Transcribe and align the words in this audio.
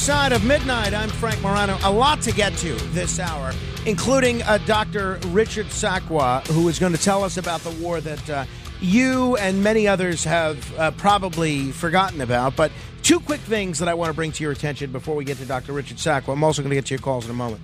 Side 0.00 0.32
of 0.32 0.42
midnight. 0.44 0.94
I'm 0.94 1.10
Frank 1.10 1.42
Morano. 1.42 1.76
A 1.84 1.92
lot 1.92 2.22
to 2.22 2.32
get 2.32 2.56
to 2.56 2.72
this 2.92 3.20
hour, 3.20 3.52
including 3.84 4.42
uh, 4.44 4.56
Dr. 4.64 5.18
Richard 5.26 5.66
Sakwa, 5.66 6.46
who 6.46 6.66
is 6.68 6.78
going 6.78 6.94
to 6.94 6.98
tell 7.00 7.22
us 7.22 7.36
about 7.36 7.60
the 7.60 7.70
war 7.72 8.00
that 8.00 8.30
uh, 8.30 8.46
you 8.80 9.36
and 9.36 9.62
many 9.62 9.86
others 9.86 10.24
have 10.24 10.78
uh, 10.78 10.90
probably 10.92 11.70
forgotten 11.72 12.22
about. 12.22 12.56
But 12.56 12.72
two 13.02 13.20
quick 13.20 13.40
things 13.40 13.78
that 13.80 13.88
I 13.88 13.94
want 13.94 14.08
to 14.08 14.14
bring 14.14 14.32
to 14.32 14.42
your 14.42 14.52
attention 14.52 14.90
before 14.90 15.14
we 15.14 15.26
get 15.26 15.36
to 15.36 15.44
Dr. 15.44 15.74
Richard 15.74 15.98
Sakwa. 15.98 16.32
I'm 16.32 16.44
also 16.44 16.62
going 16.62 16.70
to 16.70 16.76
get 16.76 16.86
to 16.86 16.94
your 16.94 17.02
calls 17.02 17.26
in 17.26 17.30
a 17.30 17.34
moment. 17.34 17.60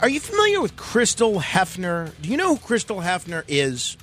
Are 0.00 0.08
you 0.08 0.20
familiar 0.20 0.60
with 0.60 0.76
Crystal 0.76 1.40
Hefner? 1.40 2.12
Do 2.22 2.28
you 2.28 2.36
know 2.36 2.54
who 2.54 2.60
Crystal 2.60 2.98
Hefner 2.98 3.42
is? 3.48 3.96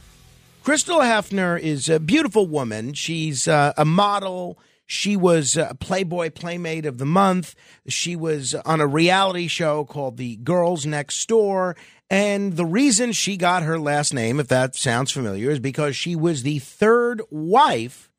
Crystal 0.62 1.00
Hefner 1.00 1.58
is 1.58 1.88
a 1.88 2.02
beautiful 2.02 2.48
woman. 2.48 2.94
She's 2.96 3.48
uh, 3.48 3.72
a 3.78 3.86
model. 3.86 4.58
She 4.92 5.16
was 5.16 5.56
a 5.56 5.74
Playboy 5.80 6.32
Playmate 6.32 6.86
of 6.86 6.98
the 6.98 7.06
Month. 7.06 7.56
She 7.88 8.18
was 8.18 8.54
on 8.54 8.82
a 8.82 8.86
reality 8.86 9.48
show 9.48 9.86
called 9.86 10.18
The 10.18 10.36
Girls 10.36 10.86
Next 10.86 11.26
Door. 11.30 11.78
And 12.10 12.58
the 12.58 12.66
reason 12.66 13.14
she 13.14 13.38
got 13.38 13.64
her 13.64 13.80
last 13.80 14.14
name, 14.14 14.38
if 14.38 14.50
that 14.50 14.76
sounds 14.76 15.10
familiar, 15.10 15.50
is 15.50 15.62
because 15.62 15.96
she 15.96 16.14
was 16.14 16.44
the 16.44 16.60
third 16.60 17.22
wife 17.30 18.12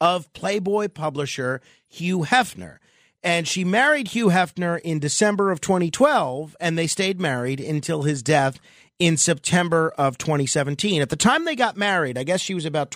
of 0.00 0.32
Playboy 0.32 0.90
publisher 0.90 1.60
Hugh 1.88 2.20
Hefner. 2.20 2.78
And 3.24 3.48
she 3.48 3.64
married 3.64 4.06
Hugh 4.06 4.28
Hefner 4.28 4.80
in 4.82 5.00
December 5.00 5.50
of 5.50 5.60
2012, 5.60 6.56
and 6.60 6.78
they 6.78 6.86
stayed 6.86 7.20
married 7.20 7.58
until 7.58 8.02
his 8.02 8.22
death 8.22 8.60
in 9.00 9.16
September 9.16 9.92
of 9.98 10.18
2017. 10.18 11.02
At 11.02 11.10
the 11.10 11.16
time 11.16 11.44
they 11.44 11.56
got 11.56 11.76
married, 11.76 12.16
I 12.16 12.22
guess 12.22 12.40
she 12.40 12.54
was 12.54 12.64
about 12.64 12.92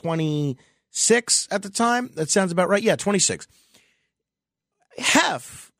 26 0.96 1.48
at 1.50 1.62
the 1.62 1.68
time. 1.68 2.10
That 2.14 2.30
sounds 2.30 2.52
about 2.52 2.70
right. 2.70 2.82
Yeah, 2.82 2.96
26. 2.96 3.46
Hef 4.96 5.70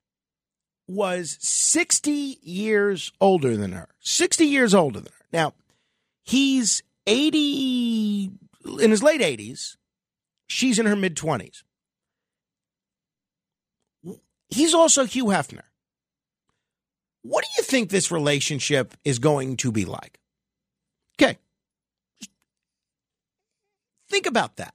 was 0.87 1.39
60 1.41 2.39
years 2.43 3.13
older 3.19 3.57
than 3.57 3.73
her. 3.73 3.89
60 4.01 4.45
years 4.45 4.75
older 4.75 5.01
than 5.01 5.13
her. 5.13 5.25
Now, 5.33 5.55
he's 6.23 6.83
80, 7.07 8.31
in 8.83 8.91
his 8.91 9.03
late 9.03 9.23
80s. 9.23 9.77
She's 10.49 10.79
in 10.79 10.85
her 10.85 10.95
mid 10.95 11.17
20s. 11.17 11.63
He's 14.49 14.75
also 14.75 15.07
Hugh 15.07 15.27
Hefner. 15.27 15.63
What 17.23 17.43
do 17.43 17.51
you 17.57 17.63
think 17.63 17.89
this 17.89 18.13
relationship 18.13 18.95
is 19.03 19.19
going 19.19 19.57
to 19.57 19.73
be 19.73 19.87
like? 19.87 20.21
Okay. 21.19 21.39
Think 24.09 24.27
about 24.27 24.57
that. 24.57 24.75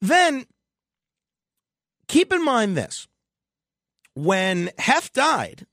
Then 0.00 0.46
keep 2.06 2.32
in 2.32 2.44
mind 2.44 2.76
this. 2.76 3.06
When 4.14 4.70
Hef 4.78 5.12
died, 5.12 5.66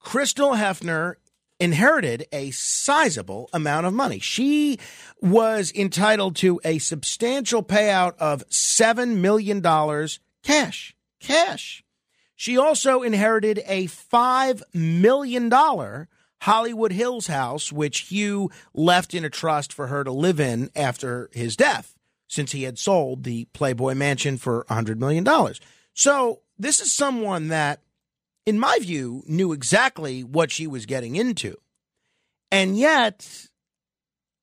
Crystal 0.00 0.52
Hefner 0.52 1.16
inherited 1.60 2.26
a 2.32 2.50
sizable 2.50 3.48
amount 3.52 3.86
of 3.86 3.94
money. 3.94 4.18
She 4.18 4.78
was 5.20 5.72
entitled 5.72 6.34
to 6.36 6.60
a 6.64 6.78
substantial 6.78 7.62
payout 7.62 8.16
of 8.16 8.48
$7 8.48 9.16
million 9.18 9.62
cash. 10.42 10.96
Cash. 11.20 11.84
She 12.34 12.58
also 12.58 13.02
inherited 13.02 13.62
a 13.66 13.86
$5 13.86 14.62
million 14.74 15.52
Hollywood 16.40 16.90
Hills 16.90 17.28
house, 17.28 17.70
which 17.70 18.00
Hugh 18.00 18.50
left 18.74 19.14
in 19.14 19.24
a 19.24 19.30
trust 19.30 19.72
for 19.72 19.86
her 19.86 20.02
to 20.02 20.10
live 20.10 20.40
in 20.40 20.68
after 20.74 21.30
his 21.32 21.54
death, 21.54 21.94
since 22.32 22.52
he 22.52 22.62
had 22.62 22.78
sold 22.78 23.24
the 23.24 23.44
Playboy 23.52 23.92
Mansion 23.94 24.38
for 24.38 24.64
$100 24.70 24.96
million. 24.96 25.26
So, 25.92 26.40
this 26.58 26.80
is 26.80 26.90
someone 26.90 27.48
that, 27.48 27.82
in 28.46 28.58
my 28.58 28.78
view, 28.80 29.22
knew 29.26 29.52
exactly 29.52 30.24
what 30.24 30.50
she 30.50 30.66
was 30.66 30.86
getting 30.86 31.16
into. 31.16 31.58
And 32.50 32.78
yet, 32.78 33.28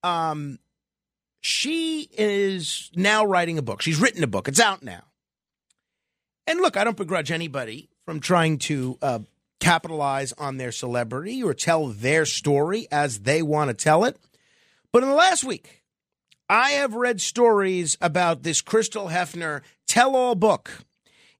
um, 0.03 0.59
she 1.41 2.07
is 2.15 2.91
now 2.95 3.25
writing 3.25 3.57
a 3.57 3.63
book. 3.63 3.81
She's 3.81 3.99
written 3.99 4.23
a 4.23 4.27
book, 4.27 4.47
it's 4.47 4.59
out 4.59 4.83
now. 4.83 5.01
And 6.45 6.59
look, 6.59 6.77
I 6.77 6.83
don't 6.83 6.97
begrudge 6.97 7.31
anybody 7.31 7.89
from 8.05 8.19
trying 8.19 8.59
to 8.59 8.99
uh, 9.01 9.19
capitalize 9.59 10.31
on 10.33 10.57
their 10.57 10.71
celebrity 10.71 11.41
or 11.41 11.55
tell 11.55 11.87
their 11.87 12.25
story 12.25 12.87
as 12.91 13.21
they 13.21 13.41
want 13.41 13.69
to 13.69 13.73
tell 13.73 14.05
it. 14.05 14.15
But 14.91 15.01
in 15.01 15.09
the 15.09 15.15
last 15.15 15.43
week, 15.43 15.79
I 16.49 16.71
have 16.71 16.95
read 16.95 17.21
stories 17.21 17.95
about 18.01 18.41
this 18.41 18.61
Crystal 18.61 19.09
Hefner 19.09 19.61
tell 19.87 20.15
all 20.15 20.33
book 20.33 20.71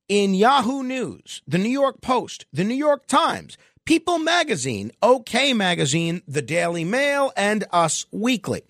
in 0.08 0.36
Yahoo 0.36 0.84
News, 0.84 1.42
the 1.48 1.58
New 1.58 1.70
York 1.70 2.00
Post, 2.00 2.46
the 2.54 2.64
New 2.64 2.76
York 2.76 3.08
Times, 3.08 3.58
People 3.86 4.20
Magazine, 4.20 4.92
OK 5.02 5.54
Magazine, 5.54 6.22
the 6.28 6.44
Daily 6.44 6.84
Mail, 6.84 7.32
and 7.36 7.66
Us 7.72 8.06
Weekly. 8.12 8.62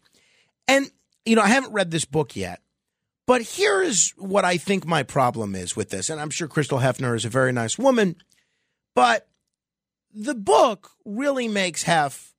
And, 0.66 0.90
you 1.26 1.36
know, 1.36 1.42
I 1.42 1.50
haven't 1.50 1.74
read 1.74 1.92
this 1.92 2.06
book 2.06 2.38
yet. 2.38 2.62
But 3.28 3.42
here's 3.42 4.12
what 4.12 4.46
I 4.46 4.56
think 4.56 4.88
my 4.88 5.04
problem 5.04 5.56
is 5.56 5.76
with 5.76 5.90
this. 5.90 6.10
And 6.10 6.22
I'm 6.22 6.30
sure 6.30 6.48
Crystal 6.48 6.80
Hefner 6.80 7.18
is 7.18 7.26
a 7.26 7.30
very 7.30 7.52
nice 7.52 7.78
woman, 7.78 8.16
but 8.96 9.28
the 10.14 10.36
book 10.36 10.92
really 11.04 11.50
makes 11.50 11.84
Hef 11.84 12.34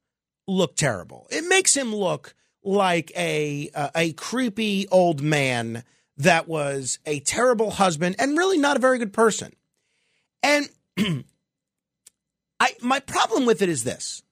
look 0.49 0.75
terrible. 0.75 1.27
It 1.31 1.47
makes 1.47 1.77
him 1.77 1.95
look 1.95 2.35
like 2.63 3.13
a 3.17 3.71
uh, 3.75 3.91
a 3.95 4.13
creepy 4.13 4.87
old 4.89 5.23
man 5.23 5.85
that 6.17 6.49
was 6.49 6.99
a 7.07 7.21
terrible 7.21 7.71
husband 7.71 8.17
and 8.19 8.37
really 8.37 8.59
not 8.59 8.77
a 8.77 8.81
very 8.81 8.99
good 8.99 9.13
person. 9.13 9.55
And 10.43 10.69
I 12.61 12.75
my 12.81 13.01
problem 13.01 13.47
with 13.47 13.63
it 13.63 13.69
is 13.69 13.85
this. 13.85 14.23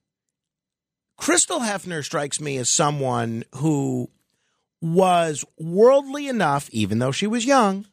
Crystal 1.17 1.59
Hefner 1.59 2.03
strikes 2.03 2.39
me 2.39 2.57
as 2.57 2.69
someone 2.69 3.43
who 3.55 4.09
was 4.81 5.43
worldly 5.57 6.27
enough, 6.29 6.69
even 6.71 6.99
though 6.99 7.11
she 7.11 7.27
was 7.27 7.45
young. 7.45 7.85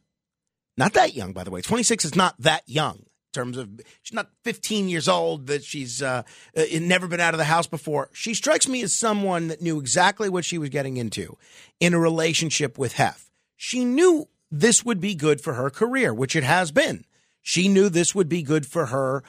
Not 0.77 0.93
that 0.93 1.15
young, 1.15 1.33
by 1.33 1.43
the 1.43 1.51
way. 1.51 1.61
26 1.61 2.05
is 2.05 2.15
not 2.15 2.37
that 2.39 2.63
young 2.67 3.07
terms 3.37 3.57
of, 3.57 3.69
she's 4.03 4.15
not 4.15 4.31
15 4.43 4.89
years 4.89 5.07
old, 5.07 5.47
that 5.47 5.63
she's 5.63 6.03
uh, 6.03 6.23
uh, 6.57 6.63
never 6.81 7.07
been 7.07 7.21
out 7.21 7.35
of 7.35 7.39
the 7.39 7.45
house 7.45 7.69
before. 7.69 8.11
She 8.13 8.35
strikes 8.35 8.67
me 8.67 8.83
as 8.83 8.93
someone 8.93 9.49
that 9.49 9.63
knew 9.63 9.79
exactly 9.79 10.29
what 10.29 10.45
she 10.45 10.59
was 10.59 10.71
getting 10.71 10.97
into 10.97 11.37
in 11.79 11.95
a 11.95 12.01
relationship 12.01 12.79
with 12.79 12.95
Hef. 12.95 13.31
She 13.57 13.85
knew 13.85 14.29
this 14.51 14.85
would 14.85 15.01
be 15.01 15.15
good 15.15 15.41
for 15.41 15.55
her 15.55 15.71
career, 15.71 16.13
which 16.13 16.35
it 16.35 16.45
has 16.45 16.72
been. 16.72 17.05
She 17.43 17.69
knew 17.69 17.89
this 17.89 18.15
would 18.15 18.28
be 18.28 18.43
good 18.43 18.66
for 18.66 18.87
her 18.87 19.22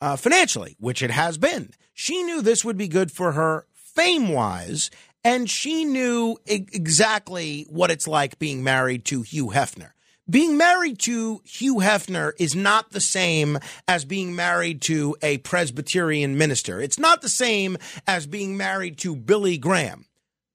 uh, 0.00 0.16
financially, 0.16 0.76
which 0.78 1.02
it 1.02 1.10
has 1.10 1.38
been. 1.38 1.70
She 1.94 2.22
knew 2.22 2.42
this 2.42 2.64
would 2.64 2.76
be 2.76 2.88
good 2.88 3.10
for 3.10 3.32
her 3.32 3.66
fame 3.72 4.28
wise, 4.28 4.90
and 5.24 5.48
she 5.50 5.84
knew 5.84 6.36
exactly 6.46 7.66
what 7.70 7.90
it's 7.90 8.06
like 8.06 8.38
being 8.38 8.62
married 8.62 9.04
to 9.06 9.22
Hugh 9.22 9.48
Hefner. 9.48 9.92
Being 10.28 10.56
married 10.56 10.98
to 11.00 11.40
Hugh 11.44 11.76
Hefner 11.76 12.32
is 12.36 12.56
not 12.56 12.90
the 12.90 13.00
same 13.00 13.60
as 13.86 14.04
being 14.04 14.34
married 14.34 14.82
to 14.82 15.16
a 15.22 15.38
Presbyterian 15.38 16.36
minister. 16.36 16.80
It's 16.80 16.98
not 16.98 17.22
the 17.22 17.28
same 17.28 17.76
as 18.08 18.26
being 18.26 18.56
married 18.56 18.98
to 18.98 19.14
Billy 19.14 19.56
Graham. 19.56 20.06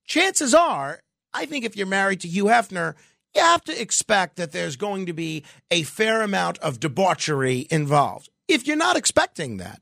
Chances 0.05 0.53
are, 0.53 0.99
I 1.33 1.45
think 1.45 1.63
if 1.63 1.77
you're 1.77 1.87
married 1.87 2.19
to 2.21 2.27
Hugh 2.27 2.45
Hefner, 2.45 2.95
you 3.33 3.41
have 3.41 3.63
to 3.63 3.81
expect 3.81 4.35
that 4.35 4.51
there's 4.51 4.75
going 4.75 5.05
to 5.05 5.13
be 5.13 5.45
a 5.69 5.83
fair 5.83 6.21
amount 6.21 6.57
of 6.57 6.81
debauchery 6.81 7.65
involved. 7.71 8.27
If 8.49 8.67
you're 8.67 8.75
not 8.75 8.97
expecting 8.97 9.55
that, 9.57 9.81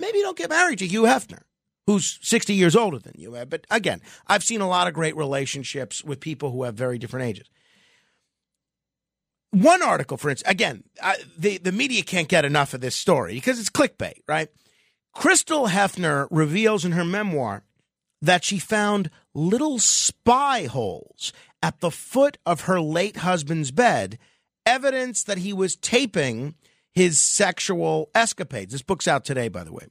maybe 0.00 0.18
don't 0.18 0.36
get 0.36 0.50
married 0.50 0.80
to 0.80 0.86
Hugh 0.88 1.02
Hefner, 1.02 1.42
who's 1.86 2.18
60 2.22 2.54
years 2.54 2.74
older 2.74 2.98
than 2.98 3.14
you. 3.16 3.36
Uh, 3.36 3.44
but 3.44 3.68
again, 3.70 4.00
I've 4.26 4.42
seen 4.42 4.60
a 4.60 4.68
lot 4.68 4.88
of 4.88 4.94
great 4.94 5.16
relationships 5.16 6.02
with 6.02 6.18
people 6.18 6.50
who 6.50 6.64
have 6.64 6.74
very 6.74 6.98
different 6.98 7.28
ages. 7.28 7.48
One 9.52 9.82
article, 9.82 10.16
for 10.16 10.30
instance, 10.30 10.50
again, 10.50 10.82
I, 11.02 11.16
the, 11.38 11.58
the 11.58 11.72
media 11.72 12.02
can't 12.02 12.28
get 12.28 12.44
enough 12.44 12.74
of 12.74 12.80
this 12.80 12.96
story 12.96 13.34
because 13.34 13.60
it's 13.60 13.70
clickbait, 13.70 14.20
right? 14.26 14.48
Crystal 15.12 15.68
Hefner 15.68 16.26
reveals 16.30 16.84
in 16.84 16.92
her 16.92 17.04
memoir 17.04 17.62
that 18.22 18.44
she 18.44 18.58
found 18.58 19.10
little 19.34 19.78
spy 19.78 20.64
holes 20.64 21.32
at 21.62 21.80
the 21.80 21.90
foot 21.90 22.38
of 22.46 22.62
her 22.62 22.80
late 22.80 23.18
husband's 23.18 23.70
bed, 23.70 24.18
evidence 24.64 25.22
that 25.24 25.38
he 25.38 25.52
was 25.52 25.76
taping 25.76 26.54
his 26.90 27.20
sexual 27.20 28.10
escapades. 28.14 28.72
This 28.72 28.82
book's 28.82 29.08
out 29.08 29.24
today, 29.24 29.48
by 29.48 29.64
the 29.64 29.72
way. 29.72 29.86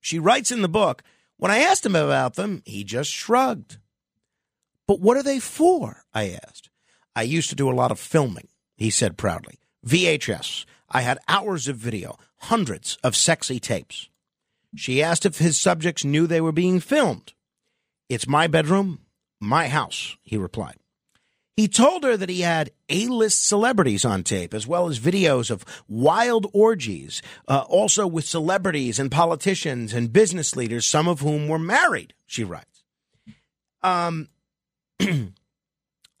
She 0.00 0.18
writes 0.18 0.50
in 0.50 0.62
the 0.62 0.68
book, 0.68 1.02
when 1.36 1.52
I 1.52 1.58
asked 1.58 1.86
him 1.86 1.94
about 1.94 2.34
them, 2.34 2.62
he 2.64 2.82
just 2.82 3.10
shrugged. 3.10 3.78
But 4.88 5.00
what 5.00 5.16
are 5.16 5.22
they 5.22 5.38
for? 5.38 6.02
I 6.12 6.30
asked. 6.44 6.70
I 7.14 7.22
used 7.22 7.50
to 7.50 7.56
do 7.56 7.70
a 7.70 7.74
lot 7.74 7.90
of 7.90 7.98
filming, 7.98 8.48
he 8.76 8.90
said 8.90 9.16
proudly. 9.16 9.58
VHS. 9.86 10.64
I 10.90 11.02
had 11.02 11.18
hours 11.28 11.68
of 11.68 11.76
video, 11.76 12.16
hundreds 12.38 12.96
of 13.02 13.16
sexy 13.16 13.60
tapes. 13.60 14.08
She 14.74 15.02
asked 15.02 15.26
if 15.26 15.38
his 15.38 15.58
subjects 15.58 16.04
knew 16.04 16.26
they 16.26 16.40
were 16.40 16.52
being 16.52 16.80
filmed. 16.80 17.32
It's 18.08 18.28
my 18.28 18.46
bedroom, 18.46 19.00
my 19.40 19.68
house, 19.68 20.16
he 20.22 20.36
replied. 20.36 20.76
He 21.56 21.66
told 21.66 22.04
her 22.04 22.16
that 22.16 22.28
he 22.28 22.42
had 22.42 22.70
A 22.88 23.08
list 23.08 23.46
celebrities 23.48 24.04
on 24.04 24.22
tape, 24.22 24.54
as 24.54 24.66
well 24.66 24.88
as 24.88 25.00
videos 25.00 25.50
of 25.50 25.64
wild 25.88 26.46
orgies, 26.52 27.20
uh, 27.48 27.64
also 27.68 28.06
with 28.06 28.24
celebrities 28.24 29.00
and 29.00 29.10
politicians 29.10 29.92
and 29.92 30.12
business 30.12 30.54
leaders, 30.54 30.86
some 30.86 31.08
of 31.08 31.18
whom 31.18 31.48
were 31.48 31.58
married, 31.58 32.14
she 32.26 32.44
writes. 32.44 32.84
Um, 33.82 34.28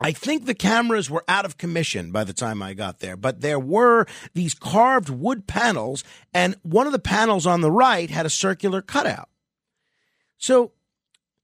I 0.00 0.12
think 0.12 0.46
the 0.46 0.54
cameras 0.54 1.10
were 1.10 1.24
out 1.26 1.44
of 1.44 1.58
commission 1.58 2.12
by 2.12 2.24
the 2.24 2.32
time 2.32 2.62
I 2.62 2.74
got 2.74 3.00
there, 3.00 3.16
but 3.16 3.40
there 3.40 3.58
were 3.58 4.06
these 4.32 4.54
carved 4.54 5.08
wood 5.08 5.46
panels, 5.46 6.04
and 6.32 6.54
one 6.62 6.86
of 6.86 6.92
the 6.92 7.00
panels 7.00 7.46
on 7.46 7.62
the 7.62 7.70
right 7.70 8.08
had 8.08 8.24
a 8.24 8.30
circular 8.30 8.80
cutout. 8.80 9.28
So, 10.36 10.72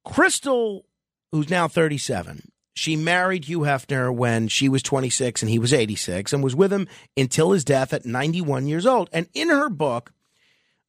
Crystal, 0.04 0.86
who's 1.32 1.50
now 1.50 1.66
37, 1.66 2.52
she 2.74 2.94
married 2.94 3.46
Hugh 3.46 3.60
Hefner 3.60 4.14
when 4.14 4.46
she 4.48 4.68
was 4.68 4.82
26 4.82 5.42
and 5.42 5.50
he 5.50 5.58
was 5.58 5.72
86 5.72 6.32
and 6.32 6.42
was 6.42 6.54
with 6.54 6.72
him 6.72 6.88
until 7.16 7.52
his 7.52 7.64
death 7.64 7.92
at 7.92 8.04
91 8.04 8.66
years 8.66 8.86
old. 8.86 9.08
And 9.12 9.28
in 9.32 9.48
her 9.48 9.68
book, 9.68 10.12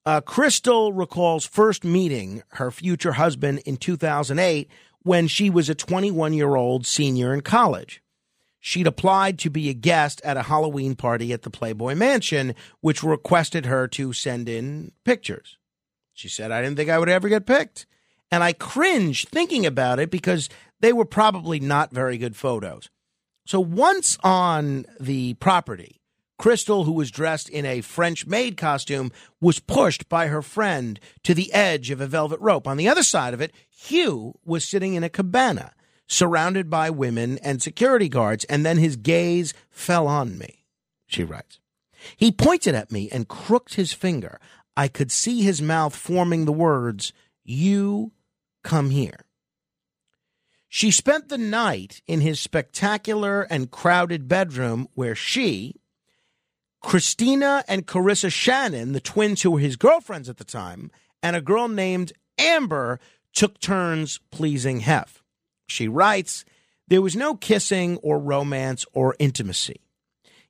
uh, 0.05 0.21
Crystal 0.21 0.93
recalls 0.93 1.45
first 1.45 1.83
meeting 1.83 2.43
her 2.49 2.69
future 2.69 3.13
husband 3.13 3.59
in 3.65 3.77
2008 3.77 4.69
when 5.05 5.27
she 5.27 5.51
was 5.51 5.69
a 5.69 5.75
21 5.75 6.33
year 6.33 6.55
old 6.55 6.85
senior 6.85 7.31
in 7.31 7.41
college. 7.41 8.01
She'd 8.59 8.87
applied 8.87 9.37
to 9.39 9.51
be 9.51 9.69
a 9.69 9.75
guest 9.75 10.19
at 10.25 10.35
a 10.35 10.41
Halloween 10.41 10.95
party 10.95 11.31
at 11.31 11.43
the 11.43 11.51
Playboy 11.51 11.93
Mansion, 11.93 12.55
which 12.81 13.03
requested 13.03 13.67
her 13.67 13.87
to 13.89 14.11
send 14.11 14.49
in 14.49 14.91
pictures. 15.03 15.57
She 16.13 16.27
said, 16.27 16.51
I 16.51 16.63
didn't 16.63 16.77
think 16.77 16.89
I 16.89 16.97
would 16.97 17.07
ever 17.07 17.29
get 17.29 17.45
picked. 17.45 17.85
And 18.31 18.43
I 18.43 18.53
cringe 18.53 19.27
thinking 19.27 19.67
about 19.67 19.99
it 19.99 20.09
because 20.09 20.49
they 20.79 20.91
were 20.91 21.05
probably 21.05 21.59
not 21.59 21.93
very 21.93 22.17
good 22.17 22.35
photos. 22.35 22.89
So 23.45 23.59
once 23.59 24.17
on 24.23 24.87
the 24.99 25.35
property, 25.35 26.01
Crystal, 26.37 26.83
who 26.83 26.91
was 26.91 27.11
dressed 27.11 27.47
in 27.49 27.65
a 27.65 27.81
French 27.81 28.25
maid 28.25 28.57
costume, 28.57 29.11
was 29.39 29.59
pushed 29.59 30.09
by 30.09 30.27
her 30.27 30.41
friend 30.41 30.99
to 31.23 31.33
the 31.33 31.53
edge 31.53 31.91
of 31.91 32.01
a 32.01 32.07
velvet 32.07 32.39
rope. 32.41 32.67
On 32.67 32.77
the 32.77 32.89
other 32.89 33.03
side 33.03 33.33
of 33.33 33.41
it, 33.41 33.53
Hugh 33.75 34.39
was 34.45 34.67
sitting 34.67 34.93
in 34.93 35.03
a 35.03 35.09
cabana, 35.09 35.73
surrounded 36.07 36.69
by 36.69 36.89
women 36.89 37.37
and 37.39 37.61
security 37.61 38.09
guards, 38.09 38.45
and 38.45 38.65
then 38.65 38.77
his 38.77 38.95
gaze 38.95 39.53
fell 39.69 40.07
on 40.07 40.37
me, 40.37 40.65
she 41.05 41.23
writes. 41.23 41.59
He 42.15 42.31
pointed 42.31 42.75
at 42.75 42.91
me 42.91 43.09
and 43.11 43.27
crooked 43.27 43.75
his 43.75 43.93
finger. 43.93 44.39
I 44.77 44.87
could 44.87 45.11
see 45.11 45.41
his 45.41 45.61
mouth 45.61 45.95
forming 45.95 46.45
the 46.45 46.51
words, 46.51 47.13
You 47.43 48.11
come 48.63 48.91
here. 48.91 49.25
She 50.67 50.91
spent 50.91 51.29
the 51.29 51.37
night 51.37 52.01
in 52.07 52.21
his 52.21 52.39
spectacular 52.39 53.43
and 53.43 53.71
crowded 53.71 54.27
bedroom 54.27 54.87
where 54.93 55.15
she, 55.15 55.75
Kristina 56.83 57.63
and 57.67 57.87
Karissa 57.87 58.31
Shannon, 58.31 58.91
the 58.91 58.99
twins 58.99 59.41
who 59.41 59.51
were 59.51 59.59
his 59.59 59.75
girlfriends 59.75 60.29
at 60.29 60.37
the 60.37 60.43
time, 60.43 60.91
and 61.23 61.35
a 61.35 61.41
girl 61.41 61.67
named 61.67 62.13
Amber 62.37 62.99
took 63.35 63.59
turns 63.59 64.19
pleasing 64.31 64.79
Hef. 64.79 65.21
She 65.67 65.87
writes, 65.87 66.45
There 66.87 67.01
was 67.01 67.15
no 67.15 67.35
kissing 67.35 67.97
or 67.97 68.17
romance 68.17 68.85
or 68.93 69.15
intimacy. 69.19 69.81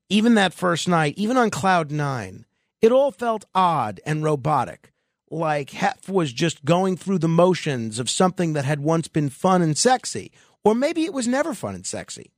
Even 0.08 0.36
that 0.36 0.54
first 0.54 0.88
night, 0.88 1.16
even 1.18 1.36
on 1.36 1.50
cloud 1.50 1.92
nine, 1.92 2.46
it 2.82 2.92
all 2.92 3.12
felt 3.12 3.46
odd 3.56 4.00
and 4.06 4.24
robotic, 4.24 4.94
like 5.32 5.72
Hef 5.72 6.08
was 6.08 6.32
just 6.32 6.64
going 6.64 6.96
through 6.96 7.18
the 7.18 7.28
motions 7.28 7.98
of 7.98 8.10
something 8.10 8.54
that 8.54 8.66
had 8.66 8.80
once 8.80 9.08
been 9.08 9.30
fun 9.30 9.64
and 9.64 9.76
sexy, 9.76 10.32
or 10.64 10.76
maybe 10.76 11.04
it 11.04 11.14
was 11.14 11.28
never 11.28 11.54
fun 11.56 11.74
and 11.74 11.86
sexy. 11.86 12.32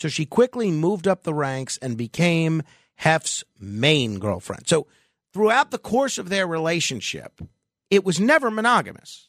So 0.00 0.08
she 0.08 0.26
quickly 0.26 0.72
moved 0.72 1.06
up 1.06 1.22
the 1.22 1.34
ranks 1.34 1.78
and 1.78 1.96
became 1.96 2.64
Hef's 2.96 3.44
main 3.60 4.18
girlfriend. 4.18 4.66
So 4.66 4.88
throughout 5.32 5.70
the 5.70 5.78
course 5.78 6.18
of 6.18 6.28
their 6.28 6.46
relationship, 6.48 7.40
it 7.88 8.04
was 8.04 8.18
never 8.18 8.50
monogamous 8.50 9.28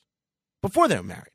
before 0.64 0.88
they 0.88 0.98
were 0.98 1.04
married. 1.04 1.30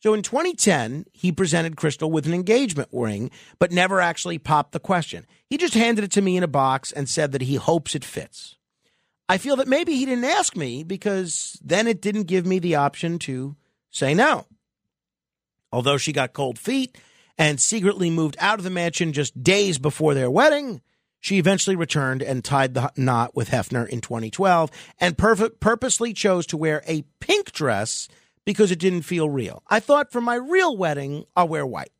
So 0.00 0.14
in 0.14 0.22
2010, 0.22 1.06
he 1.12 1.32
presented 1.32 1.76
Crystal 1.76 2.08
with 2.08 2.24
an 2.26 2.34
engagement 2.34 2.88
ring, 2.92 3.32
but 3.58 3.72
never 3.72 4.00
actually 4.00 4.38
popped 4.38 4.70
the 4.70 4.78
question. 4.78 5.26
He 5.50 5.56
just 5.56 5.74
handed 5.74 6.04
it 6.04 6.12
to 6.12 6.22
me 6.22 6.36
in 6.36 6.44
a 6.44 6.48
box 6.48 6.92
and 6.92 7.08
said 7.08 7.32
that 7.32 7.42
he 7.42 7.56
hopes 7.56 7.96
it 7.96 8.04
fits. 8.04 8.54
I 9.28 9.38
feel 9.38 9.56
that 9.56 9.66
maybe 9.66 9.96
he 9.96 10.06
didn't 10.06 10.24
ask 10.24 10.56
me 10.56 10.84
because 10.84 11.58
then 11.64 11.88
it 11.88 12.00
didn't 12.00 12.28
give 12.28 12.46
me 12.46 12.60
the 12.60 12.76
option 12.76 13.18
to 13.20 13.56
say 13.90 14.14
no. 14.14 14.46
Although 15.72 15.96
she 15.96 16.12
got 16.12 16.32
cold 16.32 16.60
feet 16.60 16.96
and 17.36 17.60
secretly 17.60 18.08
moved 18.08 18.36
out 18.38 18.58
of 18.58 18.64
the 18.64 18.70
mansion 18.70 19.12
just 19.12 19.42
days 19.42 19.78
before 19.78 20.14
their 20.14 20.30
wedding, 20.30 20.80
she 21.18 21.38
eventually 21.38 21.74
returned 21.74 22.22
and 22.22 22.44
tied 22.44 22.74
the 22.74 22.92
knot 22.96 23.34
with 23.34 23.50
Hefner 23.50 23.88
in 23.88 24.00
2012 24.00 24.70
and 25.00 25.18
purposely 25.18 26.12
chose 26.12 26.46
to 26.46 26.56
wear 26.56 26.84
a 26.86 27.02
pink 27.18 27.50
dress 27.50 28.08
because 28.48 28.70
it 28.70 28.78
didn't 28.78 29.02
feel 29.02 29.28
real. 29.28 29.62
I 29.68 29.78
thought 29.78 30.10
for 30.10 30.22
my 30.22 30.36
real 30.36 30.74
wedding, 30.74 31.26
I'll 31.36 31.48
wear 31.48 31.66
white. 31.66 31.92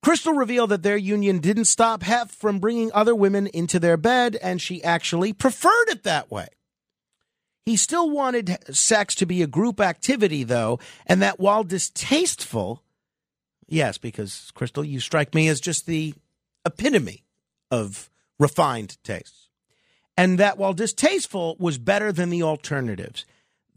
Crystal 0.00 0.32
revealed 0.32 0.70
that 0.70 0.84
their 0.84 0.96
union 0.96 1.40
didn't 1.40 1.64
stop 1.64 2.04
Hef 2.04 2.30
from 2.30 2.60
bringing 2.60 2.92
other 2.94 3.12
women 3.12 3.48
into 3.48 3.80
their 3.80 3.96
bed, 3.96 4.38
and 4.40 4.62
she 4.62 4.84
actually 4.84 5.32
preferred 5.32 5.88
it 5.88 6.04
that 6.04 6.30
way. 6.30 6.46
He 7.64 7.76
still 7.76 8.08
wanted 8.08 8.56
sex 8.70 9.16
to 9.16 9.26
be 9.26 9.42
a 9.42 9.48
group 9.48 9.80
activity, 9.80 10.44
though, 10.44 10.78
and 11.06 11.20
that 11.22 11.40
while 11.40 11.64
distasteful, 11.64 12.84
yes, 13.66 13.98
because 13.98 14.52
Crystal, 14.54 14.84
you 14.84 15.00
strike 15.00 15.34
me 15.34 15.48
as 15.48 15.60
just 15.60 15.86
the 15.86 16.14
epitome 16.64 17.24
of 17.72 18.08
refined 18.38 18.96
tastes. 19.02 19.48
And 20.16 20.38
that 20.38 20.56
while 20.56 20.72
distasteful 20.72 21.56
was 21.58 21.78
better 21.78 22.12
than 22.12 22.30
the 22.30 22.44
alternatives. 22.44 23.24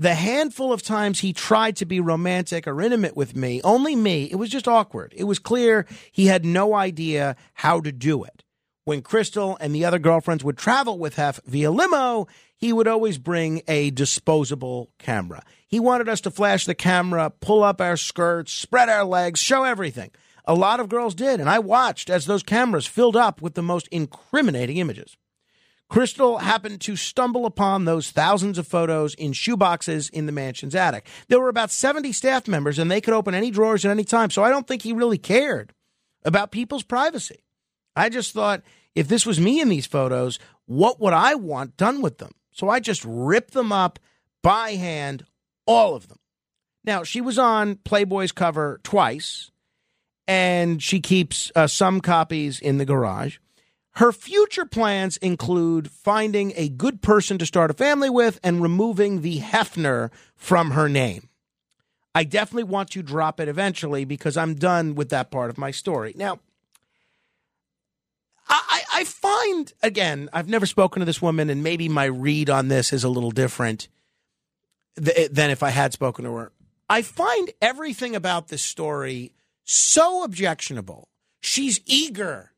The 0.01 0.15
handful 0.15 0.71
of 0.71 0.81
times 0.81 1.19
he 1.19 1.33
tried 1.33 1.75
to 1.75 1.85
be 1.85 1.99
romantic 1.99 2.67
or 2.67 2.81
intimate 2.81 3.17
with 3.17 3.35
me, 3.35 3.59
only 3.65 3.97
me, 3.97 4.29
it 4.31 4.37
was 4.37 4.49
just 4.49 4.65
awkward. 4.65 5.13
It 5.13 5.25
was 5.25 5.39
clear 5.39 5.85
he 6.09 6.27
had 6.27 6.45
no 6.45 6.73
idea 6.73 7.35
how 7.55 7.81
to 7.81 7.91
do 7.91 8.23
it. 8.23 8.45
When 8.85 9.01
Crystal 9.01 9.57
and 9.59 9.75
the 9.75 9.83
other 9.83 9.99
girlfriends 9.99 10.41
would 10.41 10.57
travel 10.57 10.97
with 10.97 11.15
Hef 11.15 11.41
via 11.45 11.69
limo, 11.69 12.27
he 12.55 12.71
would 12.71 12.87
always 12.87 13.17
bring 13.17 13.61
a 13.67 13.91
disposable 13.91 14.89
camera. 14.99 15.43
He 15.67 15.81
wanted 15.81 16.07
us 16.07 16.21
to 16.21 16.31
flash 16.31 16.65
the 16.65 16.75
camera, 16.75 17.29
pull 17.29 17.61
up 17.61 17.81
our 17.81 17.97
skirts, 17.97 18.53
spread 18.53 18.87
our 18.87 19.03
legs, 19.03 19.41
show 19.41 19.65
everything. 19.65 20.11
A 20.45 20.55
lot 20.55 20.79
of 20.79 20.87
girls 20.87 21.13
did, 21.13 21.41
and 21.41 21.49
I 21.49 21.59
watched 21.59 22.09
as 22.09 22.25
those 22.25 22.41
cameras 22.41 22.85
filled 22.85 23.17
up 23.17 23.41
with 23.41 23.53
the 23.53 23.61
most 23.61 23.89
incriminating 23.89 24.77
images. 24.77 25.17
Crystal 25.89 26.37
happened 26.37 26.81
to 26.81 26.95
stumble 26.95 27.47
upon 27.47 27.85
those 27.85 28.11
thousands 28.11 28.59
of 28.59 28.67
photos 28.67 29.15
in 29.15 29.31
shoeboxes 29.31 30.09
in 30.11 30.27
the 30.27 30.31
mansion's 30.31 30.75
attic. 30.75 31.07
There 31.27 31.39
were 31.39 31.49
about 31.49 31.71
70 31.71 32.11
staff 32.13 32.47
members, 32.47 32.77
and 32.77 32.91
they 32.91 33.01
could 33.01 33.15
open 33.15 33.33
any 33.33 33.49
drawers 33.49 33.83
at 33.85 33.91
any 33.91 34.03
time, 34.03 34.29
so 34.29 34.43
I 34.43 34.49
don't 34.49 34.67
think 34.67 34.83
he 34.83 34.93
really 34.93 35.17
cared 35.17 35.73
about 36.23 36.51
people's 36.51 36.83
privacy. 36.83 37.43
I 37.95 38.09
just 38.09 38.33
thought, 38.33 38.61
if 38.93 39.07
this 39.07 39.25
was 39.25 39.39
me 39.39 39.59
in 39.59 39.69
these 39.69 39.87
photos, 39.87 40.37
what 40.65 40.99
would 40.99 41.13
I 41.13 41.35
want 41.35 41.75
done 41.75 42.01
with 42.01 42.19
them? 42.19 42.33
So 42.51 42.69
I 42.69 42.79
just 42.79 43.03
ripped 43.03 43.53
them 43.53 43.71
up 43.71 43.97
by 44.43 44.71
hand, 44.71 45.25
all 45.65 45.95
of 45.95 46.07
them. 46.07 46.19
Now, 46.83 47.03
she 47.03 47.19
was 47.19 47.39
on 47.39 47.75
Playboy's 47.77 48.31
cover 48.31 48.79
twice 48.83 49.51
and 50.27 50.81
she 50.81 50.99
keeps 50.99 51.51
uh, 51.55 51.67
some 51.67 52.01
copies 52.01 52.59
in 52.59 52.77
the 52.77 52.85
garage. 52.85 53.37
Her 53.93 54.11
future 54.11 54.65
plans 54.65 55.17
include 55.17 55.91
finding 55.91 56.53
a 56.55 56.69
good 56.69 57.01
person 57.01 57.37
to 57.37 57.45
start 57.45 57.71
a 57.71 57.73
family 57.73 58.09
with 58.09 58.39
and 58.43 58.61
removing 58.61 59.21
the 59.21 59.39
Hefner 59.39 60.11
from 60.35 60.71
her 60.71 60.87
name. 60.87 61.29
I 62.15 62.23
definitely 62.23 62.63
want 62.63 62.89
to 62.91 63.03
drop 63.03 63.39
it 63.39 63.47
eventually 63.47 64.05
because 64.05 64.37
I'm 64.37 64.55
done 64.55 64.95
with 64.95 65.09
that 65.09 65.31
part 65.31 65.49
of 65.49 65.57
my 65.57 65.71
story. 65.71 66.13
Now, 66.15 66.39
I 68.99 69.05
find, 69.05 69.71
again, 69.81 70.27
I've 70.33 70.49
never 70.49 70.65
spoken 70.65 70.99
to 70.99 71.05
this 71.05 71.21
woman, 71.21 71.49
and 71.49 71.63
maybe 71.63 71.87
my 71.87 72.03
read 72.03 72.49
on 72.49 72.67
this 72.67 72.91
is 72.91 73.05
a 73.05 73.09
little 73.09 73.31
different 73.31 73.87
th- 75.01 75.17
eh, 75.17 75.27
than 75.31 75.51
if 75.51 75.63
I 75.63 75.69
had 75.69 75.93
spoken 75.93 76.25
to 76.25 76.33
her. 76.33 76.51
I 76.89 77.01
find 77.01 77.49
everything 77.61 78.13
about 78.13 78.49
this 78.49 78.61
story 78.61 79.31
so 79.63 80.23
objectionable. 80.25 81.07
She's 81.39 81.79
eager 81.85 82.51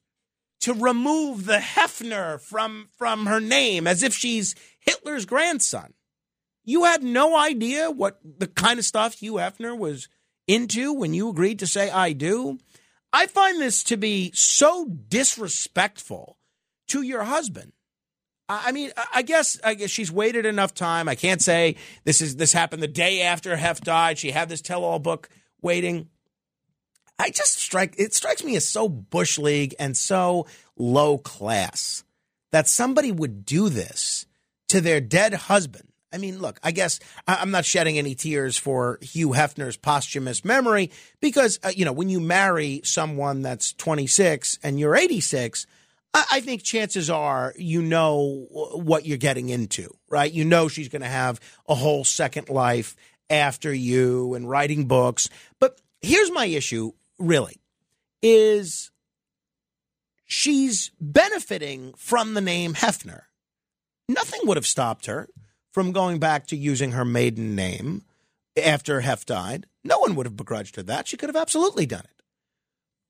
to 0.61 0.73
remove 0.73 1.45
the 1.45 1.57
Hefner 1.57 2.39
from, 2.39 2.89
from 2.97 3.25
her 3.25 3.39
name 3.39 3.87
as 3.87 4.03
if 4.03 4.13
she's 4.13 4.55
Hitler's 4.79 5.25
grandson. 5.25 5.93
You 6.63 6.83
had 6.83 7.03
no 7.03 7.35
idea 7.35 7.89
what 7.89 8.19
the 8.23 8.47
kind 8.47 8.79
of 8.79 8.85
stuff 8.85 9.15
Hugh 9.15 9.33
Hefner 9.33 9.77
was 9.77 10.07
into 10.47 10.93
when 10.93 11.13
you 11.13 11.29
agreed 11.29 11.59
to 11.59 11.67
say 11.67 11.89
I 11.89 12.13
do. 12.13 12.59
I 13.11 13.27
find 13.27 13.59
this 13.59 13.83
to 13.85 13.97
be 13.97 14.31
so 14.33 14.85
disrespectful 14.85 16.37
to 16.89 17.01
your 17.01 17.23
husband. 17.23 17.73
I 18.47 18.73
mean, 18.73 18.91
I 19.13 19.21
guess 19.21 19.59
I 19.63 19.75
guess 19.75 19.89
she's 19.89 20.11
waited 20.11 20.45
enough 20.45 20.73
time. 20.73 21.07
I 21.07 21.15
can't 21.15 21.41
say 21.41 21.77
this 22.03 22.19
is 22.19 22.35
this 22.35 22.51
happened 22.51 22.83
the 22.83 22.87
day 22.87 23.21
after 23.21 23.55
Hef 23.55 23.79
died. 23.79 24.17
She 24.17 24.31
had 24.31 24.49
this 24.49 24.61
tell-all 24.61 24.99
book 24.99 25.29
waiting. 25.61 26.09
I 27.21 27.29
just 27.29 27.59
strike 27.59 27.95
it 27.97 28.13
strikes 28.13 28.43
me 28.43 28.55
as 28.55 28.67
so 28.67 28.89
bush 28.89 29.37
league 29.37 29.75
and 29.79 29.95
so 29.95 30.47
low 30.75 31.17
class 31.17 32.03
that 32.51 32.67
somebody 32.67 33.11
would 33.11 33.45
do 33.45 33.69
this 33.69 34.25
to 34.69 34.81
their 34.81 34.99
dead 34.99 35.33
husband. 35.33 35.87
I 36.13 36.17
mean, 36.17 36.39
look, 36.39 36.59
I 36.61 36.71
guess 36.71 36.99
I'm 37.27 37.51
not 37.51 37.63
shedding 37.63 37.97
any 37.97 38.15
tears 38.15 38.57
for 38.57 38.99
Hugh 39.01 39.29
Hefner's 39.29 39.77
posthumous 39.77 40.43
memory 40.43 40.91
because, 41.21 41.57
uh, 41.63 41.71
you 41.73 41.85
know, 41.85 41.93
when 41.93 42.09
you 42.09 42.19
marry 42.19 42.81
someone 42.83 43.41
that's 43.43 43.71
26 43.73 44.59
and 44.61 44.77
you're 44.77 44.95
86, 44.95 45.65
I 46.13 46.41
think 46.41 46.63
chances 46.63 47.09
are 47.09 47.53
you 47.57 47.81
know 47.81 48.45
what 48.49 49.05
you're 49.05 49.17
getting 49.17 49.47
into, 49.47 49.95
right? 50.09 50.31
You 50.31 50.43
know 50.43 50.67
she's 50.67 50.89
going 50.89 51.03
to 51.03 51.07
have 51.07 51.39
a 51.69 51.75
whole 51.75 52.03
second 52.03 52.49
life 52.49 52.97
after 53.29 53.73
you 53.73 54.33
and 54.33 54.49
writing 54.49 54.85
books. 54.85 55.29
But 55.59 55.79
here's 56.01 56.29
my 56.31 56.45
issue, 56.45 56.91
really, 57.21 57.61
is 58.21 58.91
she's 60.25 60.91
benefiting 60.99 61.93
from 61.95 62.33
the 62.33 62.41
name 62.41 62.73
Hefner. 62.73 63.23
Nothing 64.07 64.41
would 64.43 64.57
have 64.57 64.65
stopped 64.65 65.05
her 65.05 65.29
from 65.71 65.91
going 65.91 66.19
back 66.19 66.47
to 66.47 66.57
using 66.57 66.91
her 66.91 67.05
maiden 67.05 67.55
name 67.55 68.03
after 68.61 69.01
Hef 69.01 69.25
died. 69.25 69.65
No 69.83 69.99
one 69.99 70.15
would 70.15 70.25
have 70.25 70.35
begrudged 70.35 70.75
her 70.75 70.83
that. 70.83 71.07
She 71.07 71.17
could 71.17 71.29
have 71.29 71.35
absolutely 71.35 71.85
done 71.85 72.03
it. 72.03 72.23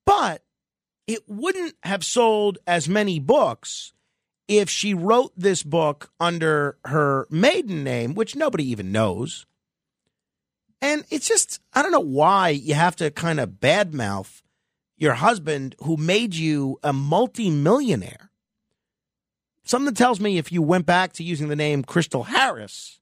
But 0.05 0.43
it 1.07 1.23
wouldn't 1.27 1.75
have 1.83 2.05
sold 2.05 2.59
as 2.67 2.87
many 2.87 3.19
books 3.19 3.93
if 4.47 4.69
she 4.69 4.93
wrote 4.93 5.31
this 5.35 5.63
book 5.63 6.11
under 6.19 6.77
her 6.85 7.27
maiden 7.29 7.83
name, 7.83 8.13
which 8.13 8.35
nobody 8.35 8.69
even 8.69 8.91
knows. 8.91 9.45
And 10.81 11.03
it's 11.09 11.27
just, 11.27 11.59
I 11.73 11.81
don't 11.81 11.91
know 11.91 11.99
why 11.99 12.49
you 12.49 12.73
have 12.73 12.95
to 12.97 13.11
kind 13.11 13.39
of 13.39 13.51
badmouth 13.51 14.41
your 14.97 15.13
husband 15.13 15.75
who 15.79 15.97
made 15.97 16.35
you 16.35 16.79
a 16.83 16.93
multimillionaire. 16.93 18.31
Something 19.63 19.93
tells 19.93 20.19
me 20.19 20.37
if 20.37 20.51
you 20.51 20.61
went 20.61 20.85
back 20.85 21.13
to 21.13 21.23
using 21.23 21.47
the 21.47 21.55
name 21.55 21.83
Crystal 21.83 22.23
Harris, 22.23 22.99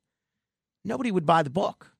nobody 0.83 1.11
would 1.11 1.25
buy 1.25 1.41
the 1.41 1.49
book. 1.49 1.91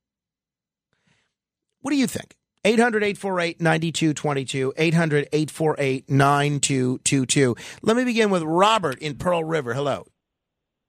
What 1.81 1.91
do 1.91 1.97
you 1.97 2.07
think? 2.07 2.35
800 2.65 3.03
848 3.03 3.61
9222. 3.61 4.73
800 4.75 5.29
848 5.31 6.09
9222. 6.09 7.55
Let 7.81 7.95
me 7.95 8.03
begin 8.03 8.29
with 8.29 8.43
Robert 8.43 8.99
in 8.99 9.15
Pearl 9.15 9.45
River. 9.45 9.73
Hello. 9.73 10.05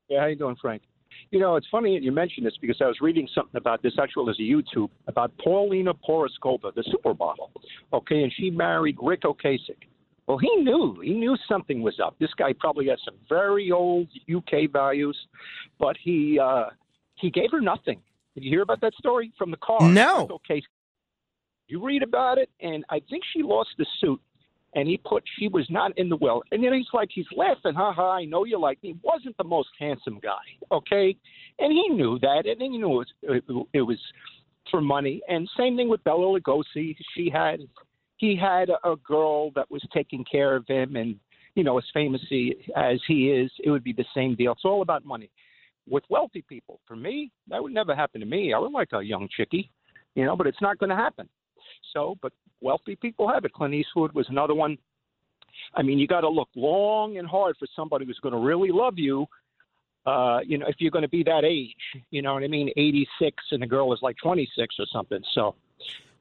Yeah, 0.09 0.20
how 0.20 0.26
you 0.26 0.37
doing, 0.37 0.56
Frank? 0.56 0.82
You 1.30 1.38
know, 1.38 1.54
it's 1.54 1.66
funny 1.70 1.96
that 1.96 2.02
you 2.02 2.10
mentioned 2.10 2.44
this 2.44 2.56
because 2.60 2.78
I 2.80 2.87
was 2.87 2.96
reading 3.00 3.28
something 3.32 3.56
about 3.56 3.82
this 3.82 3.92
actually 4.00 4.30
as 4.30 4.38
a 4.40 4.42
YouTube 4.42 4.90
about 5.06 5.30
Paulina 5.38 5.94
Porizkova, 5.94 6.75
the 6.75 6.82
supermodel. 6.82 7.50
Okay, 7.92 8.25
and 8.25 8.32
she 8.37 8.50
married 8.50 8.96
Ric 9.00 9.22
Ocasek. 9.22 9.76
Well, 10.26 10.38
he 10.38 10.54
knew. 10.56 11.00
He 11.02 11.14
knew 11.14 11.37
something 11.49 11.82
was 11.82 12.00
up. 12.04 12.16
This 12.18 12.30
guy 12.37 12.52
probably 12.58 12.88
has 12.88 12.99
some 13.04 13.14
very 13.28 13.70
old 13.70 14.08
UK 14.32 14.70
values, 14.72 15.16
but 15.78 15.96
he 16.02 16.38
uh, 16.38 16.66
he 17.14 17.30
gave 17.30 17.50
her 17.52 17.60
nothing. 17.60 18.00
Did 18.34 18.44
you 18.44 18.50
hear 18.50 18.62
about 18.62 18.80
that 18.80 18.94
story 18.94 19.32
from 19.38 19.50
the 19.50 19.56
car? 19.56 19.88
No. 19.88 20.28
Okay. 20.30 20.62
You 21.68 21.84
read 21.84 22.02
about 22.02 22.38
it, 22.38 22.50
and 22.60 22.84
I 22.90 23.00
think 23.08 23.22
she 23.32 23.42
lost 23.42 23.70
the 23.78 23.87
suit, 24.00 24.20
and 24.75 24.89
he 24.89 24.97
put 24.97 25.25
she 25.39 25.49
was 25.49 25.67
not 25.71 25.97
in 25.99 26.09
the 26.09 26.17
will. 26.17 26.43
And 26.53 26.62
then 26.62 26.73
he's 26.73 26.87
like, 26.93 27.09
he's 27.12 27.27
laughing, 27.37 27.75
ha 27.75 27.93
ha. 27.93 28.12
I 28.12 28.25
know 28.25 28.45
you 28.45 28.59
like 28.59 28.83
me. 28.83 28.91
He 28.91 28.97
Wasn't 29.03 29.37
the 29.37 29.45
most 29.45 29.71
handsome 29.79 30.21
guy, 30.23 30.39
okay? 30.71 31.17
And 31.59 31.73
he 31.73 31.89
knew 31.89 32.19
that, 32.21 32.45
and 32.47 32.75
you 32.75 32.81
know 32.81 33.00
it 33.00 33.45
was, 33.49 33.67
it 33.73 33.83
was 33.83 33.99
for 34.71 34.81
money. 34.81 35.21
And 35.29 35.49
same 35.57 35.77
thing 35.77 35.89
with 35.89 36.05
Bela 36.05 36.39
Lugosi. 36.39 36.97
She 37.15 37.31
had 37.31 37.61
he 38.19 38.37
had 38.37 38.69
a 38.85 38.97
girl 38.97 39.50
that 39.53 39.71
was 39.71 39.83
taking 39.93 40.25
care 40.31 40.55
of 40.55 40.67
him, 40.67 40.97
and 40.97 41.17
you 41.55 41.65
know, 41.65 41.79
as 41.79 41.85
famous 41.93 42.21
as 42.77 43.00
he 43.09 43.31
is, 43.31 43.50
it 43.65 43.71
would 43.71 43.85
be 43.85 43.93
the 43.93 44.05
same 44.15 44.35
deal. 44.35 44.53
It's 44.53 44.65
all 44.65 44.83
about 44.83 45.05
money. 45.05 45.31
With 45.89 46.05
wealthy 46.09 46.43
people, 46.43 46.81
for 46.87 46.95
me, 46.95 47.33
that 47.49 47.62
would 47.62 47.75
never 47.75 47.97
happen 47.97 48.21
to 48.21 48.27
me. 48.27 48.53
I 48.53 48.59
would 48.59 48.73
like 48.73 48.93
a 48.93 49.03
young 49.03 49.29
chickie, 49.37 49.71
you 50.15 50.25
know, 50.25 50.37
but 50.37 50.47
it's 50.47 50.61
not 50.61 50.79
going 50.79 50.91
to 50.91 50.97
happen. 50.97 51.29
So, 51.92 52.16
but 52.22 52.32
wealthy 52.60 52.96
people 52.96 53.28
have 53.28 53.44
it. 53.44 53.52
Clint 53.52 53.75
Eastwood 53.75 54.12
was 54.12 54.26
another 54.28 54.54
one. 54.54 54.78
I 55.75 55.82
mean, 55.82 55.99
you 55.99 56.06
got 56.06 56.22
to 56.22 56.28
look 56.28 56.49
long 56.54 57.18
and 57.18 57.26
hard 57.26 57.56
for 57.58 57.66
somebody 57.76 58.06
who's 58.06 58.18
going 58.18 58.34
to 58.34 58.40
really 58.40 58.70
love 58.70 58.94
you. 58.99 59.26
Uh, 60.06 60.40
you 60.44 60.56
know, 60.56 60.66
if 60.66 60.76
you're 60.78 60.90
going 60.90 61.02
to 61.02 61.08
be 61.08 61.22
that 61.25 61.44
age, 61.44 61.75
you 62.10 62.22
know 62.22 62.34
what 62.34 62.42
I 62.42 62.49
mean, 62.49 62.70
86, 62.76 63.37
and 63.50 63.62
the 63.62 63.66
girl 63.66 63.92
is 63.92 64.00
like 64.02 64.16
26 64.22 64.76
or 64.78 64.87
something. 64.92 65.20
So, 65.34 65.54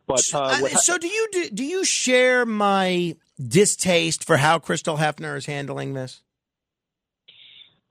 but 0.05 0.23
uh, 0.33 0.55
so, 0.55 0.67
so 0.67 0.97
do 0.97 1.07
you 1.07 1.27
do, 1.31 1.49
do 1.49 1.63
you 1.63 1.85
share 1.85 2.45
my 2.45 3.15
distaste 3.41 4.25
for 4.25 4.37
how 4.37 4.59
Crystal 4.59 4.97
Hefner 4.97 5.37
is 5.37 5.45
handling 5.45 5.93
this? 5.93 6.21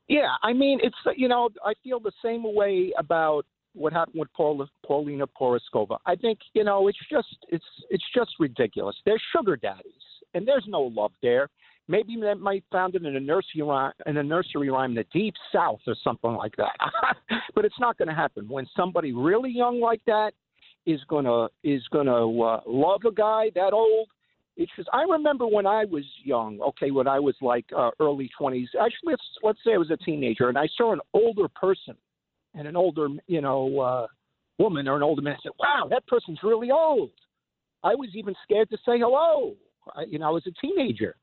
Yeah, 0.08 0.28
I 0.42 0.52
mean, 0.52 0.80
it's 0.82 0.96
you 1.16 1.28
know, 1.28 1.50
I 1.64 1.74
feel 1.84 2.00
the 2.00 2.12
same 2.22 2.42
way 2.42 2.92
about 2.98 3.46
what 3.78 3.92
happened 3.92 4.20
with 4.20 4.32
Paul, 4.34 4.66
Paulina 4.84 5.26
Porizkova. 5.26 5.98
I 6.06 6.16
think 6.16 6.38
you 6.54 6.64
know, 6.64 6.88
it's 6.88 6.98
just 7.10 7.36
it's 7.48 7.64
it's 7.90 8.04
just 8.14 8.30
ridiculous. 8.38 8.96
They're 9.04 9.20
sugar 9.36 9.56
daddies, 9.56 9.92
and 10.34 10.46
there's 10.46 10.64
no 10.66 10.82
love 10.82 11.12
there. 11.22 11.48
Maybe 11.90 12.16
that 12.20 12.38
might 12.38 12.64
found 12.70 12.94
it 12.96 13.04
in 13.06 13.16
a 13.16 13.20
nursery 13.20 13.62
rhyme, 13.62 13.92
in 14.04 14.18
a 14.18 14.22
nursery 14.22 14.68
rhyme, 14.68 14.90
in 14.90 14.96
the 14.96 15.06
deep 15.12 15.34
south 15.50 15.80
or 15.86 15.96
something 16.04 16.32
like 16.32 16.54
that. 16.56 16.76
but 17.54 17.64
it's 17.64 17.80
not 17.80 17.96
going 17.96 18.08
to 18.08 18.14
happen 18.14 18.46
when 18.46 18.66
somebody 18.76 19.14
really 19.14 19.50
young 19.50 19.80
like 19.80 20.02
that 20.06 20.32
is 20.84 21.00
gonna 21.08 21.48
is 21.64 21.82
gonna 21.90 22.40
uh, 22.40 22.60
love 22.66 23.02
a 23.06 23.12
guy 23.12 23.50
that 23.54 23.72
old. 23.72 24.08
It's 24.56 24.72
just 24.76 24.88
I 24.92 25.02
remember 25.02 25.46
when 25.46 25.66
I 25.66 25.84
was 25.84 26.04
young. 26.24 26.60
Okay, 26.60 26.90
when 26.90 27.06
I 27.06 27.20
was 27.20 27.36
like 27.40 27.64
uh, 27.76 27.90
early 28.00 28.30
twenties. 28.36 28.68
Actually, 28.74 29.12
let's 29.12 29.22
let's 29.42 29.58
say 29.64 29.74
I 29.74 29.78
was 29.78 29.90
a 29.90 29.96
teenager, 29.96 30.48
and 30.48 30.58
I 30.58 30.68
saw 30.76 30.92
an 30.92 31.00
older 31.14 31.48
person 31.48 31.94
and 32.54 32.66
an 32.68 32.76
older 32.76 33.08
you 33.26 33.40
know 33.40 33.78
uh, 33.80 34.06
woman 34.58 34.88
or 34.88 34.96
an 34.96 35.02
older 35.02 35.22
man. 35.22 35.36
Said, 35.42 35.52
"Wow, 35.58 35.88
that 35.90 36.06
person's 36.06 36.40
really 36.42 36.70
old." 36.70 37.10
I 37.82 37.94
was 37.94 38.10
even 38.14 38.34
scared 38.42 38.70
to 38.70 38.76
say 38.78 38.98
hello. 38.98 39.54
I, 39.94 40.02
you 40.02 40.18
know, 40.18 40.26
I 40.26 40.30
was 40.30 40.46
a 40.46 40.52
teenager. 40.60 41.16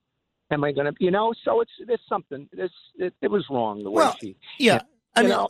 Am 0.52 0.64
I 0.64 0.72
going 0.72 0.86
to, 0.86 0.94
you 1.00 1.12
know? 1.12 1.34
So 1.44 1.62
it's 1.62 1.72
there's 1.86 2.00
something. 2.08 2.48
This 2.54 2.72
it, 2.98 3.14
it 3.22 3.30
was 3.30 3.46
wrong 3.50 3.84
the 3.84 3.90
way 3.90 4.04
well, 4.04 4.18
she. 4.20 4.36
Yeah, 4.60 4.82
I 5.16 5.22
mean, 5.22 5.32
know, 5.32 5.50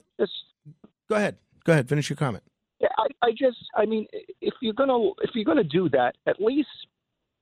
go 1.10 1.16
ahead. 1.16 1.38
Go 1.64 1.74
ahead. 1.74 1.90
Finish 1.90 2.10
your 2.10 2.18
comment. 2.18 2.44
Yeah, 2.80 2.90
I, 2.98 3.28
I 3.28 3.32
just, 3.32 3.58
I 3.76 3.86
mean, 3.86 4.08
if 4.42 4.54
you're 4.62 4.74
gonna 4.74 4.98
if 5.22 5.32
you're 5.34 5.46
gonna 5.46 5.64
do 5.64 5.90
that, 5.90 6.16
at 6.28 6.42
least 6.42 6.70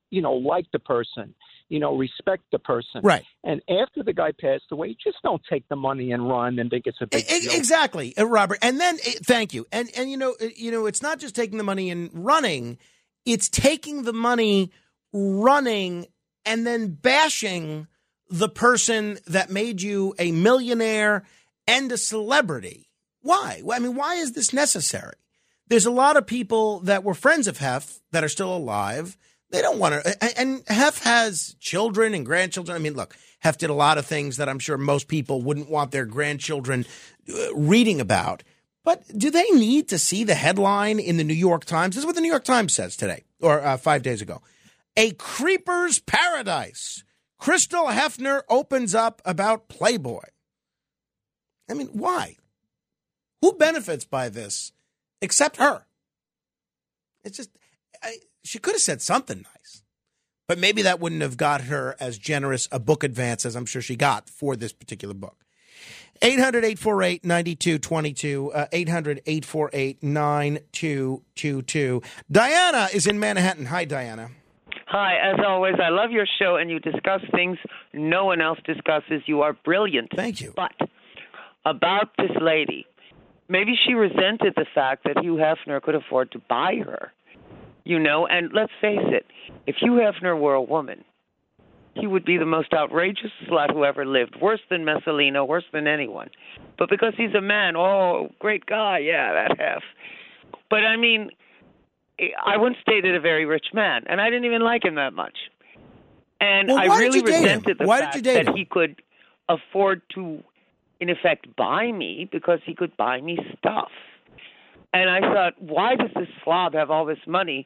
you 0.09 0.21
know 0.21 0.33
like 0.33 0.65
the 0.71 0.79
person, 0.79 1.33
you 1.73 1.79
know 1.79 1.97
respect 1.97 2.43
the 2.51 2.59
person, 2.59 3.01
right? 3.01 3.25
And 3.43 3.63
after 3.67 4.03
the 4.03 4.13
guy 4.13 4.31
passed 4.39 4.65
away, 4.71 4.95
just 5.03 5.17
don't 5.23 5.41
take 5.49 5.67
the 5.69 5.75
money 5.75 6.11
and 6.11 6.29
run 6.29 6.59
and 6.59 6.69
think 6.69 6.85
it's 6.85 6.99
a 7.01 7.07
big 7.07 7.27
deal. 7.27 7.51
Exactly, 7.53 8.15
uh, 8.15 8.25
Robert. 8.25 8.59
And 8.61 8.79
then 8.79 8.97
thank 8.97 9.55
you. 9.55 9.65
And 9.71 9.89
and 9.97 10.11
you 10.11 10.17
know 10.17 10.35
uh, 10.39 10.49
you 10.55 10.71
know 10.71 10.85
it's 10.85 11.01
not 11.01 11.17
just 11.17 11.35
taking 11.35 11.57
the 11.57 11.63
money 11.63 11.89
and 11.89 12.11
running; 12.13 12.77
it's 13.25 13.49
taking 13.49 14.03
the 14.03 14.13
money, 14.13 14.71
running, 15.11 16.05
and 16.45 16.65
then 16.67 16.89
bashing 16.91 17.87
the 18.29 18.49
person 18.49 19.17
that 19.25 19.49
made 19.49 19.81
you 19.81 20.13
a 20.19 20.31
millionaire 20.31 21.23
and 21.65 21.91
a 21.91 21.97
celebrity. 21.97 22.91
Why? 23.21 23.63
I 23.71 23.79
mean, 23.79 23.95
why 23.95 24.15
is 24.15 24.33
this 24.33 24.53
necessary? 24.53 25.15
there's 25.67 25.85
a 25.85 25.91
lot 25.91 26.17
of 26.17 26.27
people 26.27 26.81
that 26.81 27.03
were 27.03 27.13
friends 27.13 27.47
of 27.47 27.57
Hef 27.57 27.99
that 28.11 28.23
are 28.23 28.29
still 28.29 28.55
alive. 28.55 29.17
They 29.53 29.61
don't 29.61 29.77
want 29.77 30.03
to. 30.03 30.39
And 30.39 30.63
Hef 30.67 31.03
has 31.03 31.55
children 31.59 32.15
and 32.15 32.25
grandchildren. 32.25 32.75
I 32.75 32.79
mean, 32.79 32.95
look, 32.95 33.15
Hef 33.41 33.59
did 33.59 33.69
a 33.69 33.75
lot 33.75 33.99
of 33.99 34.05
things 34.07 34.37
that 34.37 34.49
I'm 34.49 34.57
sure 34.57 34.79
most 34.79 35.07
people 35.07 35.43
wouldn't 35.43 35.69
want 35.69 35.91
their 35.91 36.05
grandchildren 36.05 36.87
uh, 37.31 37.53
reading 37.53 38.01
about. 38.01 38.41
But 38.83 39.03
do 39.15 39.29
they 39.29 39.47
need 39.51 39.89
to 39.89 39.99
see 39.99 40.23
the 40.23 40.33
headline 40.33 40.99
in 40.99 41.17
the 41.17 41.23
New 41.23 41.35
York 41.35 41.65
Times? 41.65 41.93
This 41.93 42.01
is 42.01 42.05
what 42.07 42.15
the 42.15 42.21
New 42.21 42.31
York 42.31 42.45
Times 42.45 42.73
says 42.73 42.97
today 42.97 43.25
or 43.41 43.63
uh, 43.63 43.77
five 43.77 44.01
days 44.01 44.23
ago. 44.23 44.41
A 44.97 45.11
creeper's 45.11 45.99
paradise. 45.99 47.03
Crystal 47.37 47.85
Hefner 47.85 48.41
opens 48.49 48.95
up 48.95 49.21
about 49.23 49.67
Playboy. 49.67 50.25
I 51.69 51.75
mean, 51.75 51.89
why? 51.93 52.37
Who 53.41 53.53
benefits 53.53 54.03
by 54.03 54.29
this 54.29 54.71
except 55.21 55.57
her? 55.57 55.85
It's 57.23 57.37
just, 57.37 57.51
I, 58.01 58.15
she 58.43 58.59
could 58.59 58.73
have 58.73 58.81
said 58.81 59.01
something 59.01 59.37
nice, 59.37 59.83
but 60.47 60.57
maybe 60.57 60.81
that 60.81 60.99
wouldn't 60.99 61.21
have 61.21 61.37
got 61.37 61.61
her 61.61 61.95
as 61.99 62.17
generous 62.17 62.67
a 62.71 62.79
book 62.79 63.03
advance 63.03 63.45
as 63.45 63.55
I'm 63.55 63.65
sure 63.65 63.81
she 63.81 63.95
got 63.95 64.29
for 64.29 64.55
this 64.55 64.73
particular 64.73 65.13
book. 65.13 65.43
800 66.21 66.63
848 66.63 67.25
9222. 67.25 68.51
Uh, 68.53 68.65
800 68.71 69.21
848 69.25 70.03
9222. 70.03 72.01
Diana 72.31 72.87
is 72.93 73.07
in 73.07 73.19
Manhattan. 73.19 73.65
Hi, 73.65 73.83
Diana. 73.83 74.29
Hi, 74.87 75.15
as 75.15 75.39
always, 75.45 75.73
I 75.83 75.89
love 75.89 76.11
your 76.11 76.27
show, 76.39 76.57
and 76.57 76.69
you 76.69 76.79
discuss 76.79 77.21
things 77.31 77.57
no 77.93 78.25
one 78.25 78.41
else 78.41 78.59
discusses. 78.63 79.23
You 79.25 79.41
are 79.41 79.53
brilliant. 79.53 80.11
Thank 80.15 80.39
you. 80.39 80.53
But 80.55 80.73
about 81.65 82.09
this 82.17 82.29
lady, 82.39 82.85
maybe 83.49 83.73
she 83.87 83.95
resented 83.95 84.53
the 84.55 84.65
fact 84.75 85.05
that 85.05 85.17
Hugh 85.23 85.35
Hefner 85.37 85.81
could 85.81 85.95
afford 85.95 86.31
to 86.33 86.39
buy 86.47 86.75
her. 86.85 87.11
You 87.85 87.99
know, 87.99 88.25
and 88.27 88.51
let's 88.53 88.71
face 88.79 88.99
it, 89.03 89.25
if 89.67 89.75
Hugh 89.79 89.93
Hefner 89.99 90.39
were 90.39 90.53
a 90.53 90.61
woman, 90.61 91.03
he 91.95 92.07
would 92.07 92.23
be 92.25 92.37
the 92.37 92.45
most 92.45 92.73
outrageous 92.73 93.31
slut 93.47 93.71
who 93.71 93.83
ever 93.83 94.05
lived, 94.05 94.35
worse 94.41 94.61
than 94.69 94.85
Messalina, 94.85 95.45
worse 95.45 95.65
than 95.73 95.85
anyone. 95.85 96.29
But 96.77 96.89
because 96.89 97.13
he's 97.17 97.33
a 97.35 97.41
man, 97.41 97.75
oh, 97.75 98.29
great 98.39 98.65
guy, 98.65 98.99
yeah, 98.99 99.33
that 99.33 99.59
half. 99.59 99.83
But 100.69 100.85
I 100.85 100.95
mean, 100.95 101.29
I 102.19 102.57
once 102.57 102.77
dated 102.87 103.15
a 103.15 103.19
very 103.19 103.45
rich 103.45 103.67
man, 103.73 104.03
and 104.07 104.21
I 104.21 104.29
didn't 104.29 104.45
even 104.45 104.61
like 104.63 104.85
him 104.85 104.95
that 104.95 105.13
much. 105.13 105.37
And 106.39 106.67
Well, 106.69 106.79
I 106.79 106.97
really 106.97 107.19
you 107.19 107.25
date 107.25 107.35
him? 107.35 107.43
resented 107.43 107.77
the 107.79 107.85
fact 107.85 108.23
that 108.23 108.47
him? 108.47 108.55
he 108.55 108.65
could 108.65 109.01
afford 109.49 110.01
to, 110.15 110.41
in 110.99 111.09
effect, 111.09 111.53
buy 111.55 111.91
me 111.91 112.27
because 112.31 112.59
he 112.65 112.73
could 112.75 112.95
buy 112.97 113.21
me 113.21 113.37
stuff. 113.57 113.91
And 114.93 115.09
I 115.09 115.19
thought, 115.21 115.53
why 115.59 115.95
does 115.95 116.11
this 116.15 116.27
slob 116.43 116.73
have 116.75 116.91
all 116.91 117.05
this 117.05 117.17
money 117.25 117.65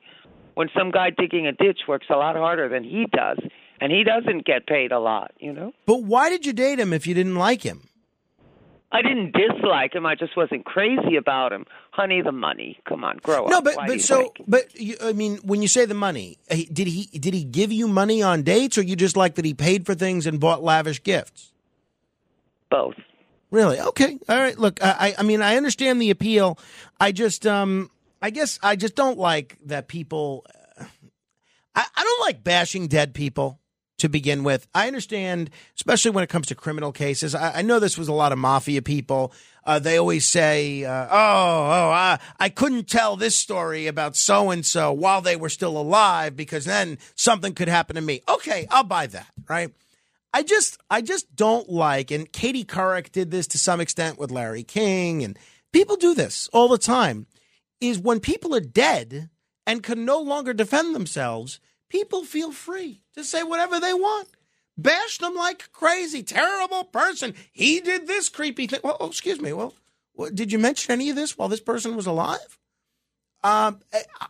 when 0.53 0.69
some 0.77 0.91
guy 0.91 1.09
digging 1.09 1.45
a 1.45 1.51
ditch 1.51 1.81
works 1.87 2.07
a 2.09 2.15
lot 2.15 2.35
harder 2.35 2.69
than 2.69 2.83
he 2.83 3.05
does, 3.11 3.37
and 3.81 3.91
he 3.91 4.03
doesn't 4.03 4.45
get 4.45 4.65
paid 4.65 4.91
a 4.91 4.99
lot, 4.99 5.31
you 5.39 5.51
know? 5.53 5.73
But 5.85 6.03
why 6.03 6.29
did 6.29 6.45
you 6.45 6.53
date 6.53 6.79
him 6.79 6.93
if 6.93 7.05
you 7.05 7.13
didn't 7.13 7.35
like 7.35 7.61
him? 7.63 7.83
I 8.89 9.01
didn't 9.01 9.33
dislike 9.35 9.93
him. 9.93 10.05
I 10.05 10.15
just 10.15 10.37
wasn't 10.37 10.63
crazy 10.63 11.17
about 11.17 11.51
him. 11.51 11.65
Honey, 11.91 12.21
the 12.21 12.31
money. 12.31 12.79
Come 12.87 13.03
on, 13.03 13.17
grow 13.17 13.39
No, 13.39 13.43
up. 13.45 13.49
No, 13.51 13.61
but 13.61 13.75
Why 13.75 13.87
but 13.87 14.01
so 14.01 14.17
think? 14.21 14.41
but 14.47 14.79
you, 14.79 14.95
I 15.03 15.11
mean, 15.11 15.39
when 15.43 15.61
you 15.61 15.67
say 15.67 15.83
the 15.83 15.93
money, 15.93 16.37
uh, 16.49 16.55
did 16.71 16.87
he 16.87 17.07
did 17.19 17.33
he 17.33 17.43
give 17.43 17.73
you 17.73 17.89
money 17.89 18.23
on 18.23 18.43
dates, 18.43 18.77
or 18.77 18.83
you 18.83 18.95
just 18.95 19.17
like 19.17 19.35
that 19.35 19.43
he 19.43 19.53
paid 19.53 19.85
for 19.85 19.93
things 19.93 20.25
and 20.25 20.39
bought 20.39 20.63
lavish 20.63 21.03
gifts? 21.03 21.51
both. 22.71 22.95
Really? 23.51 23.79
Okay. 23.79 24.17
All 24.27 24.37
right. 24.37 24.57
Look, 24.57 24.83
I 24.83 25.15
I- 25.17 25.23
mean, 25.23 25.41
I 25.41 25.55
understand 25.57 26.01
the 26.01 26.09
appeal. 26.09 26.59
I 26.99 27.11
just 27.11 27.45
um 27.47 27.89
I 28.21 28.29
guess 28.29 28.59
I 28.61 28.75
just 28.75 28.95
don't 28.95 29.17
like 29.17 29.57
that 29.65 29.87
people. 29.87 30.45
I 31.75 31.85
I 31.95 32.03
don't 32.03 32.21
like 32.21 32.43
bashing 32.43 32.87
dead 32.87 33.13
people 33.13 33.59
to 33.99 34.09
begin 34.09 34.43
with. 34.43 34.67
I 34.75 34.87
understand, 34.87 35.49
especially 35.75 36.11
when 36.11 36.23
it 36.23 36.29
comes 36.29 36.47
to 36.47 36.55
criminal 36.55 36.91
cases. 36.91 37.33
I, 37.33 37.59
I 37.59 37.61
know 37.63 37.79
this 37.79 37.97
was 37.97 38.07
a 38.07 38.13
lot 38.13 38.31
of 38.31 38.37
mafia 38.37 38.81
people. 38.81 39.33
Uh, 39.63 39.79
they 39.79 39.97
always 39.97 40.27
say, 40.27 40.85
uh, 40.85 41.07
"Oh, 41.09 41.09
oh, 41.11 41.89
I, 41.91 42.19
I 42.39 42.49
couldn't 42.49 42.87
tell 42.87 43.15
this 43.15 43.35
story 43.35 43.87
about 43.87 44.15
so 44.15 44.49
and 44.51 44.65
so 44.65 44.91
while 44.93 45.21
they 45.21 45.35
were 45.35 45.49
still 45.49 45.77
alive 45.77 46.35
because 46.35 46.65
then 46.65 46.97
something 47.15 47.53
could 47.53 47.67
happen 47.67 47.95
to 47.95 48.01
me." 48.01 48.21
Okay, 48.29 48.67
I'll 48.69 48.83
buy 48.83 49.07
that. 49.07 49.27
Right? 49.49 49.71
I 50.33 50.43
just, 50.43 50.77
I 50.89 51.01
just 51.01 51.35
don't 51.35 51.69
like, 51.69 52.11
and 52.11 52.31
Katie 52.31 52.65
Couric 52.65 53.11
did 53.11 53.31
this 53.31 53.47
to 53.47 53.57
some 53.57 53.81
extent 53.81 54.19
with 54.19 54.31
Larry 54.31 54.63
King, 54.63 55.23
and 55.23 55.37
people 55.71 55.95
do 55.95 56.13
this 56.13 56.49
all 56.53 56.67
the 56.67 56.77
time. 56.77 57.27
Is 57.79 57.99
when 57.99 58.19
people 58.19 58.55
are 58.55 58.59
dead 58.59 59.29
and 59.67 59.83
can 59.83 60.03
no 60.03 60.19
longer 60.19 60.53
defend 60.53 60.95
themselves, 60.95 61.59
people 61.89 62.23
feel 62.23 62.51
free 62.51 63.01
to 63.13 63.23
say 63.23 63.43
whatever 63.43 63.79
they 63.79 63.93
want. 63.93 64.29
Bash 64.77 65.17
them 65.19 65.35
like 65.35 65.71
crazy, 65.71 66.23
terrible 66.23 66.83
person. 66.83 67.33
He 67.51 67.79
did 67.79 68.07
this 68.07 68.29
creepy 68.29 68.67
thing. 68.67 68.79
Well, 68.83 68.97
oh, 68.99 69.07
excuse 69.07 69.39
me. 69.39 69.53
Well, 69.53 69.73
well, 70.13 70.31
did 70.31 70.51
you 70.51 70.59
mention 70.59 70.91
any 70.91 71.09
of 71.09 71.15
this 71.15 71.37
while 71.37 71.49
this 71.49 71.61
person 71.61 71.95
was 71.95 72.07
alive? 72.07 72.59
Um, 73.43 73.81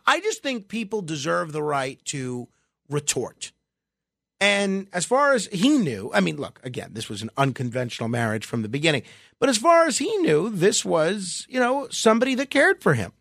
I 0.06 0.20
just 0.20 0.42
think 0.42 0.68
people 0.68 1.02
deserve 1.02 1.52
the 1.52 1.62
right 1.62 2.02
to 2.06 2.48
retort. 2.88 3.52
And 4.40 4.86
as 4.92 5.04
far 5.04 5.32
as 5.32 5.46
he 5.46 5.78
knew, 5.78 6.12
I 6.14 6.20
mean, 6.20 6.36
look, 6.36 6.60
again, 6.62 6.90
this 6.92 7.08
was 7.08 7.22
an 7.22 7.30
unconventional 7.36 8.08
marriage 8.08 8.46
from 8.46 8.62
the 8.62 8.68
beginning. 8.68 9.02
But 9.40 9.48
as 9.48 9.58
far 9.58 9.86
as 9.86 9.98
he 9.98 10.16
knew, 10.18 10.48
this 10.48 10.84
was, 10.84 11.44
you 11.48 11.58
know, 11.58 11.88
somebody 11.90 12.36
that 12.36 12.50
cared 12.50 12.80
for 12.80 12.94
him 12.94 13.12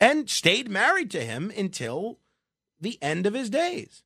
and 0.00 0.28
stayed 0.28 0.68
married 0.68 1.12
to 1.12 1.24
him 1.24 1.52
until 1.56 2.18
the 2.80 2.98
end 3.00 3.26
of 3.26 3.34
his 3.34 3.48
days. 3.48 4.02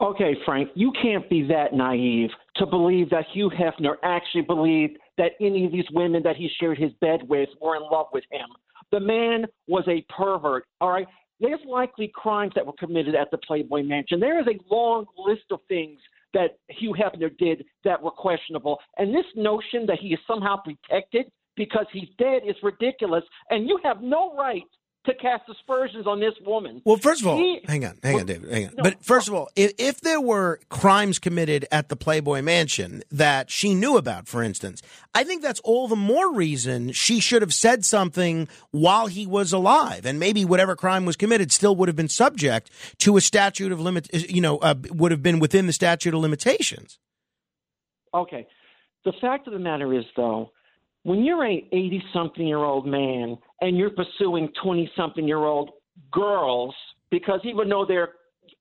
Okay, 0.02 0.34
Frank, 0.46 0.70
you 0.76 0.94
can't 1.02 1.30
be 1.30 1.46
that 1.48 1.74
naive 1.74 2.30
to 2.56 2.66
believe 2.66 3.10
that 3.10 3.26
Hugh 3.34 3.50
Hefner 3.50 3.96
actually 4.02 4.44
believed 4.44 4.98
that 5.18 5.34
any 5.42 5.66
of 5.66 5.74
these 5.74 5.86
women 5.92 6.24
that 6.24 6.38
he 6.38 6.50
shared 6.60 6.78
his 6.78 6.94
bed 7.02 7.22
with 7.28 7.50
were 7.62 7.76
in 7.76 7.82
love 7.82 8.08
with 8.14 8.24
him. 8.32 8.48
The 8.92 9.00
man 9.02 9.46
was 9.68 9.84
a 9.90 10.06
pervert, 10.12 10.64
all 10.80 10.90
right? 10.90 11.08
There's 11.42 11.60
likely 11.68 12.12
crimes 12.14 12.54
that 12.56 12.66
were 12.66 12.74
committed 12.80 13.14
at 13.14 13.30
the 13.30 13.40
Playboy 13.40 13.84
Mansion. 13.84 14.22
There 14.22 14.40
is 14.40 14.48
a 14.48 14.74
long 14.74 15.06
list 15.18 15.44
of 15.52 15.60
things 15.68 16.00
that 16.34 16.58
Hugh 16.70 16.94
Hefner 16.98 17.38
did 17.38 17.66
that 17.84 18.02
were 18.02 18.12
questionable. 18.12 18.80
And 18.98 19.14
this 19.14 19.26
notion 19.36 19.86
that 19.88 20.00
he 20.00 20.10
is 20.10 20.20
somehow 20.26 20.58
protected 20.58 21.26
because 21.56 21.86
he's 21.92 22.08
dead 22.18 22.44
is 22.48 22.56
ridiculous. 22.64 23.24
And 23.50 23.68
you 23.68 23.80
have 23.84 24.02
no 24.02 24.36
right 24.38 24.64
to 25.06 25.14
cast 25.16 25.44
aspersions 25.50 26.06
on 26.06 26.20
this 26.20 26.34
woman. 26.46 26.82
Well, 26.84 26.98
first 26.98 27.22
of 27.22 27.28
all, 27.28 27.38
He- 27.38 27.62
hang 27.66 27.86
on, 27.86 27.98
hang 28.04 28.14
Well, 28.16 28.22
on, 28.22 28.26
David, 28.28 28.52
hang 28.52 28.68
on. 28.68 28.74
no, 28.76 28.84
but 28.84 29.04
first 29.04 29.30
of 29.30 29.34
all, 29.34 29.50
if, 29.56 29.72
if 29.78 30.02
there 30.02 30.20
were 30.20 30.60
crimes 30.70 31.20
committed 31.20 31.66
at 31.72 31.88
the 31.88 31.96
Playboy 31.96 32.42
Mansion 32.42 33.02
that 33.10 33.50
she 33.50 33.74
knew 33.74 33.96
about, 33.96 34.28
for 34.28 34.44
instance, 34.44 34.82
I 35.16 35.24
think 35.24 35.42
that's 35.42 35.62
all 35.62 35.88
the 35.88 35.96
more 35.96 36.34
reason 36.34 36.92
she 36.92 37.22
should 37.22 37.42
have 37.42 37.54
said 37.54 37.86
something 37.86 38.50
while 38.72 39.08
he 39.08 39.26
was 39.26 39.54
alive, 39.54 40.06
and 40.06 40.20
maybe 40.20 40.44
whatever 40.44 40.76
crime 40.76 41.06
was 41.06 41.16
committed 41.16 41.52
still 41.54 41.76
would 41.78 41.88
have 41.88 41.96
been 41.96 42.10
subject 42.10 42.70
to 43.00 43.16
a 43.16 43.22
statute 43.22 43.72
of 43.72 43.80
limit. 43.80 44.10
You 44.14 44.42
know, 44.42 44.58
uh, 44.58 44.76
would 44.90 45.12
have 45.12 45.24
been 45.24 45.40
within 45.40 45.66
the 45.66 45.74
statute 45.74 46.14
of 46.14 46.20
limitations. 46.20 47.00
Okay. 48.14 48.48
The 49.06 49.14
fact 49.22 49.48
of 49.48 49.54
the 49.54 49.60
matter 49.60 49.94
is, 49.98 50.04
though, 50.16 50.52
when 51.04 51.24
you're 51.24 51.44
an 51.44 51.62
80 51.72 52.04
something 52.14 52.48
year 52.48 52.58
old 52.58 52.86
man 52.86 53.38
and 53.62 53.78
you're 53.78 53.92
pursuing 53.92 54.50
20 54.62 54.92
something 54.96 55.28
year 55.28 55.46
old 55.46 55.72
girls, 56.12 56.76
because 57.10 57.40
even 57.44 57.70
though 57.70 57.86
they're 57.86 58.14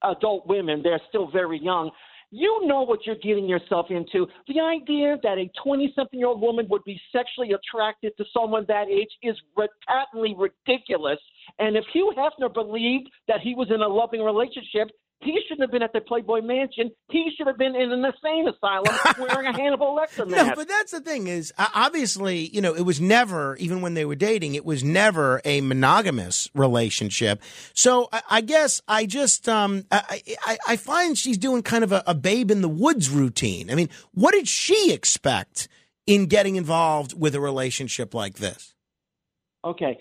adult 0.04 0.46
women, 0.46 0.80
they're 0.82 1.00
still 1.08 1.30
very 1.30 1.60
young, 1.62 1.90
you 2.30 2.66
know 2.66 2.82
what 2.82 3.06
you're 3.06 3.16
getting 3.16 3.48
yourself 3.48 3.86
into. 3.90 4.26
The 4.48 4.60
idea 4.60 5.16
that 5.22 5.38
a 5.38 5.50
20 5.62 5.92
something 5.96 6.18
year 6.18 6.28
old 6.28 6.40
woman 6.40 6.66
would 6.70 6.84
be 6.84 7.00
sexually 7.10 7.52
attracted 7.52 8.16
to 8.18 8.24
someone 8.32 8.66
that 8.68 8.88
age 8.88 9.10
is 9.22 9.36
patently 9.86 10.36
ridiculous. 10.36 11.18
And 11.58 11.76
if 11.76 11.84
Hugh 11.92 12.12
Hefner 12.16 12.52
believed 12.52 13.08
that 13.28 13.40
he 13.40 13.54
was 13.54 13.68
in 13.70 13.80
a 13.80 13.88
loving 13.88 14.20
relationship, 14.20 14.90
he 15.20 15.36
shouldn't 15.48 15.62
have 15.62 15.72
been 15.72 15.82
at 15.82 15.92
the 15.92 16.00
Playboy 16.00 16.42
Mansion. 16.42 16.90
He 17.10 17.30
should 17.36 17.48
have 17.48 17.58
been 17.58 17.74
in 17.74 17.90
an 17.90 18.04
insane 18.04 18.46
asylum 18.48 18.96
wearing 19.18 19.46
a 19.46 19.52
Hannibal 19.52 19.96
Lecter 19.98 20.26
No, 20.28 20.36
mask. 20.44 20.54
but 20.56 20.68
that's 20.68 20.92
the 20.92 21.00
thing 21.00 21.26
is 21.26 21.52
obviously, 21.58 22.48
you 22.54 22.60
know, 22.60 22.72
it 22.74 22.82
was 22.82 23.00
never 23.00 23.56
even 23.56 23.80
when 23.80 23.94
they 23.94 24.04
were 24.04 24.14
dating, 24.14 24.54
it 24.54 24.64
was 24.64 24.84
never 24.84 25.40
a 25.44 25.60
monogamous 25.60 26.48
relationship. 26.54 27.42
So 27.74 28.08
I, 28.12 28.22
I 28.30 28.40
guess 28.42 28.80
I 28.86 29.06
just 29.06 29.48
um 29.48 29.84
I, 29.90 30.22
I 30.46 30.58
I 30.68 30.76
find 30.76 31.18
she's 31.18 31.38
doing 31.38 31.62
kind 31.62 31.82
of 31.82 31.90
a, 31.90 32.04
a 32.06 32.14
babe 32.14 32.50
in 32.52 32.62
the 32.62 32.68
woods 32.68 33.10
routine. 33.10 33.70
I 33.70 33.74
mean, 33.74 33.88
what 34.12 34.32
did 34.32 34.46
she 34.46 34.92
expect 34.92 35.68
in 36.06 36.26
getting 36.26 36.54
involved 36.56 37.18
with 37.18 37.34
a 37.34 37.40
relationship 37.40 38.14
like 38.14 38.34
this? 38.34 38.74
Okay. 39.64 39.98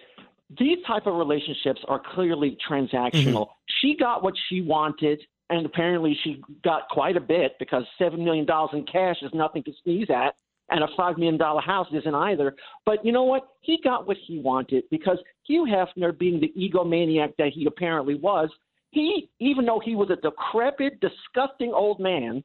These 0.57 0.77
type 0.88 1.07
of 1.07 1.15
relationships 1.15 1.81
are 1.88 2.01
clearly 2.13 2.57
transactional. 2.69 3.12
Mm-hmm. 3.13 3.51
She 3.81 3.97
got 3.97 4.23
what 4.23 4.33
she 4.47 4.62
wanted, 4.62 5.21
and 5.49 5.65
apparently 5.65 6.17
she 6.23 6.41
got 6.63 6.88
quite 6.89 7.17
a 7.17 7.21
bit 7.21 7.55
because 7.60 7.83
seven 7.97 8.23
million 8.23 8.45
dollars 8.45 8.71
in 8.73 8.86
cash 8.86 9.17
is 9.21 9.31
nothing 9.33 9.63
to 9.63 9.71
sneeze 9.83 10.07
at, 10.10 10.36
and 10.69 10.83
a 10.83 10.88
five 10.95 11.17
million 11.17 11.38
dollar 11.38 11.62
house 11.62 11.88
isn't 11.91 12.15
either. 12.15 12.55
But 12.86 13.03
you 13.05 13.12
know 13.12 13.23
what? 13.23 13.49
He 13.62 13.79
got 13.83 14.07
what 14.07 14.17
he 14.25 14.39
wanted 14.39 14.86
because 14.89 15.17
Hugh 15.45 15.67
Hefner, 15.69 16.17
being 16.17 16.39
the 16.39 16.53
egomaniac 16.57 17.33
that 17.38 17.51
he 17.53 17.65
apparently 17.65 18.15
was, 18.15 18.49
he 18.91 19.29
even 19.39 19.65
though 19.65 19.81
he 19.83 19.95
was 19.95 20.10
a 20.10 20.15
decrepit, 20.15 21.01
disgusting 21.01 21.73
old 21.73 21.99
man, 21.99 22.43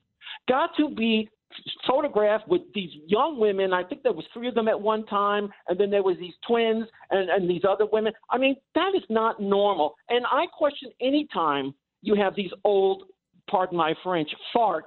got 0.49 0.71
to 0.77 0.89
be 0.91 1.29
photographed 1.87 2.49
with 2.49 2.63
these 2.75 2.91
young 3.07 3.39
women. 3.39 3.73
I 3.73 3.83
think 3.83 4.03
there 4.03 4.13
was 4.13 4.25
three 4.33 4.49
of 4.49 4.55
them 4.55 4.69
at 4.69 4.81
one 4.81 5.07
time, 5.07 5.51
and 5.69 5.79
then 5.79 5.91
there 5.91 6.03
was 6.03 6.17
these 6.19 6.35
twins 6.47 6.87
and, 7.11 7.31
and 7.31 7.49
these 7.49 7.63
other 7.69 7.87
women. 7.93 8.13
I 8.31 8.39
mean, 8.39 8.57
that 8.75 8.93
is 8.95 9.03
not 9.09 9.41
normal. 9.41 9.95
And 10.09 10.25
I 10.31 10.47
question 10.47 10.91
any 11.01 11.27
time 11.33 11.75
you 12.03 12.15
have 12.15 12.35
these 12.35 12.51
old, 12.65 13.05
pardon 13.49 13.77
my 13.77 13.95
French, 14.03 14.31
farts 14.55 14.83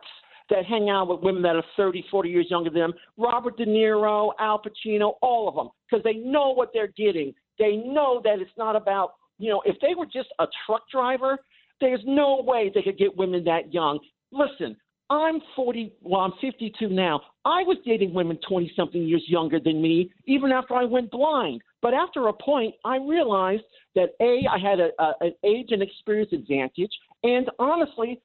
that 0.49 0.65
hang 0.65 0.89
out 0.89 1.07
with 1.07 1.21
women 1.21 1.41
that 1.41 1.55
are 1.55 1.63
30, 1.75 2.05
40 2.11 2.29
years 2.29 2.47
younger 2.49 2.69
than 2.69 2.81
them. 2.81 2.93
Robert 3.17 3.57
De 3.57 3.65
Niro, 3.65 4.31
Al 4.39 4.61
Pacino, 4.61 5.13
all 5.21 5.47
of 5.47 5.55
them, 5.55 5.69
because 5.89 6.03
they 6.03 6.13
know 6.13 6.53
what 6.53 6.69
they're 6.73 6.93
getting. 6.95 7.33
They 7.57 7.77
know 7.77 8.21
that 8.23 8.39
it's 8.39 8.51
not 8.57 8.75
about, 8.75 9.13
you 9.39 9.49
know, 9.49 9.61
if 9.65 9.77
they 9.81 9.95
were 9.95 10.05
just 10.05 10.29
a 10.39 10.45
truck 10.65 10.83
driver, 10.91 11.37
there's 11.81 12.01
no 12.05 12.41
way 12.45 12.71
they 12.73 12.81
could 12.81 12.97
get 12.97 13.15
women 13.17 13.43
that 13.45 13.73
young. 13.73 13.99
Listen, 14.31 14.75
I'm 15.09 15.39
40, 15.55 15.93
well, 16.01 16.21
I'm 16.21 16.33
52 16.41 16.89
now. 16.89 17.21
I 17.45 17.61
was 17.63 17.77
dating 17.85 18.13
women 18.13 18.39
20 18.47 18.71
something 18.75 19.03
years 19.03 19.23
younger 19.27 19.59
than 19.59 19.81
me, 19.81 20.11
even 20.25 20.51
after 20.51 20.73
I 20.73 20.85
went 20.85 21.11
blind. 21.11 21.61
But 21.81 21.93
after 21.93 22.27
a 22.27 22.33
point, 22.33 22.73
I 22.83 22.97
realized 22.97 23.63
that 23.93 24.09
A, 24.19 24.41
I 24.51 24.57
had 24.57 24.79
a, 24.79 24.89
a, 24.99 25.13
an 25.21 25.33
age 25.43 25.67
and 25.69 25.83
experience 25.83 26.33
advantage. 26.33 26.91
And 27.23 27.49
honestly, 27.59 28.19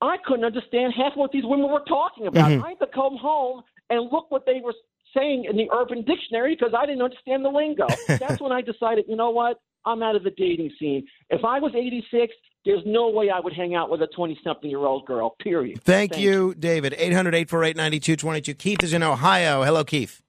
I 0.00 0.16
couldn't 0.26 0.44
understand 0.44 0.94
half 0.96 1.12
what 1.16 1.32
these 1.32 1.44
women 1.44 1.70
were 1.70 1.84
talking 1.86 2.26
about. 2.26 2.50
Mhm. 2.50 2.64
I 2.64 2.70
had 2.70 2.78
to 2.80 2.86
come 2.86 3.16
home 3.16 3.62
and 3.90 4.10
look 4.10 4.30
what 4.30 4.46
they 4.46 4.60
were 4.64 4.74
saying 5.14 5.44
in 5.44 5.56
the 5.56 5.68
Urban 5.72 6.02
Dictionary 6.02 6.56
because 6.58 6.74
I 6.76 6.86
didn't 6.86 7.02
understand 7.02 7.44
the 7.44 7.50
lingo. 7.50 7.86
That's 8.08 8.40
when 8.40 8.52
I 8.52 8.62
decided, 8.62 9.04
you 9.06 9.16
know 9.16 9.30
what? 9.30 9.60
I'm 9.84 10.02
out 10.02 10.16
of 10.16 10.22
the 10.22 10.30
dating 10.30 10.70
scene. 10.78 11.06
If 11.28 11.44
I 11.44 11.58
was 11.60 11.72
86, 11.74 12.34
there's 12.64 12.82
no 12.86 13.08
way 13.10 13.30
I 13.30 13.40
would 13.40 13.52
hang 13.52 13.74
out 13.74 13.90
with 13.90 14.02
a 14.02 14.06
20 14.06 14.38
something 14.44 14.70
year 14.70 14.80
old 14.80 15.04
girl, 15.06 15.34
period. 15.40 15.82
Thank, 15.82 16.16
you, 16.16 16.54
David. 16.54 16.94
800 16.96 17.34
848 17.34 17.76
9222. 17.76 18.54
Keith 18.54 18.82
is 18.82 18.92
in 18.92 19.02
Ohio. 19.02 19.64
Hello, 19.64 19.84
Keith. 19.84 20.22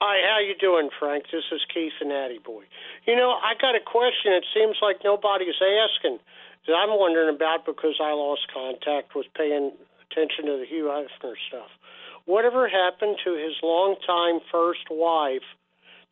Hi, 0.00 0.20
how 0.28 0.38
you 0.38 0.54
doing, 0.60 0.90
Frank? 0.98 1.24
This 1.32 1.44
is 1.50 1.62
Keith 1.72 1.94
and 2.00 2.12
Addie 2.12 2.40
Boy. 2.44 2.64
You 3.06 3.16
know, 3.16 3.30
I 3.30 3.54
got 3.60 3.74
a 3.74 3.80
question. 3.80 4.32
It 4.32 4.44
seems 4.52 4.76
like 4.82 4.98
nobody's 5.02 5.56
asking 5.56 6.18
that 6.66 6.74
I'm 6.74 6.98
wondering 6.98 7.34
about 7.34 7.66
because 7.66 7.96
I 8.00 8.12
lost 8.12 8.42
contact 8.52 9.14
with 9.14 9.26
paying 9.36 9.72
attention 10.10 10.46
to 10.46 10.58
the 10.58 10.66
Hugh 10.68 10.92
Hefner 10.92 11.34
stuff. 11.48 11.70
Whatever 12.26 12.68
happened 12.68 13.16
to 13.24 13.34
his 13.34 13.54
longtime 13.62 14.40
first 14.50 14.86
wife 14.90 15.44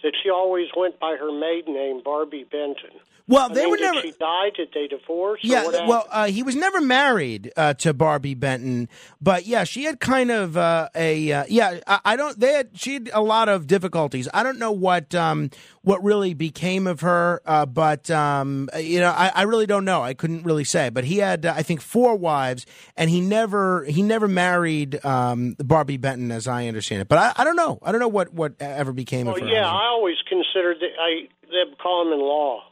that 0.02 0.12
she 0.22 0.30
always 0.30 0.68
went 0.76 0.98
by 0.98 1.16
her 1.18 1.32
maiden 1.32 1.74
name, 1.74 2.02
Barbi 2.04 2.44
Benton? 2.44 2.98
Well, 3.28 3.50
I 3.50 3.54
they 3.54 3.62
mean, 3.62 3.70
were 3.70 3.76
did 3.76 3.82
never. 3.82 4.00
she 4.00 4.12
die? 4.12 4.50
Did 4.56 4.68
they 4.74 4.86
divorce? 4.88 5.40
or 5.44 5.46
Yeah, 5.46 5.86
well, 5.86 6.06
uh, 6.10 6.26
he 6.26 6.42
was 6.42 6.56
never 6.56 6.80
married 6.80 7.52
uh, 7.56 7.74
to 7.74 7.94
Barbi 7.94 8.34
Benton, 8.34 8.88
but 9.20 9.46
yeah, 9.46 9.64
she 9.64 9.84
had 9.84 10.00
kind 10.00 10.30
of 10.30 10.56
uh, 10.56 10.88
a 10.94 11.32
uh, 11.32 11.44
yeah. 11.48 11.80
I, 11.86 12.00
I 12.04 12.16
don't. 12.16 12.38
They 12.38 12.52
had 12.52 12.70
she 12.74 12.94
had 12.94 13.10
a 13.12 13.22
lot 13.22 13.48
of 13.48 13.66
difficulties. 13.66 14.28
I 14.34 14.42
don't 14.42 14.58
know 14.58 14.72
what 14.72 15.14
um, 15.14 15.50
what 15.82 16.02
really 16.02 16.34
became 16.34 16.86
of 16.86 17.00
her, 17.00 17.42
uh, 17.46 17.66
but 17.66 18.10
um, 18.10 18.68
you 18.78 19.00
know, 19.00 19.10
I, 19.10 19.30
I 19.34 19.42
really 19.42 19.66
don't 19.66 19.84
know. 19.84 20.02
I 20.02 20.14
couldn't 20.14 20.44
really 20.44 20.64
say. 20.64 20.90
But 20.90 21.04
he 21.04 21.18
had, 21.18 21.46
uh, 21.46 21.54
I 21.56 21.62
think, 21.62 21.80
four 21.80 22.16
wives, 22.16 22.66
and 22.96 23.08
he 23.08 23.20
never 23.20 23.84
he 23.84 24.02
never 24.02 24.26
married 24.26 25.04
um, 25.04 25.54
Barbi 25.58 25.96
Benton, 25.96 26.32
as 26.32 26.48
I 26.48 26.66
understand 26.66 27.02
it. 27.02 27.08
But 27.08 27.18
I, 27.18 27.32
I 27.36 27.44
don't 27.44 27.56
know. 27.56 27.78
I 27.82 27.92
don't 27.92 28.00
know 28.00 28.08
what 28.08 28.32
what 28.34 28.54
ever 28.60 28.92
became 28.92 29.26
well, 29.26 29.36
of 29.36 29.42
her. 29.42 29.48
yeah, 29.48 29.68
I 29.68 29.86
always 29.86 30.16
considered 30.28 30.78
that 30.80 30.90
I 30.98 31.28
them 31.52 31.76
common 31.80 32.18
law. 32.18 32.62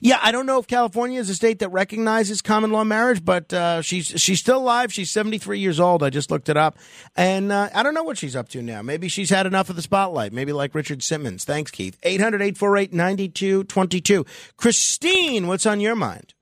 Yeah, 0.00 0.18
I 0.22 0.32
don't 0.32 0.44
know 0.44 0.58
if 0.58 0.66
California 0.66 1.18
is 1.18 1.30
a 1.30 1.34
state 1.34 1.60
that 1.60 1.70
recognizes 1.70 2.42
common 2.42 2.72
law 2.72 2.84
marriage, 2.84 3.24
but 3.24 3.50
uh, 3.54 3.80
she's 3.80 4.08
she's 4.20 4.38
still 4.38 4.58
alive. 4.58 4.92
She's 4.92 5.10
seventy 5.10 5.38
three 5.38 5.60
years 5.60 5.80
old. 5.80 6.02
I 6.02 6.10
just 6.10 6.30
looked 6.30 6.50
it 6.50 6.58
up, 6.58 6.76
and 7.16 7.50
uh, 7.50 7.70
I 7.74 7.82
don't 7.82 7.94
know 7.94 8.02
what 8.02 8.18
she's 8.18 8.36
up 8.36 8.50
to 8.50 8.60
now. 8.62 8.82
Maybe 8.82 9.08
she's 9.08 9.30
had 9.30 9.46
enough 9.46 9.70
of 9.70 9.76
the 9.76 9.82
spotlight. 9.82 10.32
Maybe 10.32 10.52
like 10.52 10.74
Richard 10.74 11.02
Simmons. 11.02 11.44
Thanks, 11.44 11.70
Keith. 11.70 11.98
800-848-9222. 12.02 14.26
Christine, 14.56 15.46
what's 15.46 15.64
on 15.64 15.80
your 15.80 15.96
mind? 15.96 16.34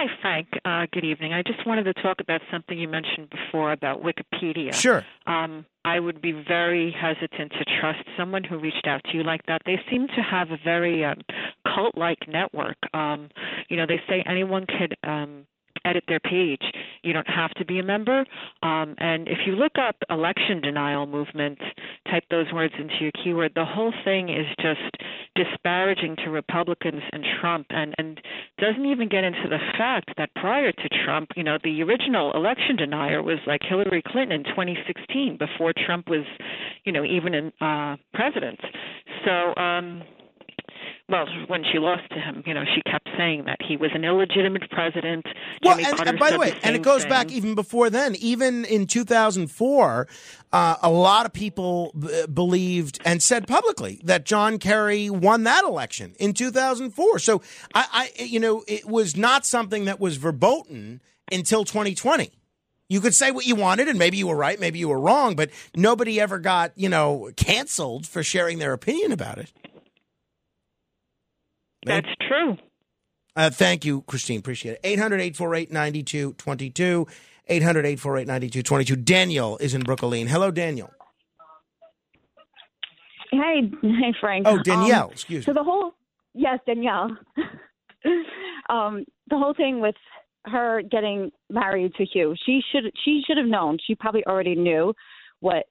Hi, 0.00 0.06
Frank. 0.22 0.48
Uh, 0.64 0.86
good 0.94 1.04
evening. 1.04 1.34
I 1.34 1.42
just 1.42 1.66
wanted 1.66 1.82
to 1.84 1.92
talk 1.92 2.20
about 2.20 2.40
something 2.50 2.78
you 2.78 2.88
mentioned 2.88 3.28
before 3.28 3.70
about 3.70 4.02
Wikipedia. 4.02 4.72
Sure. 4.72 5.04
Um, 5.26 5.66
I 5.84 6.00
would 6.00 6.22
be 6.22 6.32
very 6.32 6.90
hesitant 6.90 7.52
to 7.52 7.66
trust 7.78 7.98
someone 8.16 8.42
who 8.42 8.58
reached 8.58 8.86
out 8.86 9.02
to 9.04 9.18
you 9.18 9.24
like 9.24 9.44
that. 9.44 9.60
They 9.66 9.78
seem 9.90 10.06
to 10.06 10.22
have 10.22 10.52
a 10.52 10.56
very 10.64 11.04
um, 11.04 11.18
cult-like 11.66 12.26
network. 12.28 12.78
Um, 12.94 13.28
you 13.68 13.76
know, 13.76 13.84
they 13.86 14.00
say 14.08 14.24
anyone 14.26 14.64
could 14.64 14.96
um, 15.04 15.44
edit 15.84 16.04
their 16.08 16.20
page. 16.20 16.62
You 17.02 17.12
don't 17.12 17.28
have 17.28 17.50
to 17.52 17.64
be 17.64 17.78
a 17.78 17.82
member. 17.82 18.24
Um, 18.62 18.94
and 18.98 19.28
if 19.28 19.38
you 19.46 19.54
look 19.54 19.72
up 19.78 19.96
election 20.08 20.60
denial 20.60 21.06
movement, 21.06 21.58
type 22.10 22.24
those 22.30 22.52
words 22.52 22.74
into 22.78 22.94
your 23.00 23.12
keyword, 23.22 23.52
the 23.54 23.64
whole 23.64 23.92
thing 24.04 24.28
is 24.28 24.46
just 24.60 24.96
disparaging 25.36 26.16
to 26.24 26.30
Republicans 26.30 27.02
and 27.12 27.24
Trump 27.40 27.66
and, 27.70 27.94
and 27.98 28.20
doesn't 28.58 28.86
even 28.86 29.08
get 29.08 29.24
into 29.24 29.48
the 29.48 29.58
fact 29.78 30.10
that 30.16 30.34
prior 30.34 30.72
to 30.72 30.88
Trump, 31.04 31.30
you 31.36 31.44
know, 31.44 31.58
the 31.62 31.82
original 31.82 32.32
election 32.32 32.76
denier 32.76 33.22
was 33.22 33.38
like 33.46 33.60
Hillary 33.62 34.02
Clinton 34.06 34.40
in 34.40 34.44
2016 34.44 35.38
before 35.38 35.72
Trump 35.86 36.08
was, 36.08 36.24
you 36.84 36.92
know, 36.92 37.04
even 37.04 37.34
in 37.34 37.52
uh 37.60 37.96
president. 38.14 38.60
So 39.24 39.54
um 39.60 40.02
well, 41.08 41.26
when 41.48 41.64
she 41.70 41.78
lost 41.78 42.08
to 42.10 42.20
him, 42.20 42.42
you 42.46 42.54
know, 42.54 42.64
she 42.74 42.82
kept 42.88 43.08
saying 43.16 43.44
that 43.46 43.58
he 43.60 43.76
was 43.76 43.90
an 43.94 44.04
illegitimate 44.04 44.70
president. 44.70 45.26
Well, 45.62 45.78
and, 45.78 46.08
and 46.08 46.18
by 46.18 46.30
the 46.30 46.38
way, 46.38 46.54
and 46.62 46.76
it 46.76 46.82
goes 46.82 47.02
thing. 47.02 47.10
back 47.10 47.32
even 47.32 47.54
before 47.54 47.90
then. 47.90 48.14
Even 48.16 48.64
in 48.64 48.86
2004, 48.86 50.08
uh, 50.52 50.76
a 50.82 50.90
lot 50.90 51.26
of 51.26 51.32
people 51.32 51.92
b- 51.98 52.26
believed 52.32 53.00
and 53.04 53.22
said 53.22 53.46
publicly 53.46 54.00
that 54.04 54.24
John 54.24 54.58
Kerry 54.58 55.10
won 55.10 55.44
that 55.44 55.64
election 55.64 56.14
in 56.18 56.32
2004. 56.32 57.18
So 57.18 57.42
I, 57.74 58.10
I, 58.18 58.22
you 58.22 58.38
know, 58.38 58.62
it 58.68 58.86
was 58.86 59.16
not 59.16 59.44
something 59.44 59.86
that 59.86 59.98
was 59.98 60.16
verboten 60.16 61.00
until 61.32 61.64
2020. 61.64 62.30
You 62.88 63.00
could 63.00 63.14
say 63.14 63.30
what 63.30 63.46
you 63.46 63.54
wanted, 63.54 63.86
and 63.86 64.00
maybe 64.00 64.16
you 64.16 64.26
were 64.26 64.36
right, 64.36 64.58
maybe 64.58 64.80
you 64.80 64.88
were 64.88 64.98
wrong, 64.98 65.36
but 65.36 65.50
nobody 65.76 66.20
ever 66.20 66.40
got, 66.40 66.72
you 66.74 66.88
know, 66.88 67.30
canceled 67.36 68.04
for 68.04 68.24
sharing 68.24 68.58
their 68.58 68.72
opinion 68.72 69.12
about 69.12 69.38
it. 69.38 69.52
That's 71.86 72.08
true. 72.28 72.56
Uh, 73.36 73.50
thank 73.50 73.84
you, 73.84 74.02
Christine. 74.02 74.38
Appreciate 74.40 74.72
it. 74.72 74.80
800 74.84 75.20
848 75.20 75.72
9222. 75.72 77.06
800 77.48 77.86
848 77.86 78.26
9222. 78.26 78.96
Daniel 78.96 79.56
is 79.58 79.74
in 79.74 79.82
Brooklyn. 79.82 80.26
Hello, 80.26 80.50
Daniel. 80.50 80.90
Hey, 83.30 83.70
hey, 83.82 84.14
Frank. 84.20 84.46
Oh, 84.48 84.58
Danielle, 84.58 85.04
Um, 85.06 85.12
excuse 85.12 85.46
me. 85.46 85.52
So 85.52 85.52
the 85.54 85.62
whole, 85.62 85.92
yes, 86.34 86.58
Danielle. 86.66 87.16
um, 88.68 89.04
the 89.28 89.38
whole 89.38 89.54
thing 89.54 89.80
with 89.80 89.94
her 90.46 90.82
getting 90.82 91.30
married 91.48 91.94
to 91.94 92.04
Hugh, 92.04 92.34
she 92.44 92.60
should 92.72 92.92
she 93.04 93.22
should 93.26 93.36
have 93.36 93.46
known. 93.46 93.78
She 93.86 93.94
probably 93.94 94.24
already 94.26 94.56
knew 94.56 94.92
what 95.40 95.66
sh- 95.66 95.69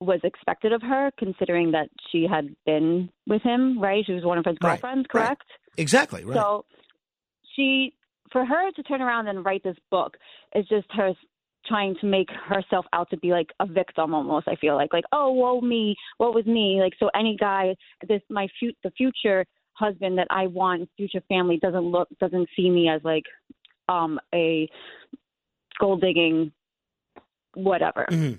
was 0.00 0.20
expected 0.24 0.72
of 0.72 0.82
her, 0.82 1.10
considering 1.18 1.70
that 1.72 1.88
she 2.10 2.26
had 2.30 2.54
been 2.64 3.08
with 3.26 3.42
him. 3.42 3.80
Right, 3.80 4.04
she 4.06 4.12
was 4.12 4.24
one 4.24 4.38
of 4.38 4.44
his 4.44 4.56
Right, 4.62 4.80
girlfriends. 4.80 5.06
right. 5.12 5.26
Correct. 5.26 5.46
Exactly, 5.76 6.24
right. 6.24 6.34
So 6.34 6.64
she, 7.54 7.94
for 8.32 8.44
her 8.44 8.70
to 8.72 8.82
turn 8.84 9.02
around 9.02 9.28
and 9.28 9.44
write 9.44 9.62
this 9.62 9.76
book 9.90 10.16
is 10.54 10.66
just 10.68 10.86
her 10.92 11.12
trying 11.66 11.96
to 12.00 12.06
make 12.06 12.28
herself 12.30 12.86
out 12.92 13.10
to 13.10 13.16
be 13.18 13.30
like 13.30 13.50
a 13.60 13.66
victim 13.66 14.14
almost. 14.14 14.48
I 14.48 14.56
feel 14.56 14.76
like 14.76 14.92
like 14.92 15.04
oh 15.12 15.32
woe 15.32 15.60
me, 15.60 15.96
what 16.18 16.34
was 16.34 16.46
me? 16.46 16.78
Like 16.80 16.92
so 16.98 17.10
any 17.14 17.36
guy, 17.36 17.74
this 18.06 18.22
my 18.30 18.46
fu- 18.60 18.72
the 18.84 18.90
future 18.92 19.44
husband 19.72 20.16
that 20.18 20.28
I 20.30 20.46
want, 20.46 20.88
future 20.96 21.20
family 21.28 21.58
doesn't 21.58 21.80
look 21.84 22.08
doesn't 22.20 22.48
see 22.56 22.70
me 22.70 22.88
as 22.88 23.00
like 23.04 23.24
um 23.88 24.20
a 24.34 24.68
gold 25.78 26.00
digging 26.00 26.52
whatever. 27.54 28.06
Mhm. 28.10 28.38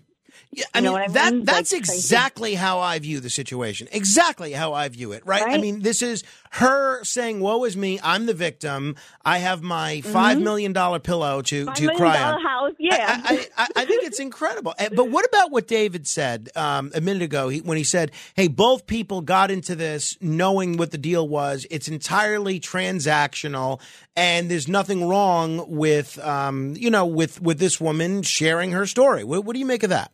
Yeah, 0.51 0.65
I 0.73 0.81
mean, 0.81 0.93
I 0.93 1.07
that 1.09 1.33
mean? 1.33 1.45
that's 1.45 1.71
Like, 1.73 1.83
crazy. 1.85 1.99
exactly 1.99 2.55
how 2.55 2.79
I 2.79 2.99
view 2.99 3.19
the 3.19 3.29
situation. 3.29 3.87
Exactly 3.91 4.51
how 4.53 4.73
I 4.73 4.87
view 4.89 5.11
it, 5.11 5.25
right? 5.25 5.43
I 5.43 5.57
mean, 5.57 5.81
this 5.81 6.01
is 6.01 6.23
her 6.51 7.03
saying, 7.03 7.39
"Woe 7.41 7.63
is 7.65 7.75
me! 7.77 7.99
I'm 8.03 8.25
the 8.25 8.33
victim. 8.33 8.95
I 9.25 9.39
have 9.39 9.61
my 9.61 10.01
$5 10.05 10.41
million 10.41 10.73
pillow 10.73 11.41
to 11.43 11.65
Mm-hmm. 11.65 11.67
Five 11.67 11.75
to 11.77 11.95
cry 11.95 12.21
on." 12.23 12.41
house, 12.41 12.73
yeah. 12.79 13.21
I, 13.23 13.47
I, 13.57 13.67
I- 13.75 13.85
think 13.85 14.03
it's 14.05 14.19
incredible. 14.19 14.73
But 14.95 15.09
what 15.09 15.25
about 15.25 15.51
what 15.51 15.67
David 15.67 16.07
said 16.07 16.49
um, 16.55 16.91
a 16.95 17.01
minute 17.01 17.21
ago 17.23 17.49
he, 17.49 17.59
when 17.61 17.77
he 17.77 17.83
said, 17.83 18.11
"Hey, 18.35 18.47
both 18.47 18.87
people 18.87 19.21
got 19.21 19.51
into 19.51 19.75
this 19.75 20.17
knowing 20.21 20.77
what 20.77 20.91
the 20.91 20.97
deal 20.97 21.27
was. 21.27 21.65
It's 21.69 21.87
entirely 21.87 22.59
transactional, 22.59 23.79
and 24.15 24.49
there's 24.49 24.67
nothing 24.67 25.07
wrong 25.07 25.65
with 25.67 26.17
um, 26.19 26.75
you 26.77 26.89
know 26.89 27.05
with 27.05 27.41
with 27.41 27.59
this 27.59 27.79
woman 27.81 28.23
sharing 28.23 28.71
her 28.71 28.85
story." 28.85 29.23
What, 29.23 29.45
what 29.45 29.53
do 29.53 29.59
you 29.59 29.65
make 29.65 29.83
of 29.83 29.89
that? 29.89 30.11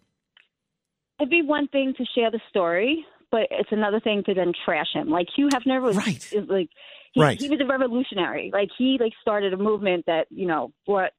It'd 1.23 1.29
be 1.31 1.41
one 1.41 1.69
thing 1.69 1.93
to 1.97 2.05
share 2.13 2.29
the 2.29 2.41
story, 2.49 3.05
but 3.31 3.47
it's 3.49 3.71
another 3.71 4.01
thing 4.01 4.23
to 4.25 4.33
then 4.33 4.51
trash 4.65 4.89
him. 4.93 5.07
Like 5.09 5.27
Hugh 5.33 5.47
Hefner 5.47 5.81
was 5.81 5.95
Right. 5.95 6.33
is 6.33 6.49
like 6.49 6.67
he, 7.13 7.21
Right. 7.21 7.39
he 7.39 7.47
was 7.49 7.61
a 7.61 7.65
revolutionary. 7.65 8.49
Like 8.51 8.67
he 8.77 8.97
like 8.99 9.13
started 9.21 9.53
a 9.53 9.57
movement 9.57 10.03
that 10.07 10.27
you 10.31 10.45
know 10.45 10.73
brought 10.85 11.13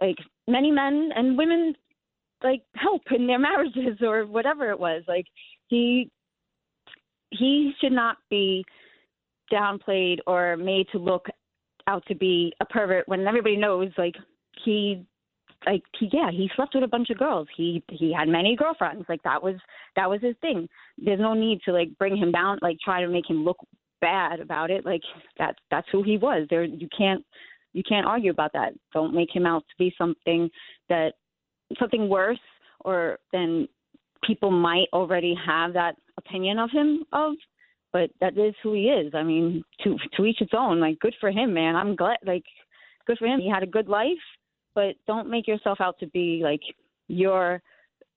like 0.00 0.16
many 0.48 0.72
men 0.72 1.10
and 1.14 1.38
women 1.38 1.76
like 2.42 2.62
help 2.74 3.02
in 3.12 3.28
their 3.28 3.38
marriages 3.38 3.98
or 4.02 4.26
whatever 4.26 4.70
it 4.70 4.80
was. 4.80 5.04
Like 5.06 5.26
he 5.68 6.10
he 7.30 7.74
should 7.80 7.92
not 7.92 8.16
be 8.28 8.64
downplayed 9.52 10.18
or 10.26 10.56
made 10.56 10.88
to 10.90 10.98
look 10.98 11.26
out 11.86 12.04
to 12.06 12.16
be 12.16 12.52
a 12.60 12.64
pervert 12.64 13.06
when 13.06 13.24
everybody 13.28 13.56
knows 13.56 13.90
like 13.96 14.16
he 14.64 15.06
like 15.66 15.82
he 15.98 16.08
yeah 16.12 16.30
he 16.30 16.50
slept 16.54 16.74
with 16.74 16.84
a 16.84 16.88
bunch 16.88 17.10
of 17.10 17.18
girls 17.18 17.48
he 17.56 17.82
he 17.90 18.12
had 18.12 18.28
many 18.28 18.56
girlfriends 18.56 19.04
like 19.08 19.22
that 19.22 19.42
was 19.42 19.56
that 19.96 20.08
was 20.08 20.20
his 20.20 20.36
thing 20.40 20.68
there's 20.98 21.20
no 21.20 21.34
need 21.34 21.60
to 21.64 21.72
like 21.72 21.88
bring 21.98 22.16
him 22.16 22.32
down 22.32 22.58
like 22.62 22.76
try 22.84 23.00
to 23.00 23.08
make 23.08 23.28
him 23.28 23.44
look 23.44 23.58
bad 24.00 24.40
about 24.40 24.70
it 24.70 24.84
like 24.84 25.00
that's 25.38 25.58
that's 25.70 25.86
who 25.90 26.02
he 26.02 26.16
was 26.16 26.46
there 26.50 26.64
you 26.64 26.88
can't 26.96 27.24
you 27.72 27.82
can't 27.88 28.06
argue 28.06 28.30
about 28.30 28.52
that 28.52 28.72
don't 28.92 29.14
make 29.14 29.34
him 29.34 29.46
out 29.46 29.64
to 29.68 29.74
be 29.78 29.94
something 29.96 30.50
that 30.88 31.14
something 31.78 32.08
worse 32.08 32.38
or 32.84 33.18
than 33.32 33.66
people 34.24 34.50
might 34.50 34.86
already 34.92 35.34
have 35.46 35.72
that 35.72 35.96
opinion 36.18 36.58
of 36.58 36.70
him 36.70 37.04
of 37.12 37.34
but 37.94 38.10
that 38.20 38.36
is 38.36 38.54
who 38.60 38.74
he 38.74 38.88
is. 38.88 39.14
I 39.14 39.22
mean, 39.22 39.62
to 39.84 39.96
to 40.16 40.24
each 40.26 40.40
its 40.40 40.52
own. 40.52 40.80
Like, 40.80 40.98
good 40.98 41.14
for 41.20 41.30
him, 41.30 41.54
man. 41.54 41.76
I'm 41.76 41.94
glad. 41.94 42.18
Like, 42.26 42.42
good 43.06 43.16
for 43.18 43.26
him. 43.26 43.38
He 43.38 43.48
had 43.48 43.62
a 43.62 43.68
good 43.68 43.88
life, 43.88 44.24
but 44.74 44.94
don't 45.06 45.28
make 45.30 45.46
yourself 45.48 45.80
out 45.80 45.98
to 46.00 46.06
be 46.06 46.40
like 46.42 46.60
you're 47.08 47.62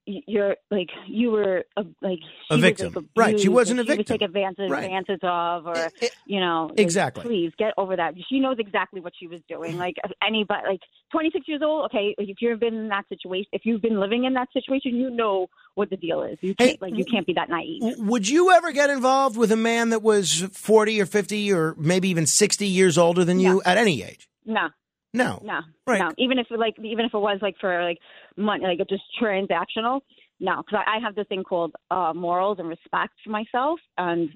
you're 0.09 0.55
like 0.71 0.87
you 1.09 1.31
were 1.31 1.65
a, 1.75 1.83
like 2.01 2.19
a 2.49 2.57
victim, 2.57 2.93
was 2.93 3.03
right? 3.17 3.37
She 3.37 3.49
wasn't 3.49 3.81
a 3.81 3.83
she 3.83 3.87
victim. 3.87 3.99
Was 4.03 4.07
take 4.07 4.21
advantage, 4.21 4.71
Right. 4.71 4.85
advantage 4.85 5.19
of, 5.21 5.67
or 5.67 5.75
It- 5.75 5.93
it- 6.01 6.11
you 6.25 6.39
know, 6.39 6.67
like, 6.69 6.79
Exactly. 6.79 7.23
please 7.25 7.51
get 7.57 7.73
over 7.77 7.93
that. 7.97 8.13
She 8.29 8.39
knows 8.39 8.55
exactly 8.57 9.01
what 9.01 9.11
she 9.19 9.27
was 9.27 9.41
doing. 9.49 9.71
Mm-hmm. 9.71 9.79
Like 9.81 9.97
anybody, 10.25 10.61
like 10.65 10.79
26 11.11 11.45
years 11.49 11.61
old. 11.61 11.85
Okay, 11.87 12.15
if 12.17 12.37
you've 12.41 12.57
been 12.57 12.73
in 12.75 12.87
that 12.87 13.03
situation, 13.09 13.49
if 13.51 13.65
you've 13.65 13.81
been 13.81 13.99
living 13.99 14.23
in 14.23 14.33
that 14.35 14.47
situation, 14.53 14.95
you 14.95 15.09
know 15.09 15.47
what 15.75 15.89
the 15.89 15.97
deal 15.97 16.23
is. 16.23 16.37
You 16.39 16.55
can't 16.55 16.81
like 16.81 16.95
you 16.95 17.03
can't 17.03 17.27
be 17.27 17.33
that 17.33 17.49
naive. 17.49 17.81
Would 17.97 18.29
you 18.29 18.49
ever 18.51 18.71
get 18.71 18.89
involved 18.89 19.35
with 19.35 19.51
a 19.51 19.57
man 19.57 19.89
that 19.89 20.01
was 20.01 20.39
40 20.53 21.01
or 21.01 21.05
50 21.05 21.51
or 21.51 21.75
maybe 21.77 22.07
even 22.07 22.25
60 22.25 22.65
years 22.65 22.97
older 22.97 23.25
than 23.25 23.41
you 23.41 23.55
No. 23.55 23.61
at 23.65 23.77
any 23.77 24.03
age? 24.03 24.29
No. 24.45 24.69
No. 25.17 25.41
No, 25.43 25.59
Right. 25.85 25.99
no. 25.99 26.11
Even 26.17 26.39
if 26.39 26.47
it, 26.49 26.59
like, 26.59 26.75
even 26.83 27.05
if 27.05 27.13
it 27.13 27.17
was 27.17 27.39
like 27.41 27.55
for 27.59 27.83
like 27.83 27.99
money, 28.35 28.63
like 28.65 28.79
just 28.89 29.03
transactional, 29.21 30.01
no. 30.39 30.57
Because 30.63 30.83
I, 30.85 30.97
I 30.97 30.99
have 30.99 31.15
this 31.15 31.27
thing 31.27 31.43
called 31.43 31.73
uh 31.91 32.13
morals 32.15 32.59
and 32.59 32.69
respect 32.69 33.13
for 33.23 33.31
myself, 33.31 33.79
and 33.97 34.29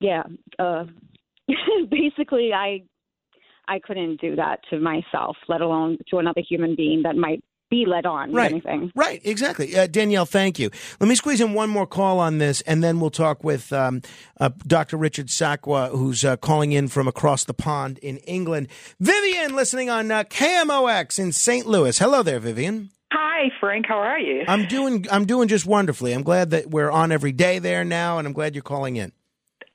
yeah, 0.00 0.22
uh 0.58 0.84
basically, 1.90 2.52
I 2.52 2.82
I 3.66 3.78
couldn't 3.78 4.20
do 4.20 4.36
that 4.36 4.60
to 4.70 4.80
myself, 4.80 5.36
let 5.48 5.60
alone 5.60 5.98
to 6.10 6.18
another 6.18 6.40
human 6.48 6.74
being 6.74 7.02
that 7.02 7.16
might 7.16 7.42
be 7.70 7.84
led 7.86 8.06
on. 8.06 8.32
Right. 8.32 8.52
If 8.52 8.66
anything. 8.66 8.92
Right, 8.94 9.20
exactly. 9.24 9.76
Uh, 9.76 9.86
Danielle, 9.86 10.26
thank 10.26 10.58
you. 10.58 10.70
Let 11.00 11.08
me 11.08 11.14
squeeze 11.14 11.40
in 11.40 11.54
one 11.54 11.70
more 11.70 11.86
call 11.86 12.18
on 12.20 12.38
this, 12.38 12.60
and 12.62 12.82
then 12.82 13.00
we'll 13.00 13.10
talk 13.10 13.44
with 13.44 13.72
um, 13.72 14.02
uh, 14.40 14.50
Dr. 14.66 14.96
Richard 14.96 15.26
Sakwa, 15.26 15.90
who's 15.90 16.24
uh, 16.24 16.36
calling 16.36 16.72
in 16.72 16.88
from 16.88 17.08
across 17.08 17.44
the 17.44 17.54
pond 17.54 17.98
in 17.98 18.18
England. 18.18 18.68
Vivian, 19.00 19.54
listening 19.54 19.90
on 19.90 20.10
uh, 20.10 20.24
KMOX 20.24 21.18
in 21.18 21.32
St. 21.32 21.66
Louis. 21.66 21.98
Hello 21.98 22.22
there, 22.22 22.40
Vivian. 22.40 22.90
Hi, 23.12 23.50
Frank. 23.58 23.86
How 23.86 23.98
are 23.98 24.18
you? 24.18 24.44
I'm 24.46 24.66
doing. 24.66 25.06
I'm 25.10 25.24
doing 25.24 25.48
just 25.48 25.64
wonderfully. 25.64 26.12
I'm 26.12 26.22
glad 26.22 26.50
that 26.50 26.68
we're 26.70 26.90
on 26.90 27.10
every 27.10 27.32
day 27.32 27.58
there 27.58 27.82
now, 27.84 28.18
and 28.18 28.26
I'm 28.26 28.34
glad 28.34 28.54
you're 28.54 28.62
calling 28.62 28.96
in. 28.96 29.12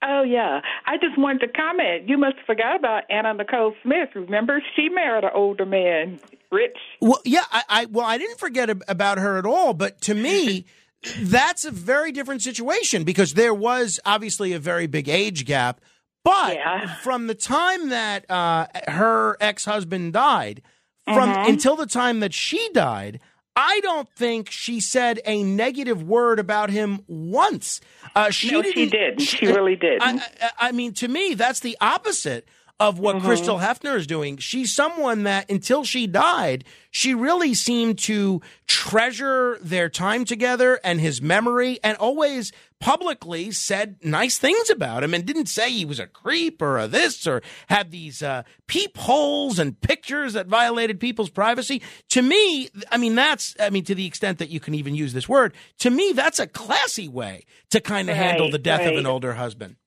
Oh 0.06 0.22
yeah, 0.24 0.60
I 0.86 0.98
just 0.98 1.18
wanted 1.18 1.48
to 1.48 1.48
comment. 1.48 2.10
You 2.10 2.18
must 2.18 2.36
have 2.38 2.46
forgot 2.46 2.76
about 2.76 3.04
Anna 3.10 3.34
Nicole 3.34 3.74
Smith. 3.82 4.10
Remember, 4.14 4.62
she 4.76 4.90
married 4.90 5.24
an 5.24 5.30
older 5.34 5.66
man, 5.66 6.20
Rich. 6.54 6.78
Well, 7.02 7.22
yeah, 7.26 7.44
I, 7.52 7.64
I 7.68 7.86
well, 7.86 8.06
I 8.06 8.18
didn't 8.18 8.40
forget 8.40 8.70
ab- 8.70 8.84
about 8.88 9.18
her 9.18 9.38
at 9.38 9.46
all, 9.46 9.74
but 9.74 10.00
to 10.02 10.14
me, 10.14 10.66
that's 11.20 11.66
a 11.66 11.72
very 11.72 12.12
different 12.12 12.42
situation 12.42 13.04
because 13.04 13.34
there 13.34 13.54
was 13.54 14.00
obviously 14.06 14.54
a 14.54 14.60
very 14.60 14.88
big 14.88 15.10
age 15.10 15.46
gap. 15.46 15.82
But 16.24 16.58
from 17.02 17.28
the 17.28 17.36
time 17.36 17.90
that 17.90 18.30
uh, 18.32 18.68
her 18.88 19.36
ex 19.42 19.66
husband 19.66 20.14
died, 20.14 20.62
from 21.04 21.34
Mhm. 21.34 21.50
until 21.50 21.76
the 21.76 21.86
time 21.86 22.22
that 22.22 22.34
she 22.34 22.70
died, 22.74 23.20
I 23.58 23.82
don't 23.82 24.10
think 24.16 24.50
she 24.50 24.80
said 24.80 25.20
a 25.26 25.44
negative 25.44 26.02
word 26.02 26.40
about 26.40 26.70
him 26.70 27.02
once. 27.08 27.82
Uh, 28.16 28.30
she 28.30 28.52
No, 28.52 28.62
didn't. 28.62 28.90
did. 28.90 29.22
She 29.22 29.46
really 29.48 29.76
did. 29.76 30.02
I, 30.02 30.14
I, 30.14 30.50
I 30.60 30.72
mean, 30.72 30.94
to 30.94 31.08
me, 31.10 31.34
that's 31.34 31.60
the 31.60 31.76
opposite 31.82 32.48
of 32.80 33.00
what 33.00 33.18
Mhm. 33.18 33.22
Crystal 33.24 33.60
Hefner 33.60 33.96
is 33.96 34.08
doing. 34.08 34.38
She's 34.38 34.74
someone 34.74 35.24
that 35.24 35.50
until 35.50 35.84
she 35.84 36.08
died, 36.08 36.64
she 36.92 37.14
really 37.14 37.54
seemed 37.54 37.98
to 38.00 38.42
treasure 38.68 39.58
their 39.62 39.90
time 39.90 40.26
together 40.26 40.80
and 40.84 41.00
his 41.00 41.22
memory 41.22 41.80
and 41.84 41.96
always 41.98 42.52
publicly 42.80 43.52
said 43.52 43.96
nice 44.04 44.38
things 44.38 44.70
about 44.70 45.04
him 45.04 45.14
and 45.14 45.26
didn't 45.26 45.46
say 45.46 45.70
he 45.72 45.86
was 45.86 46.00
a 46.00 46.08
creep 46.08 46.62
or 46.62 46.78
a 46.78 46.88
this 46.88 47.26
or 47.26 47.42
had 47.68 47.92
these 47.92 48.22
uh, 48.22 48.44
peepholes 48.68 49.60
and 49.60 49.80
pictures 49.80 50.34
that 50.34 50.48
violated 50.48 51.00
people's 51.00 51.30
privacy. 51.30 51.82
To 52.10 52.22
me, 52.22 52.70
I 52.92 52.98
mean, 52.98 53.16
that's, 53.16 53.56
I 53.60 53.70
mean, 53.70 53.86
to 53.86 53.96
the 53.96 54.06
extent 54.06 54.40
that 54.40 54.50
you 54.50 54.60
can 54.60 54.74
even 54.76 54.96
use 54.96 55.14
this 55.14 55.30
word, 55.30 55.54
to 55.80 55.90
me, 55.90 56.12
that's 56.14 56.40
a 56.40 56.48
classy 56.48 57.08
way 57.08 57.46
to 57.70 57.80
kind 57.80 58.10
of 58.10 58.18
handle 58.18 58.52
the 58.52 58.58
death 58.60 58.82
of 58.82 58.98
an 58.98 59.06
older 59.06 59.34
husband. 59.36 59.78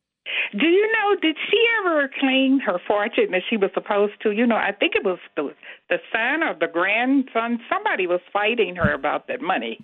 Do 0.52 0.66
you 0.66 0.90
know? 0.92 1.16
Did 1.20 1.36
she 1.50 1.58
ever 1.80 2.10
claim 2.20 2.60
her 2.60 2.78
fortune 2.86 3.30
that 3.32 3.42
she 3.48 3.56
was 3.56 3.70
supposed 3.74 4.14
to? 4.22 4.30
You 4.30 4.46
know, 4.46 4.56
I 4.56 4.72
think 4.72 4.94
it 4.94 5.04
was 5.04 5.18
the 5.36 5.54
the 5.88 5.98
son 6.12 6.42
or 6.42 6.54
the 6.58 6.66
grandson. 6.66 7.60
Somebody 7.68 8.06
was 8.06 8.20
fighting 8.32 8.76
her 8.76 8.92
about 8.92 9.28
that 9.28 9.40
money. 9.40 9.80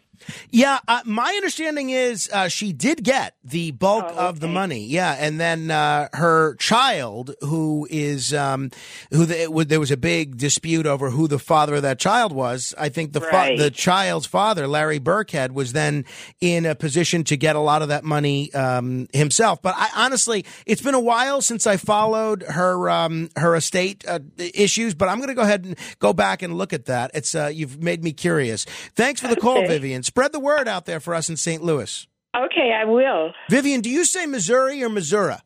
Yeah, 0.51 0.79
uh, 0.87 1.01
my 1.05 1.33
understanding 1.37 1.90
is 1.90 2.31
uh, 2.33 2.46
she 2.46 2.72
did 2.72 3.03
get 3.03 3.35
the 3.42 3.72
bulk 3.72 4.05
Oh, 4.09 4.29
of 4.29 4.38
the 4.40 4.46
money. 4.46 4.85
Yeah, 4.87 5.16
and 5.18 5.40
then 5.40 5.70
uh, 5.70 6.09
her 6.12 6.55
child, 6.57 7.35
who 7.40 7.88
is 7.90 8.33
um, 8.33 8.70
who 9.11 9.27
the, 9.27 9.64
there 9.66 9.81
was 9.81 9.90
a 9.90 9.96
big 9.96 10.37
dispute 10.37 10.87
over 10.87 11.11
who 11.11 11.27
the 11.27 11.38
father 11.40 11.75
of 11.77 11.83
that 11.83 11.98
child 11.98 12.33
was. 12.33 12.72
I 12.79 12.88
think 12.88 13.12
the 13.12 13.20
fa- 13.20 13.55
the 13.57 13.70
child's 13.70 14.27
father, 14.27 14.68
Larry 14.68 15.01
Birkhead, 15.01 15.53
was 15.53 15.72
then 15.72 16.05
in 16.40 16.66
a 16.66 16.75
position 16.77 17.25
to 17.25 17.37
get 17.37 17.57
a 17.57 17.61
lot 17.61 17.83
of 17.83 17.88
that 17.88 18.05
money 18.05 18.53
um, 18.55 19.09
himself. 19.12 19.61
But 19.61 19.75
I 19.77 19.88
honestly, 19.96 20.44
it's 20.67 20.83
been 20.83 20.95
a 20.95 21.01
while 21.01 21.41
since 21.41 21.67
I 21.67 21.77
followed 21.77 22.43
her 22.43 22.91
um, 22.91 23.31
her 23.37 23.55
estate 23.55 24.05
uh, 24.07 24.21
issues. 24.38 24.95
But 24.95 25.09
I'm 25.09 25.19
going 25.19 25.29
to 25.29 25.35
go 25.35 25.43
ahead 25.43 25.65
and 25.65 25.79
go 25.99 26.12
back 26.12 26.43
and 26.43 26.57
look 26.57 26.73
at 26.73 26.87
that. 26.87 27.11
It's 27.15 27.35
uh, 27.35 27.51
you've 27.53 27.83
made 27.83 28.03
me 28.03 28.12
curious. 28.12 28.65
Thanks 28.95 29.21
for 29.21 29.29
the 29.29 29.37
call, 29.37 29.67
Vivian. 29.67 30.03
Spread 30.03 30.33
the 30.33 30.41
word 30.41 30.69
out 30.69 30.87
there 30.87 31.01
for 31.01 31.15
us 31.15 31.29
in 31.29 31.37
St. 31.37 31.62
Louis. 31.62 32.07
Okay, 32.35 32.73
I 32.75 32.85
will. 32.85 33.33
Vivian, 33.51 33.83
do 33.83 33.91
you 33.91 34.05
say 34.05 34.25
Missouri 34.27 34.83
or 34.83 34.88
Missouri? 34.88 35.37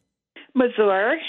Missouri. 0.55 1.21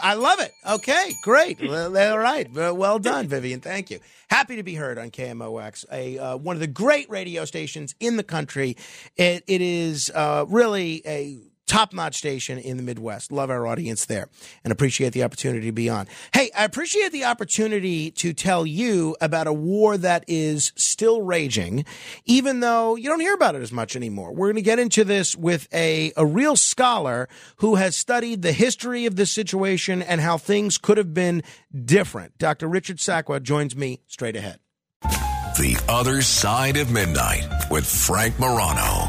I 0.00 0.14
love 0.14 0.38
it. 0.38 0.52
Okay, 0.68 1.12
great. 1.22 1.60
All 1.60 2.18
right. 2.18 2.48
Well 2.52 2.76
well 2.76 2.98
done, 2.98 3.26
Vivian. 3.26 3.60
Thank 3.60 3.90
you. 3.90 3.98
Happy 4.30 4.56
to 4.56 4.62
be 4.62 4.74
heard 4.74 4.98
on 4.98 5.10
KMOX, 5.10 5.84
a 5.90 6.18
uh, 6.18 6.36
one 6.36 6.54
of 6.54 6.60
the 6.60 6.68
great 6.68 7.10
radio 7.10 7.44
stations 7.44 7.94
in 7.98 8.16
the 8.16 8.22
country. 8.22 8.76
It, 9.16 9.42
it 9.48 9.60
is 9.60 10.10
uh, 10.14 10.44
really 10.48 11.02
a 11.06 11.40
top-notch 11.66 12.16
station 12.16 12.58
in 12.58 12.76
the 12.76 12.82
Midwest. 12.82 13.32
Love 13.32 13.50
our 13.50 13.66
audience 13.66 14.04
there 14.06 14.28
and 14.62 14.72
appreciate 14.72 15.12
the 15.12 15.22
opportunity 15.22 15.66
to 15.66 15.72
be 15.72 15.88
on. 15.88 16.06
Hey, 16.32 16.50
I 16.56 16.64
appreciate 16.64 17.12
the 17.12 17.24
opportunity 17.24 18.10
to 18.12 18.32
tell 18.32 18.66
you 18.66 19.16
about 19.20 19.46
a 19.46 19.52
war 19.52 19.96
that 19.98 20.24
is 20.28 20.72
still 20.76 21.22
raging, 21.22 21.84
even 22.24 22.60
though 22.60 22.96
you 22.96 23.08
don't 23.08 23.20
hear 23.20 23.34
about 23.34 23.54
it 23.54 23.62
as 23.62 23.72
much 23.72 23.96
anymore. 23.96 24.32
We're 24.32 24.48
going 24.48 24.56
to 24.56 24.62
get 24.62 24.78
into 24.78 25.04
this 25.04 25.36
with 25.36 25.68
a, 25.72 26.12
a 26.16 26.26
real 26.26 26.56
scholar 26.56 27.28
who 27.56 27.76
has 27.76 27.96
studied 27.96 28.42
the 28.42 28.52
history 28.52 29.06
of 29.06 29.16
this 29.16 29.30
situation 29.30 30.02
and 30.02 30.20
how 30.20 30.38
things 30.38 30.78
could 30.78 30.98
have 30.98 31.14
been 31.14 31.42
different. 31.84 32.38
Dr. 32.38 32.68
Richard 32.68 32.98
Sakwa 32.98 33.42
joins 33.42 33.74
me 33.74 34.00
straight 34.06 34.36
ahead. 34.36 34.58
The 35.02 35.80
Other 35.88 36.20
Side 36.20 36.76
of 36.76 36.90
Midnight 36.90 37.46
with 37.70 37.86
Frank 37.86 38.38
Morano. 38.40 39.08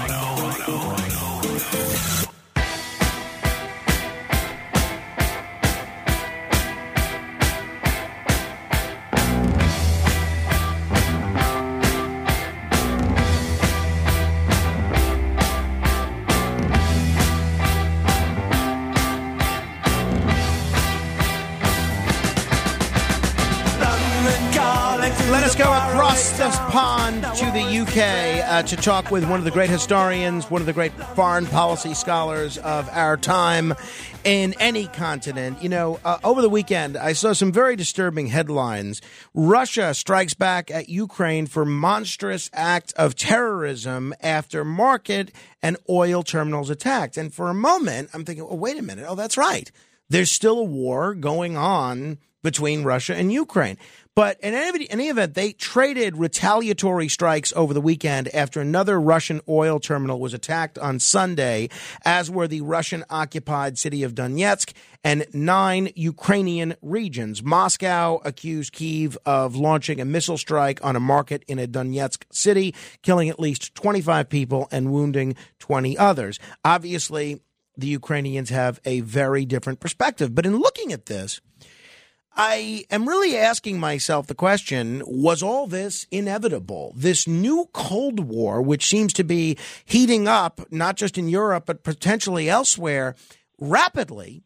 Let 25.51 25.59
us 25.59 25.67
go 25.67 25.91
across 25.91 26.37
the 26.37 26.49
pond 26.71 27.23
to 27.23 27.45
the 27.51 27.79
UK 27.79 28.47
uh, 28.47 28.63
to 28.63 28.75
talk 28.77 29.11
with 29.11 29.29
one 29.29 29.37
of 29.37 29.43
the 29.43 29.51
great 29.51 29.69
historians, 29.69 30.49
one 30.49 30.61
of 30.61 30.65
the 30.65 30.71
great 30.71 30.93
foreign 30.93 31.45
policy 31.45 31.93
scholars 31.93 32.57
of 32.57 32.87
our 32.87 33.17
time 33.17 33.73
in 34.23 34.55
any 34.61 34.87
continent. 34.87 35.61
You 35.61 35.67
know, 35.67 35.99
uh, 36.05 36.19
over 36.23 36.41
the 36.41 36.49
weekend, 36.49 36.95
I 36.95 37.11
saw 37.11 37.33
some 37.33 37.51
very 37.51 37.75
disturbing 37.75 38.27
headlines. 38.27 39.01
Russia 39.33 39.93
strikes 39.93 40.33
back 40.33 40.71
at 40.71 40.87
Ukraine 40.87 41.47
for 41.47 41.65
monstrous 41.65 42.49
act 42.53 42.93
of 42.95 43.15
terrorism 43.15 44.13
after 44.21 44.63
market 44.63 45.33
and 45.61 45.75
oil 45.89 46.23
terminals 46.23 46.69
attacked. 46.69 47.17
And 47.17 47.33
for 47.33 47.49
a 47.49 47.53
moment, 47.53 48.11
I'm 48.13 48.23
thinking, 48.23 48.47
oh, 48.49 48.55
wait 48.55 48.77
a 48.79 48.81
minute. 48.81 49.05
Oh, 49.05 49.15
that's 49.15 49.37
right. 49.37 49.69
There's 50.07 50.31
still 50.31 50.59
a 50.59 50.63
war 50.63 51.13
going 51.13 51.57
on 51.57 52.19
between 52.43 52.83
Russia 52.83 53.15
and 53.15 53.31
Ukraine. 53.31 53.77
But 54.13 54.41
in 54.41 54.53
any, 54.53 54.89
any 54.89 55.07
event, 55.07 55.35
they 55.35 55.53
traded 55.53 56.17
retaliatory 56.17 57.07
strikes 57.07 57.53
over 57.55 57.73
the 57.73 57.79
weekend 57.79 58.27
after 58.35 58.59
another 58.59 58.99
Russian 58.99 59.39
oil 59.47 59.79
terminal 59.79 60.19
was 60.19 60.33
attacked 60.33 60.77
on 60.77 60.99
Sunday, 60.99 61.69
as 62.03 62.29
were 62.29 62.47
the 62.47 62.59
Russian 62.59 63.05
occupied 63.09 63.77
city 63.77 64.03
of 64.03 64.13
Donetsk 64.13 64.73
and 65.01 65.25
nine 65.33 65.93
Ukrainian 65.95 66.75
regions. 66.81 67.41
Moscow 67.41 68.19
accused 68.25 68.73
Kiev 68.73 69.17
of 69.25 69.55
launching 69.55 70.01
a 70.01 70.05
missile 70.05 70.37
strike 70.37 70.83
on 70.83 70.97
a 70.97 70.99
market 70.99 71.45
in 71.47 71.57
a 71.57 71.65
Donetsk 71.65 72.23
city, 72.33 72.75
killing 73.03 73.29
at 73.29 73.39
least 73.39 73.73
25 73.75 74.27
people 74.27 74.67
and 74.73 74.91
wounding 74.91 75.37
20 75.59 75.97
others. 75.97 76.37
Obviously, 76.65 77.39
the 77.77 77.87
Ukrainians 77.87 78.49
have 78.49 78.81
a 78.83 78.99
very 78.99 79.45
different 79.45 79.79
perspective. 79.79 80.35
But 80.35 80.45
in 80.45 80.57
looking 80.57 80.91
at 80.91 81.05
this, 81.05 81.39
I 82.33 82.85
am 82.89 83.09
really 83.09 83.37
asking 83.37 83.79
myself 83.79 84.27
the 84.27 84.35
question 84.35 85.03
was 85.05 85.43
all 85.43 85.67
this 85.67 86.07
inevitable? 86.11 86.93
This 86.95 87.27
new 87.27 87.69
Cold 87.73 88.21
War, 88.21 88.61
which 88.61 88.87
seems 88.87 89.13
to 89.13 89.23
be 89.23 89.57
heating 89.83 90.27
up, 90.27 90.61
not 90.71 90.95
just 90.95 91.17
in 91.17 91.27
Europe, 91.27 91.65
but 91.65 91.83
potentially 91.83 92.49
elsewhere 92.49 93.15
rapidly, 93.59 94.43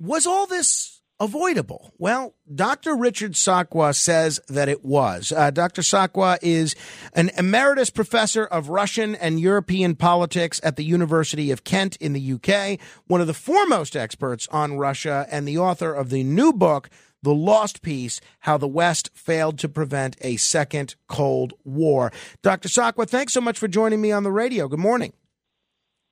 was 0.00 0.26
all 0.26 0.46
this 0.46 0.98
avoidable? 1.20 1.92
Well, 1.98 2.34
Dr. 2.52 2.94
Richard 2.94 3.32
Sakwa 3.32 3.94
says 3.94 4.40
that 4.48 4.68
it 4.68 4.84
was. 4.84 5.32
Uh, 5.32 5.50
Dr. 5.50 5.82
Sakwa 5.82 6.38
is 6.42 6.76
an 7.12 7.30
emeritus 7.36 7.90
professor 7.90 8.44
of 8.44 8.68
Russian 8.68 9.14
and 9.16 9.40
European 9.40 9.96
politics 9.96 10.60
at 10.62 10.76
the 10.76 10.84
University 10.84 11.50
of 11.50 11.64
Kent 11.64 11.96
in 11.96 12.12
the 12.12 12.32
UK, 12.34 12.78
one 13.06 13.20
of 13.20 13.26
the 13.26 13.34
foremost 13.34 13.96
experts 13.96 14.46
on 14.50 14.78
Russia, 14.78 15.26
and 15.30 15.46
the 15.46 15.58
author 15.58 15.92
of 15.92 16.10
the 16.10 16.22
new 16.22 16.52
book, 16.52 16.88
the 17.28 17.34
Lost 17.34 17.82
Peace 17.82 18.22
How 18.40 18.56
the 18.56 18.66
West 18.66 19.10
Failed 19.12 19.58
to 19.58 19.68
Prevent 19.68 20.16
a 20.22 20.36
Second 20.36 20.96
Cold 21.08 21.52
War. 21.62 22.10
Dr. 22.42 22.70
Sakwa, 22.70 23.06
thanks 23.06 23.34
so 23.34 23.42
much 23.42 23.58
for 23.58 23.68
joining 23.68 24.00
me 24.00 24.10
on 24.10 24.22
the 24.22 24.32
radio. 24.32 24.66
Good 24.66 24.78
morning. 24.78 25.12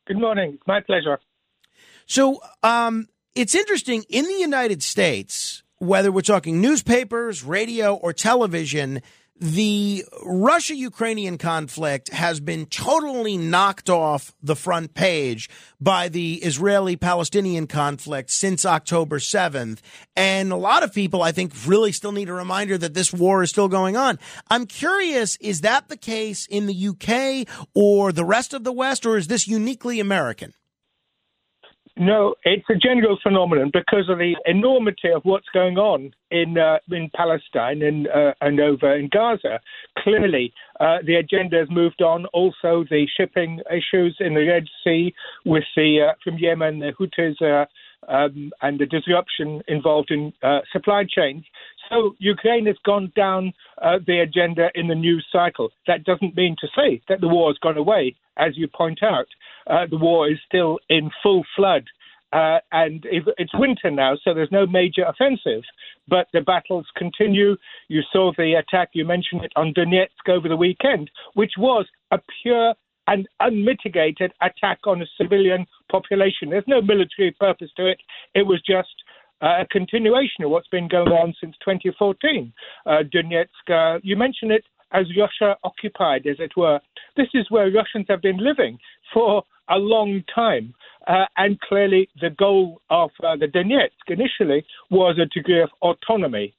Good 0.07 0.19
morning. 0.19 0.59
My 0.67 0.83
pleasure. 0.83 1.19
So, 2.05 2.43
um, 2.63 3.09
it's 3.35 3.55
interesting 3.55 4.05
in 4.11 4.27
the 4.27 4.35
United 4.35 4.83
States, 4.83 5.63
whether 5.79 6.13
we're 6.13 6.21
talking 6.21 6.61
newspapers, 6.61 7.43
radio, 7.43 7.95
or 7.95 8.13
television, 8.13 9.01
the 9.39 10.05
Russia 10.25 10.75
Ukrainian 10.75 11.37
conflict 11.37 12.09
has 12.09 12.41
been 12.41 12.67
totally 12.67 13.37
knocked 13.37 13.91
off 13.91 14.35
the 14.43 14.57
front 14.57 14.95
page 14.95 15.51
by 15.79 16.09
the 16.09 16.37
Israeli 16.37 16.97
Palestinian 16.97 17.67
conflict 17.67 18.31
since 18.31 18.65
October 18.65 19.19
7th. 19.19 19.81
And 20.17 20.53
a 20.53 20.57
lot 20.57 20.83
of 20.83 20.95
people, 20.95 21.23
I 21.23 21.33
think, 21.33 21.53
really 21.67 21.93
still 21.93 22.13
need 22.13 22.31
a 22.31 22.35
reminder 22.35 22.79
that 22.79 22.95
this 22.95 23.13
war 23.13 23.43
is 23.43 23.51
still 23.51 23.69
going 23.69 23.97
on. 23.97 24.19
I'm 24.51 24.67
curious, 24.67 25.37
is 25.37 25.61
that 25.61 25.89
the 25.89 25.99
case 25.99 26.47
in 26.47 26.67
the 26.67 26.89
UK 26.89 27.47
or 27.75 28.13
the 28.13 28.25
rest 28.25 28.55
of 28.55 28.65
the 28.65 28.73
West, 28.73 29.05
or 29.05 29.19
is 29.19 29.27
this 29.27 29.47
uniquely 29.47 30.01
American? 30.01 30.55
No, 31.99 32.35
it's 32.45 32.69
a 32.69 32.75
general 32.75 33.19
phenomenon 33.23 33.71
because 33.73 34.11
of 34.11 34.19
the 34.19 34.37
enormity 34.45 35.09
of 35.09 35.23
what's 35.25 35.49
going 35.55 35.79
on 35.79 36.13
in 36.31 36.59
uh, 36.59 36.77
in 36.91 37.11
Palestine 37.15 37.81
and 37.81 38.07
uh, 38.09 38.35
and 38.43 38.61
over 38.61 38.95
in 38.95 39.09
Gaza. 39.11 39.61
Clearly, 40.01 40.53
uh, 40.79 40.99
the 41.07 41.15
agenda 41.15 41.57
has 41.57 41.69
moved 41.71 42.03
on. 42.03 42.27
Also, 42.27 42.85
the 42.91 43.07
shipping 43.17 43.61
issues 43.71 44.15
in 44.21 44.35
the 44.35 44.47
Red 44.47 44.65
Sea 44.85 45.15
with 45.47 45.65
the 45.75 46.09
uh, 46.11 46.13
from 46.23 46.37
Yemen, 46.37 46.81
the 46.81 46.93
Houthis, 46.93 47.41
uh, 47.41 47.65
um, 48.13 48.53
and 48.61 48.79
the 48.79 48.87
disruption 48.87 49.63
involved 49.67 50.11
in 50.11 50.35
uh, 50.43 50.61
supply 50.73 51.05
chains. 51.09 51.45
So 51.89 52.15
Ukraine 52.19 52.67
has 52.67 52.77
gone 52.85 53.13
down 53.15 53.53
the 53.81 54.21
agenda 54.21 54.71
in 54.75 54.89
the 54.89 54.95
news 54.95 55.27
cycle. 55.31 55.71
That 55.87 56.05
doesn't 56.05 56.37
mean 56.37 56.57
to 56.61 56.69
say 56.77 57.01
that 57.09 57.21
the 57.21 57.29
war 57.29 57.51
has 57.51 57.59
gone 57.59 57.77
away, 57.77 58.17
as 58.37 58.57
you 58.57 58.69
point 58.69 59.03
out 59.03 59.27
uh, 59.67 59.87
the 59.91 59.99
war 59.99 60.29
is 60.29 60.39
still 60.47 60.79
in 60.89 61.11
full 61.23 61.45
flood. 61.55 61.85
Uh, 62.33 62.59
and 62.73 63.07
it's 63.07 63.55
winter 63.55 63.91
now, 63.91 64.17
so 64.23 64.35
there's 64.35 64.51
no 64.51 64.67
major 64.67 65.05
offensive, 65.05 65.63
but 66.09 66.27
the 66.33 66.41
battles 66.41 66.87
continue. 66.97 67.57
You 67.89 68.03
saw 68.13 68.33
the 68.37 68.55
attack, 68.55 68.91
you 68.93 69.05
mentioned 69.05 69.45
it 69.45 69.53
on 69.55 69.73
Donetsk 69.73 70.29
over 70.29 70.49
the 70.49 70.57
weekend, 70.57 71.11
which 71.35 71.53
was 71.57 71.87
a 72.11 72.19
pure 72.43 72.75
and 73.07 73.29
unmitigated 73.39 74.33
attack 74.43 74.81
on 74.87 75.01
a 75.01 75.07
civilian 75.17 75.67
population. 75.91 76.51
There's 76.51 76.65
no 76.67 76.83
military 76.83 77.31
purpose 77.39 77.71
to 77.77 77.87
it. 77.87 77.99
It 78.35 78.43
was 78.43 78.61
just 78.69 78.89
uh, 79.43 79.63
a 79.63 79.67
continuation 79.71 80.45
of 80.45 80.51
what's 80.51 80.69
been 80.69 80.89
going 80.89 81.09
on 81.09 81.35
since 81.41 81.55
2014. 81.65 82.53
Uh, 82.85 82.91
Donetsk, 83.13 83.47
uh, 83.69 83.99
you 84.03 84.17
mentioned 84.17 84.53
it 84.53 84.65
as 84.93 85.07
Russia 85.19 85.57
occupied, 85.65 86.27
as 86.27 86.37
it 86.39 86.53
were. 86.57 86.81
This 87.17 87.29
is 87.35 87.51
where 87.51 87.71
Russians 87.71 88.07
have 88.09 88.23
been 88.23 88.39
living 88.39 88.79
for 89.13 89.43
a 89.69 89.77
long 89.77 90.23
time. 90.33 90.75
Uh, 91.07 91.25
and 91.37 91.61
clearly, 91.61 92.09
the 92.21 92.31
goal 92.31 92.81
of 92.91 93.11
uh, 93.23 93.37
the 93.37 93.47
Donetsk 93.47 94.09
initially 94.09 94.65
was 94.91 95.19
a 95.19 95.27
degree 95.27 95.63
of 95.63 95.71
autonomy. 95.83 96.55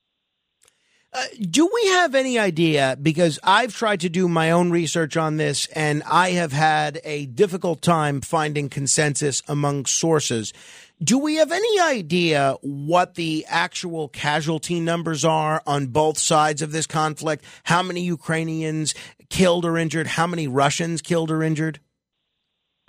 Uh, 1.13 1.23
do 1.49 1.69
we 1.73 1.89
have 1.89 2.15
any 2.15 2.37
idea? 2.37 2.97
Because 3.01 3.39
I've 3.43 3.73
tried 3.73 4.01
to 4.01 4.09
do 4.09 4.27
my 4.27 4.51
own 4.51 4.71
research 4.71 5.15
on 5.15 5.37
this, 5.37 5.67
and 5.67 6.03
I 6.03 6.31
have 6.31 6.51
had 6.51 6.99
a 7.03 7.25
difficult 7.27 7.81
time 7.81 8.21
finding 8.21 8.69
consensus 8.69 9.41
among 9.47 9.85
sources. 9.85 10.53
Do 11.03 11.19
we 11.19 11.35
have 11.35 11.51
any 11.51 11.79
idea 11.79 12.55
what 12.61 13.13
the 13.13 13.45
actual 13.47 14.07
casualty 14.07 14.79
numbers 14.79 15.23
are 15.23 15.61
on 15.67 15.87
both 15.87 16.17
sides 16.17 16.63
of 16.63 16.71
this 16.71 16.87
conflict? 16.87 17.45
How 17.65 17.83
many 17.83 18.01
Ukrainians 18.01 18.95
killed 19.29 19.63
or 19.63 19.77
injured? 19.77 20.07
How 20.07 20.25
many 20.25 20.47
Russians 20.47 21.03
killed 21.03 21.29
or 21.29 21.43
injured? 21.43 21.79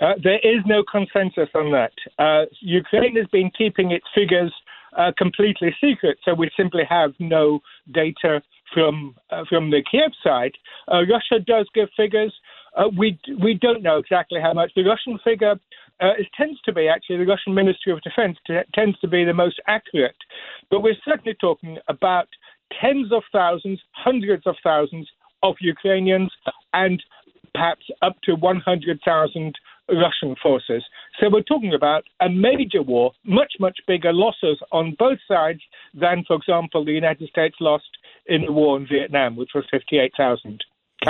Uh, 0.00 0.14
there 0.22 0.38
is 0.38 0.62
no 0.64 0.82
consensus 0.90 1.50
on 1.54 1.70
that. 1.72 1.92
Uh, 2.18 2.46
Ukraine 2.62 3.16
has 3.16 3.26
been 3.26 3.50
keeping 3.56 3.90
its 3.90 4.06
figures 4.14 4.54
uh, 4.96 5.12
completely 5.18 5.74
secret, 5.78 6.16
so 6.24 6.32
we 6.32 6.50
simply 6.56 6.84
have 6.88 7.12
no 7.18 7.60
data 7.92 8.40
from 8.72 9.16
uh, 9.30 9.44
from 9.48 9.70
the 9.70 9.82
Kiev 9.90 10.12
side. 10.24 10.52
Uh, 10.90 11.00
Russia 11.00 11.44
does 11.44 11.68
give 11.74 11.88
figures. 11.94 12.32
Uh, 12.74 12.88
we 12.96 13.18
we 13.42 13.54
don't 13.54 13.82
know 13.82 13.98
exactly 13.98 14.40
how 14.40 14.54
much. 14.54 14.72
The 14.74 14.84
Russian 14.84 15.18
figure 15.22 15.56
Uh, 16.00 16.12
it 16.18 16.28
tends 16.36 16.60
to 16.62 16.72
be 16.72 16.88
actually 16.88 17.16
the 17.16 17.26
Russian 17.26 17.54
Ministry 17.54 17.92
of 17.92 18.00
Defense 18.02 18.38
t- 18.46 18.58
tends 18.74 18.98
to 19.00 19.08
be 19.08 19.24
the 19.24 19.34
most 19.34 19.60
accurate, 19.66 20.16
but 20.70 20.82
we're 20.82 20.94
certainly 21.04 21.36
talking 21.40 21.78
about 21.88 22.28
tens 22.80 23.12
of 23.12 23.22
thousands, 23.32 23.80
hundreds 23.92 24.46
of 24.46 24.54
thousands 24.62 25.08
of 25.42 25.56
Ukrainians, 25.60 26.30
and 26.72 27.02
perhaps 27.54 27.86
up 28.02 28.16
to 28.24 28.34
100,000 28.34 29.54
Russian 29.88 30.36
forces. 30.42 30.84
So 31.18 31.28
we're 31.30 31.42
talking 31.42 31.74
about 31.74 32.04
a 32.20 32.28
major 32.28 32.82
war, 32.82 33.12
much, 33.24 33.54
much 33.58 33.78
bigger 33.86 34.12
losses 34.12 34.58
on 34.70 34.94
both 34.98 35.18
sides 35.26 35.60
than, 35.94 36.24
for 36.26 36.36
example, 36.36 36.84
the 36.84 36.92
United 36.92 37.28
States 37.28 37.56
lost 37.60 37.88
in 38.26 38.42
the 38.42 38.52
war 38.52 38.76
in 38.76 38.86
Vietnam, 38.86 39.36
which 39.36 39.50
was 39.54 39.64
58,000 39.70 40.62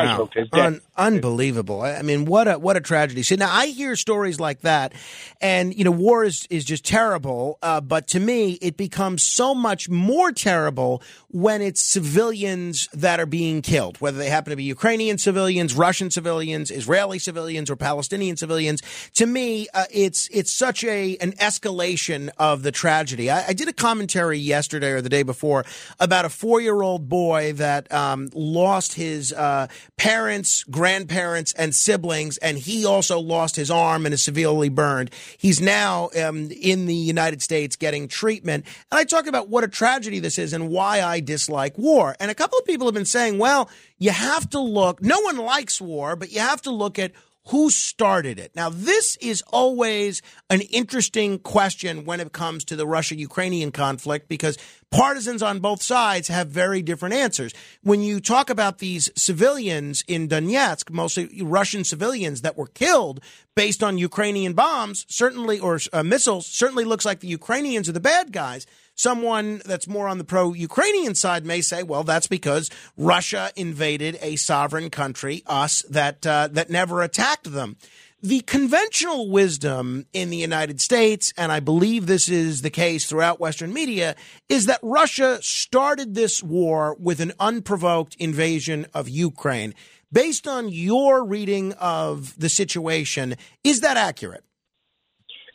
casualties. 0.06 0.48
Un- 0.52 0.80
Unbelievable. 0.96 1.82
I 1.82 2.02
mean, 2.02 2.24
what 2.24 2.48
a 2.48 2.58
what 2.58 2.76
a 2.76 2.80
tragedy. 2.80 3.22
See, 3.22 3.36
now 3.36 3.50
I 3.52 3.66
hear 3.66 3.94
stories 3.94 4.40
like 4.40 4.62
that, 4.62 4.92
and 5.40 5.72
you 5.74 5.84
know, 5.84 5.90
war 5.90 6.24
is 6.24 6.46
is 6.50 6.64
just 6.64 6.84
terrible. 6.84 7.58
Uh, 7.62 7.80
but 7.80 8.08
to 8.08 8.20
me, 8.20 8.58
it 8.60 8.76
becomes 8.76 9.22
so 9.22 9.54
much 9.54 9.88
more 9.88 10.32
terrible 10.32 11.02
when 11.28 11.62
it's 11.62 11.80
civilians 11.80 12.88
that 12.92 13.20
are 13.20 13.26
being 13.26 13.62
killed, 13.62 13.96
whether 14.00 14.18
they 14.18 14.28
happen 14.28 14.50
to 14.50 14.56
be 14.56 14.64
Ukrainian 14.64 15.18
civilians, 15.18 15.74
Russian 15.74 16.10
civilians, 16.10 16.70
Israeli 16.70 17.18
civilians, 17.18 17.70
or 17.70 17.76
Palestinian 17.76 18.36
civilians. 18.36 18.82
To 19.14 19.26
me, 19.26 19.68
uh, 19.74 19.84
it's 19.92 20.28
it's 20.32 20.52
such 20.52 20.82
a 20.84 21.16
an 21.18 21.32
escalation 21.32 22.30
of 22.38 22.62
the 22.62 22.72
tragedy. 22.72 23.30
I, 23.30 23.48
I, 23.48 23.52
did 23.52 23.68
a 23.68 23.72
commentary 23.72 24.38
yesterday 24.38 24.90
or 24.90 25.00
the 25.00 25.08
day 25.08 25.22
before 25.22 25.64
about 26.00 26.24
a 26.24 26.28
four 26.28 26.60
year 26.60 26.82
old 26.82 27.08
boy 27.08 27.52
that 27.54 27.92
um, 27.92 28.30
lost 28.34 28.94
his 28.94 29.32
uh, 29.32 29.68
parents, 29.96 30.64
grandparents, 30.64 31.52
and 31.54 31.74
siblings, 31.74 32.36
and 32.38 32.58
he 32.58 32.84
also 32.84 33.18
lost 33.18 33.56
his 33.56 33.70
arm 33.70 34.04
and 34.04 34.14
is 34.14 34.22
severely 34.22 34.68
burned. 34.68 35.10
He's 35.36 35.60
now 35.60 36.10
um, 36.20 36.50
in 36.50 36.86
the 36.86 36.94
United 36.94 37.42
States 37.42 37.76
getting 37.76 38.08
treatment. 38.08 38.64
And 38.90 38.98
I 38.98 39.04
talk 39.04 39.26
about 39.26 39.48
what 39.48 39.64
a 39.64 39.68
tragedy 39.68 40.18
this 40.18 40.38
is 40.38 40.52
and 40.52 40.68
why 40.68 41.02
I 41.02 41.20
dislike 41.20 41.76
war. 41.78 42.16
And 42.20 42.30
a 42.30 42.34
couple 42.34 42.58
of 42.58 42.64
people 42.64 42.86
have 42.86 42.94
been 42.94 43.04
saying, 43.04 43.38
well, 43.38 43.68
you 43.98 44.10
have 44.10 44.48
to 44.50 44.60
look, 44.60 45.02
no 45.02 45.20
one 45.20 45.36
likes 45.38 45.80
war, 45.80 46.16
but 46.16 46.30
you 46.30 46.40
have 46.40 46.62
to 46.62 46.70
look 46.70 46.98
at 46.98 47.12
who 47.48 47.70
started 47.70 48.38
it? 48.38 48.52
Now, 48.54 48.68
this 48.68 49.16
is 49.16 49.42
always 49.48 50.20
an 50.50 50.60
interesting 50.60 51.38
question 51.38 52.04
when 52.04 52.20
it 52.20 52.32
comes 52.32 52.64
to 52.66 52.76
the 52.76 52.86
Russia 52.86 53.16
Ukrainian 53.16 53.72
conflict 53.72 54.28
because 54.28 54.58
partisans 54.90 55.42
on 55.42 55.60
both 55.60 55.82
sides 55.82 56.28
have 56.28 56.48
very 56.48 56.82
different 56.82 57.14
answers. 57.14 57.54
When 57.82 58.02
you 58.02 58.20
talk 58.20 58.50
about 58.50 58.78
these 58.78 59.10
civilians 59.16 60.04
in 60.06 60.28
Donetsk, 60.28 60.90
mostly 60.90 61.42
Russian 61.42 61.84
civilians 61.84 62.42
that 62.42 62.58
were 62.58 62.66
killed 62.66 63.20
based 63.54 63.82
on 63.82 63.96
Ukrainian 63.96 64.52
bombs, 64.52 65.06
certainly, 65.08 65.58
or 65.58 65.80
uh, 65.92 66.02
missiles, 66.02 66.46
certainly 66.46 66.84
looks 66.84 67.06
like 67.06 67.20
the 67.20 67.28
Ukrainians 67.28 67.88
are 67.88 67.92
the 67.92 68.00
bad 68.00 68.30
guys. 68.30 68.66
Someone 68.98 69.62
that's 69.64 69.86
more 69.86 70.08
on 70.08 70.18
the 70.18 70.24
pro 70.24 70.52
Ukrainian 70.52 71.14
side 71.14 71.46
may 71.46 71.60
say, 71.60 71.84
well, 71.84 72.02
that's 72.02 72.26
because 72.26 72.68
Russia 72.96 73.52
invaded 73.54 74.18
a 74.20 74.34
sovereign 74.34 74.90
country, 74.90 75.44
us, 75.46 75.82
that, 75.82 76.26
uh, 76.26 76.48
that 76.50 76.68
never 76.68 77.00
attacked 77.00 77.52
them. 77.52 77.76
The 78.20 78.40
conventional 78.40 79.30
wisdom 79.30 80.06
in 80.12 80.30
the 80.30 80.36
United 80.36 80.80
States, 80.80 81.32
and 81.36 81.52
I 81.52 81.60
believe 81.60 82.06
this 82.06 82.28
is 82.28 82.62
the 82.62 82.70
case 82.70 83.06
throughout 83.06 83.38
Western 83.38 83.72
media, 83.72 84.16
is 84.48 84.66
that 84.66 84.80
Russia 84.82 85.38
started 85.42 86.16
this 86.16 86.42
war 86.42 86.96
with 86.98 87.20
an 87.20 87.30
unprovoked 87.38 88.16
invasion 88.16 88.84
of 88.92 89.08
Ukraine. 89.08 89.74
Based 90.10 90.48
on 90.48 90.70
your 90.70 91.24
reading 91.24 91.72
of 91.74 92.36
the 92.36 92.48
situation, 92.48 93.36
is 93.62 93.80
that 93.82 93.96
accurate? 93.96 94.42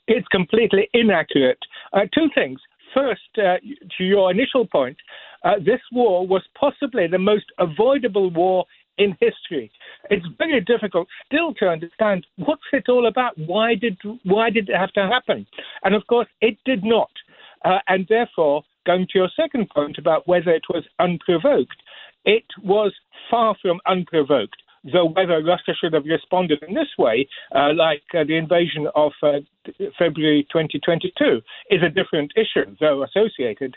It's 0.08 0.28
completely 0.30 0.88
inaccurate. 0.94 1.60
Uh, 1.92 2.02
two 2.14 2.30
things. 2.34 2.62
First, 2.94 3.22
uh, 3.38 3.58
to 3.98 4.04
your 4.04 4.32
initial 4.32 4.68
point, 4.68 4.98
uh, 5.44 5.56
this 5.58 5.82
war 5.92 6.26
was 6.26 6.44
possibly 6.60 7.08
the 7.08 7.20
most 7.20 7.46
avoidable 7.58 8.30
war 8.30 8.66
in 8.98 9.18
history. 9.20 9.72
It's 10.10 10.26
very 10.38 10.62
difficult 10.62 11.08
still 11.26 11.54
to 11.56 11.68
understand 11.68 12.26
what's 12.38 12.62
it 12.72 12.90
all 12.90 13.08
about. 13.08 13.38
Why 13.38 13.76
did 13.76 13.98
why 14.24 14.50
did 14.50 14.70
it 14.70 14.76
have 14.76 14.94
to 14.94 15.08
happen? 15.08 15.48
And 15.84 15.96
of 15.96 16.06
course, 16.08 16.28
it 16.42 16.58
did 16.66 16.84
not. 16.84 17.12
Uh, 17.66 17.80
and 17.88 18.06
therefore, 18.08 18.64
going 18.86 19.08
to 19.08 19.20
your 19.20 19.30
second 19.36 19.70
point 19.70 19.98
about 19.98 20.28
whether 20.28 20.52
it 20.52 20.64
was 20.70 20.84
unprovoked, 21.00 21.82
it 22.26 22.46
was 22.62 22.94
far 23.30 23.56
from 23.62 23.80
unprovoked 23.88 24.63
though 24.92 25.06
whether 25.06 25.44
Russia 25.44 25.74
should 25.80 25.94
have 25.94 26.06
responded 26.06 26.64
in 26.68 26.74
this 26.74 26.90
way, 26.98 27.28
uh, 27.56 27.74
like 27.74 28.04
uh, 28.14 28.24
the 28.24 28.36
invasion 28.36 28.88
of 28.96 29.12
uh, 29.22 29.40
February 29.98 30.46
2022, 30.52 31.42
is 31.70 31.82
a 31.84 31.90
different 31.90 32.32
issue, 32.36 32.76
though 32.80 33.04
associated. 33.04 33.76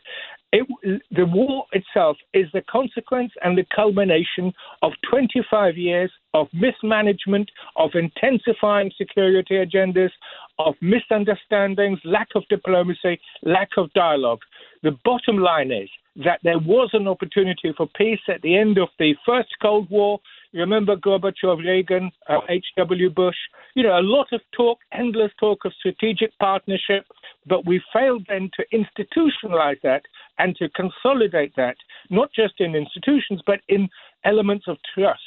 It, 0.52 0.66
the 1.10 1.26
war 1.26 1.66
itself 1.72 2.16
is 2.32 2.46
the 2.52 2.62
consequence 2.62 3.32
and 3.42 3.58
the 3.58 3.66
culmination 3.74 4.52
of 4.82 4.92
25 5.10 5.76
years 5.76 6.10
of 6.34 6.48
mismanagement, 6.52 7.50
of 7.76 7.90
intensifying 7.94 8.90
security 8.96 9.54
agendas, 9.54 10.10
of 10.58 10.74
misunderstandings, 10.80 11.98
lack 12.04 12.28
of 12.34 12.44
diplomacy, 12.48 13.20
lack 13.42 13.70
of 13.76 13.92
dialogue. 13.92 14.40
The 14.82 14.96
bottom 15.04 15.38
line 15.38 15.72
is 15.72 15.88
that 16.24 16.40
there 16.42 16.58
was 16.58 16.90
an 16.92 17.06
opportunity 17.06 17.72
for 17.76 17.88
peace 17.96 18.20
at 18.28 18.42
the 18.42 18.56
end 18.56 18.78
of 18.78 18.88
the 18.98 19.14
first 19.26 19.48
Cold 19.60 19.90
War 19.90 20.20
Remember 20.52 20.96
Gorbachev, 20.96 21.64
Reagan, 21.64 22.10
uh, 22.28 22.40
H.W. 22.48 23.10
Bush? 23.10 23.36
You 23.74 23.84
know, 23.84 23.98
a 23.98 24.00
lot 24.00 24.28
of 24.32 24.40
talk, 24.52 24.78
endless 24.92 25.32
talk 25.38 25.64
of 25.64 25.72
strategic 25.78 26.36
partnership, 26.38 27.04
but 27.46 27.66
we 27.66 27.82
failed 27.92 28.26
then 28.28 28.50
to 28.56 28.64
institutionalize 28.72 29.80
that 29.82 30.02
and 30.38 30.56
to 30.56 30.68
consolidate 30.70 31.54
that, 31.56 31.76
not 32.10 32.30
just 32.34 32.54
in 32.58 32.74
institutions, 32.74 33.40
but 33.46 33.60
in 33.68 33.88
elements 34.24 34.66
of 34.68 34.76
trust 34.94 35.20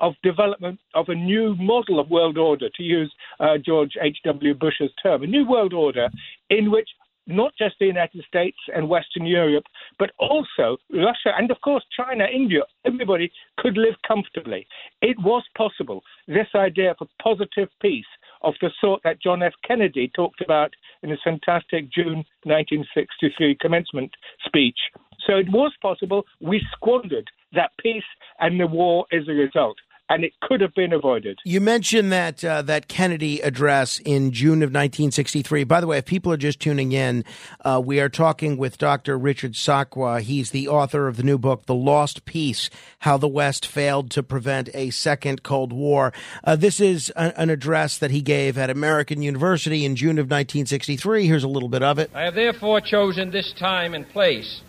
of 0.00 0.14
development 0.22 0.80
of 0.94 1.08
a 1.08 1.14
new 1.14 1.54
model 1.56 2.00
of 2.00 2.10
world 2.10 2.38
order, 2.38 2.68
to 2.74 2.82
use 2.82 3.12
uh, 3.38 3.58
George 3.64 3.92
H.W. 4.00 4.54
Bush's 4.54 4.90
term, 5.02 5.22
a 5.22 5.26
new 5.26 5.46
world 5.46 5.74
order 5.74 6.08
in 6.48 6.70
which 6.70 6.88
not 7.26 7.52
just 7.58 7.76
the 7.78 7.86
United 7.86 8.24
States 8.26 8.56
and 8.74 8.88
Western 8.88 9.26
Europe, 9.26 9.64
but 9.98 10.10
also 10.18 10.76
Russia 10.92 11.32
and, 11.36 11.50
of 11.50 11.60
course, 11.60 11.84
China, 11.96 12.24
India. 12.32 12.62
Everybody 12.84 13.30
could 13.58 13.76
live 13.76 13.94
comfortably. 14.06 14.66
It 15.02 15.16
was 15.20 15.44
possible. 15.56 16.02
This 16.26 16.48
idea 16.54 16.92
of 16.92 16.96
a 17.00 17.22
positive 17.22 17.68
peace 17.80 18.04
of 18.42 18.54
the 18.60 18.70
sort 18.80 19.02
that 19.04 19.20
John 19.20 19.42
F. 19.42 19.52
Kennedy 19.66 20.10
talked 20.14 20.40
about 20.40 20.72
in 21.02 21.10
his 21.10 21.20
fantastic 21.22 21.92
June 21.92 22.24
1963 22.44 23.56
commencement 23.60 24.10
speech. 24.44 24.78
So 25.26 25.36
it 25.36 25.50
was 25.50 25.72
possible. 25.82 26.24
We 26.40 26.64
squandered 26.72 27.28
that 27.52 27.72
peace, 27.80 28.02
and 28.38 28.58
the 28.58 28.66
war 28.66 29.06
is 29.10 29.28
a 29.28 29.32
result 29.32 29.76
and 30.10 30.24
it 30.24 30.32
could 30.40 30.60
have 30.60 30.74
been 30.74 30.92
avoided. 30.92 31.38
You 31.44 31.60
mentioned 31.60 32.10
that 32.12 32.44
uh, 32.44 32.62
that 32.62 32.88
Kennedy 32.88 33.40
address 33.40 34.00
in 34.00 34.32
June 34.32 34.62
of 34.62 34.70
1963. 34.70 35.62
By 35.64 35.80
the 35.80 35.86
way, 35.86 35.98
if 35.98 36.04
people 36.04 36.32
are 36.32 36.36
just 36.36 36.58
tuning 36.58 36.90
in, 36.90 37.24
uh, 37.64 37.80
we 37.82 38.00
are 38.00 38.08
talking 38.08 38.56
with 38.56 38.76
Dr. 38.76 39.16
Richard 39.16 39.52
Sakwa. 39.52 40.20
He's 40.20 40.50
the 40.50 40.66
author 40.66 41.06
of 41.06 41.16
the 41.16 41.22
new 41.22 41.38
book, 41.38 41.66
The 41.66 41.74
Lost 41.74 42.24
Peace: 42.24 42.68
How 42.98 43.16
the 43.16 43.28
West 43.28 43.64
Failed 43.64 44.10
to 44.10 44.22
Prevent 44.24 44.68
a 44.74 44.90
Second 44.90 45.44
Cold 45.44 45.72
War. 45.72 46.12
Uh, 46.42 46.56
this 46.56 46.80
is 46.80 47.12
a, 47.14 47.40
an 47.40 47.48
address 47.48 47.96
that 47.98 48.10
he 48.10 48.20
gave 48.20 48.58
at 48.58 48.68
American 48.68 49.22
University 49.22 49.84
in 49.84 49.94
June 49.94 50.18
of 50.18 50.24
1963. 50.24 51.26
Here's 51.26 51.44
a 51.44 51.48
little 51.48 51.68
bit 51.68 51.84
of 51.84 52.00
it. 52.00 52.10
I 52.12 52.22
have 52.22 52.34
therefore 52.34 52.80
chosen 52.80 53.30
this 53.30 53.54
time 53.60 53.94
and 53.94 54.08
place 54.08 54.62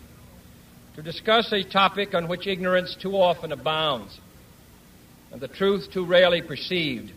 to 0.96 1.02
discuss 1.02 1.52
a 1.52 1.64
topic 1.64 2.14
on 2.14 2.28
which 2.28 2.46
ignorance 2.46 2.96
too 3.02 3.14
often 3.14 3.52
abounds 3.52 4.20
and 5.32 5.40
the 5.40 5.48
truth 5.48 5.92
too 5.92 6.06
rarely 6.06 6.42
perceived. 6.42 7.12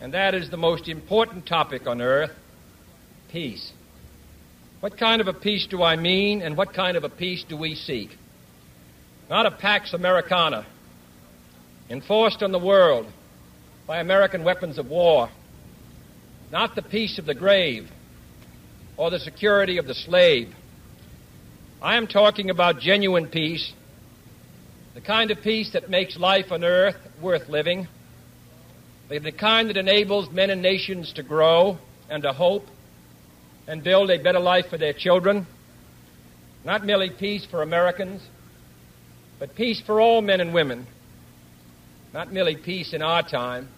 And 0.00 0.14
that 0.14 0.34
is 0.34 0.50
the 0.50 0.56
most 0.56 0.88
important 0.88 1.46
topic 1.46 1.86
on 1.86 2.00
earth 2.00 2.32
peace. 3.30 3.72
What 4.80 4.98
kind 4.98 5.20
of 5.20 5.28
a 5.28 5.32
peace 5.32 5.66
do 5.66 5.82
I 5.82 5.96
mean, 5.96 6.42
and 6.42 6.56
what 6.56 6.74
kind 6.74 6.96
of 6.96 7.04
a 7.04 7.08
peace 7.08 7.44
do 7.48 7.56
we 7.56 7.74
seek? 7.74 8.10
Not 9.30 9.46
a 9.46 9.50
Pax 9.50 9.94
Americana, 9.94 10.66
enforced 11.88 12.42
on 12.42 12.52
the 12.52 12.58
world 12.58 13.06
by 13.86 14.00
American 14.00 14.44
weapons 14.44 14.78
of 14.78 14.88
war, 14.88 15.30
not 16.50 16.74
the 16.74 16.82
peace 16.82 17.18
of 17.18 17.26
the 17.26 17.34
grave 17.34 17.88
or 18.96 19.10
the 19.10 19.20
security 19.20 19.78
of 19.78 19.86
the 19.86 19.94
slave. 19.94 20.52
I 21.80 21.96
am 21.96 22.06
talking 22.06 22.50
about 22.50 22.80
genuine 22.80 23.28
peace 23.28 23.72
the 24.94 25.00
kind 25.00 25.30
of 25.30 25.40
peace 25.42 25.70
that 25.72 25.88
makes 25.88 26.18
life 26.18 26.52
on 26.52 26.64
earth 26.64 26.96
worth 27.20 27.48
living, 27.48 27.88
the 29.08 29.32
kind 29.32 29.68
that 29.68 29.76
enables 29.76 30.30
men 30.30 30.50
and 30.50 30.62
nations 30.62 31.12
to 31.14 31.22
grow 31.22 31.78
and 32.08 32.22
to 32.22 32.32
hope 32.32 32.64
and 33.66 33.84
build 33.84 34.10
a 34.10 34.22
better 34.22 34.40
life 34.40 34.66
for 34.68 34.78
their 34.78 34.92
children. 34.92 35.46
Not 36.64 36.84
merely 36.84 37.10
peace 37.10 37.46
for 37.50 37.62
Americans, 37.62 38.22
but 39.38 39.54
peace 39.54 39.80
for 39.84 40.00
all 40.00 40.22
men 40.22 40.40
and 40.40 40.54
women. 40.54 40.86
Not 42.12 42.32
merely 42.32 42.56
peace 42.56 42.92
in 42.92 43.02
our 43.02 43.22
time, 43.22 43.68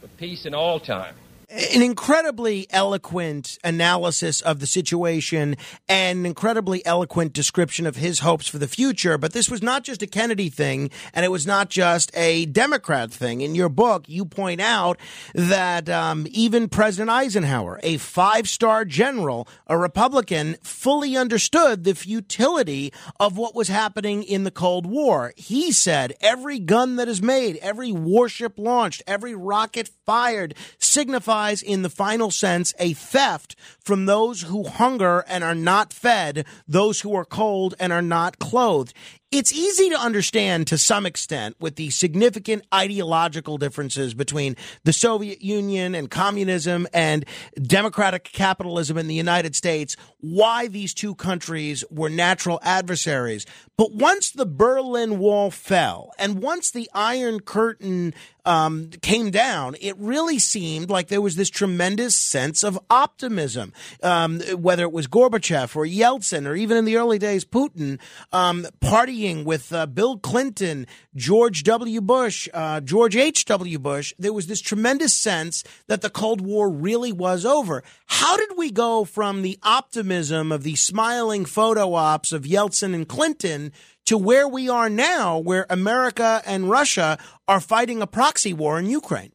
but 0.00 0.10
peace 0.18 0.46
in 0.46 0.54
all 0.54 0.80
time. 0.80 1.14
An 1.48 1.80
incredibly 1.80 2.66
eloquent 2.70 3.58
analysis 3.62 4.40
of 4.40 4.58
the 4.58 4.66
situation 4.66 5.56
and 5.88 6.20
an 6.20 6.26
incredibly 6.26 6.84
eloquent 6.84 7.32
description 7.32 7.86
of 7.86 7.96
his 7.96 8.20
hopes 8.20 8.48
for 8.48 8.58
the 8.58 8.66
future. 8.66 9.16
But 9.16 9.32
this 9.32 9.48
was 9.48 9.62
not 9.62 9.84
just 9.84 10.02
a 10.02 10.08
Kennedy 10.08 10.48
thing, 10.48 10.90
and 11.14 11.24
it 11.24 11.30
was 11.30 11.46
not 11.46 11.70
just 11.70 12.10
a 12.16 12.46
Democrat 12.46 13.12
thing. 13.12 13.42
In 13.42 13.54
your 13.54 13.68
book, 13.68 14.08
you 14.08 14.24
point 14.24 14.60
out 14.60 14.98
that 15.34 15.88
um, 15.88 16.26
even 16.30 16.68
President 16.68 17.10
Eisenhower, 17.10 17.78
a 17.82 17.98
five 17.98 18.48
star 18.48 18.84
general, 18.84 19.46
a 19.68 19.78
Republican, 19.78 20.56
fully 20.62 21.16
understood 21.16 21.84
the 21.84 21.94
futility 21.94 22.92
of 23.20 23.36
what 23.36 23.54
was 23.54 23.68
happening 23.68 24.24
in 24.24 24.42
the 24.42 24.50
Cold 24.50 24.86
War. 24.86 25.32
He 25.36 25.70
said 25.70 26.14
every 26.20 26.58
gun 26.58 26.96
that 26.96 27.08
is 27.08 27.22
made, 27.22 27.56
every 27.58 27.92
warship 27.92 28.58
launched, 28.58 29.02
every 29.06 29.34
rocket 29.34 29.90
fired 30.04 30.54
signifies, 30.78 31.35
in 31.62 31.82
the 31.82 31.90
final 31.90 32.30
sense, 32.30 32.74
a 32.78 32.92
theft 32.92 33.56
from 33.80 34.06
those 34.06 34.42
who 34.42 34.64
hunger 34.64 35.24
and 35.28 35.44
are 35.44 35.54
not 35.54 35.92
fed, 35.92 36.46
those 36.66 37.00
who 37.00 37.14
are 37.14 37.24
cold 37.24 37.74
and 37.78 37.92
are 37.92 38.02
not 38.02 38.38
clothed. 38.38 38.92
It's 39.32 39.52
easy 39.52 39.90
to 39.90 39.98
understand 39.98 40.68
to 40.68 40.78
some 40.78 41.04
extent 41.04 41.56
with 41.58 41.74
the 41.74 41.90
significant 41.90 42.64
ideological 42.72 43.58
differences 43.58 44.14
between 44.14 44.56
the 44.84 44.92
Soviet 44.92 45.42
Union 45.42 45.94
and 45.96 46.10
communism 46.10 46.86
and 46.94 47.24
democratic 47.60 48.24
capitalism 48.24 48.96
in 48.96 49.08
the 49.08 49.14
United 49.14 49.56
States 49.56 49.96
why 50.20 50.68
these 50.68 50.94
two 50.94 51.16
countries 51.16 51.84
were 51.90 52.08
natural 52.08 52.60
adversaries. 52.62 53.46
But 53.76 53.92
once 53.92 54.30
the 54.30 54.46
Berlin 54.46 55.18
Wall 55.18 55.50
fell 55.50 56.12
and 56.18 56.40
once 56.40 56.70
the 56.70 56.88
Iron 56.94 57.40
Curtain 57.40 58.14
um, 58.46 58.90
came 59.02 59.30
down, 59.30 59.76
it 59.80 59.96
really 59.98 60.38
seemed 60.38 60.88
like 60.88 61.08
there 61.08 61.20
was 61.20 61.36
this 61.36 61.50
tremendous 61.50 62.14
sense 62.16 62.62
of 62.62 62.78
optimism. 62.88 63.72
Um, 64.02 64.40
whether 64.56 64.84
it 64.84 64.92
was 64.92 65.08
Gorbachev 65.08 65.74
or 65.76 65.84
Yeltsin 65.84 66.46
or 66.46 66.54
even 66.54 66.76
in 66.76 66.84
the 66.84 66.96
early 66.96 67.18
days 67.18 67.44
Putin, 67.44 67.98
um, 68.32 68.66
partying 68.80 69.44
with 69.44 69.72
uh, 69.72 69.86
Bill 69.86 70.18
Clinton, 70.18 70.86
George 71.14 71.64
W. 71.64 72.00
Bush, 72.00 72.48
uh, 72.54 72.80
George 72.80 73.16
H.W. 73.16 73.78
Bush, 73.78 74.14
there 74.18 74.32
was 74.32 74.46
this 74.46 74.60
tremendous 74.60 75.14
sense 75.14 75.64
that 75.88 76.00
the 76.00 76.10
Cold 76.10 76.40
War 76.40 76.70
really 76.70 77.12
was 77.12 77.44
over. 77.44 77.82
How 78.06 78.36
did 78.36 78.50
we 78.56 78.70
go 78.70 79.04
from 79.04 79.42
the 79.42 79.58
optimism 79.62 80.52
of 80.52 80.62
the 80.62 80.76
smiling 80.76 81.44
photo 81.44 81.94
ops 81.94 82.32
of 82.32 82.44
Yeltsin 82.44 82.94
and 82.94 83.08
Clinton 83.08 83.72
to 84.06 84.16
where 84.16 84.48
we 84.48 84.68
are 84.68 84.88
now, 84.88 85.38
where 85.38 85.66
America 85.68 86.42
and 86.46 86.70
Russia 86.70 87.18
are 87.46 87.60
fighting 87.60 88.02
a 88.02 88.06
proxy 88.06 88.52
war 88.52 88.78
in 88.78 88.86
Ukraine. 88.86 89.32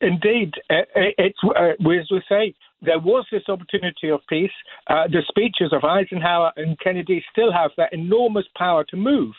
Indeed, 0.00 0.54
uh, 0.68 0.74
uh, 0.96 1.14
it's 1.16 1.38
uh, 1.44 1.70
as 1.70 2.10
we 2.10 2.22
say, 2.28 2.54
there 2.80 2.98
was 2.98 3.24
this 3.30 3.48
opportunity 3.48 4.10
of 4.10 4.20
peace. 4.28 4.50
Uh, 4.88 5.06
the 5.06 5.22
speeches 5.28 5.72
of 5.72 5.84
Eisenhower 5.84 6.52
and 6.56 6.78
Kennedy 6.80 7.24
still 7.30 7.52
have 7.52 7.70
that 7.76 7.92
enormous 7.92 8.46
power 8.56 8.84
to 8.88 8.96
move. 8.96 9.32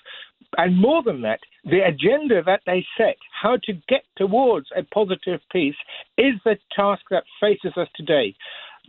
And 0.58 0.80
more 0.80 1.04
than 1.04 1.22
that, 1.24 1.40
the 1.66 1.82
agenda 1.86 2.42
that 2.44 2.62
they 2.66 2.86
set, 2.98 3.18
how 3.42 3.58
to 3.64 3.74
get 3.90 4.04
towards 4.16 4.68
a 4.76 4.84
positive 4.84 5.42
peace, 5.52 5.76
is 6.18 6.36
the 6.46 6.56
task 6.74 7.02
that 7.12 7.24
faces 7.42 7.74
us 7.76 7.88
today. 7.96 8.34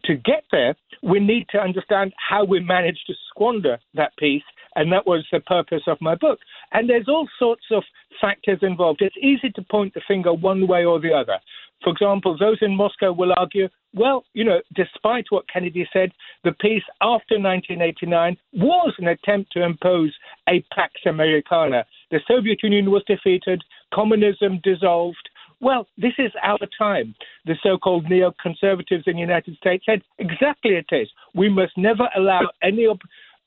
To 0.07 0.15
get 0.17 0.45
there, 0.53 0.75
we 1.03 1.21
need 1.21 1.47
to 1.51 1.59
understand 1.59 2.13
how 2.17 2.45
we 2.45 2.61
managed 2.61 3.07
to 3.07 3.15
squander 3.31 3.79
that 3.95 4.13
peace 4.19 4.43
and 4.77 4.93
that 4.93 5.07
was 5.07 5.25
the 5.31 5.41
purpose 5.41 5.83
of 5.87 6.01
my 6.01 6.15
book. 6.15 6.39
And 6.73 6.89
there's 6.89 7.09
all 7.09 7.29
sorts 7.39 7.65
of 7.71 7.83
factors 8.21 8.59
involved. 8.63 9.03
It's 9.03 9.17
easy 9.21 9.51
to 9.55 9.63
point 9.63 9.95
the 9.95 10.03
finger 10.07 10.33
one 10.33 10.67
way 10.67 10.85
or 10.85 11.01
the 11.01 11.13
other. 11.13 11.39
For 11.83 11.91
example, 11.91 12.37
those 12.39 12.59
in 12.63 12.75
Moscow 12.75 13.13
will 13.13 13.33
argue, 13.37 13.69
well, 13.93 14.25
you 14.33 14.45
know, 14.45 14.61
despite 14.75 15.27
what 15.31 15.49
Kennedy 15.53 15.87
said, 15.93 16.13
the 16.43 16.53
peace 16.53 16.83
after 17.01 17.39
1989 17.39 18.37
was 18.55 18.95
an 18.99 19.09
attempt 19.09 19.53
to 19.53 19.63
impose 19.63 20.13
a 20.49 20.65
Pax 20.75 20.95
Americana. 21.07 21.85
The 22.11 22.21
Soviet 22.27 22.63
Union 22.63 22.91
was 22.91 23.05
defeated, 23.07 23.63
communism 23.93 24.61
dissolved. 24.63 25.29
Well, 25.61 25.87
this 25.97 26.13
is 26.19 26.33
our 26.43 26.59
time. 26.77 27.15
The 27.47 27.57
so 27.63 27.79
called 27.79 28.07
neoconservatives 28.07 29.07
in 29.07 29.15
the 29.15 29.21
United 29.21 29.57
States 29.57 29.85
said 29.87 30.03
exactly 30.19 30.73
it 30.73 30.87
is. 30.91 31.09
We 31.35 31.49
must 31.49 31.77
never 31.77 32.09
allow 32.17 32.43
any 32.63 32.87
op- 32.87 33.01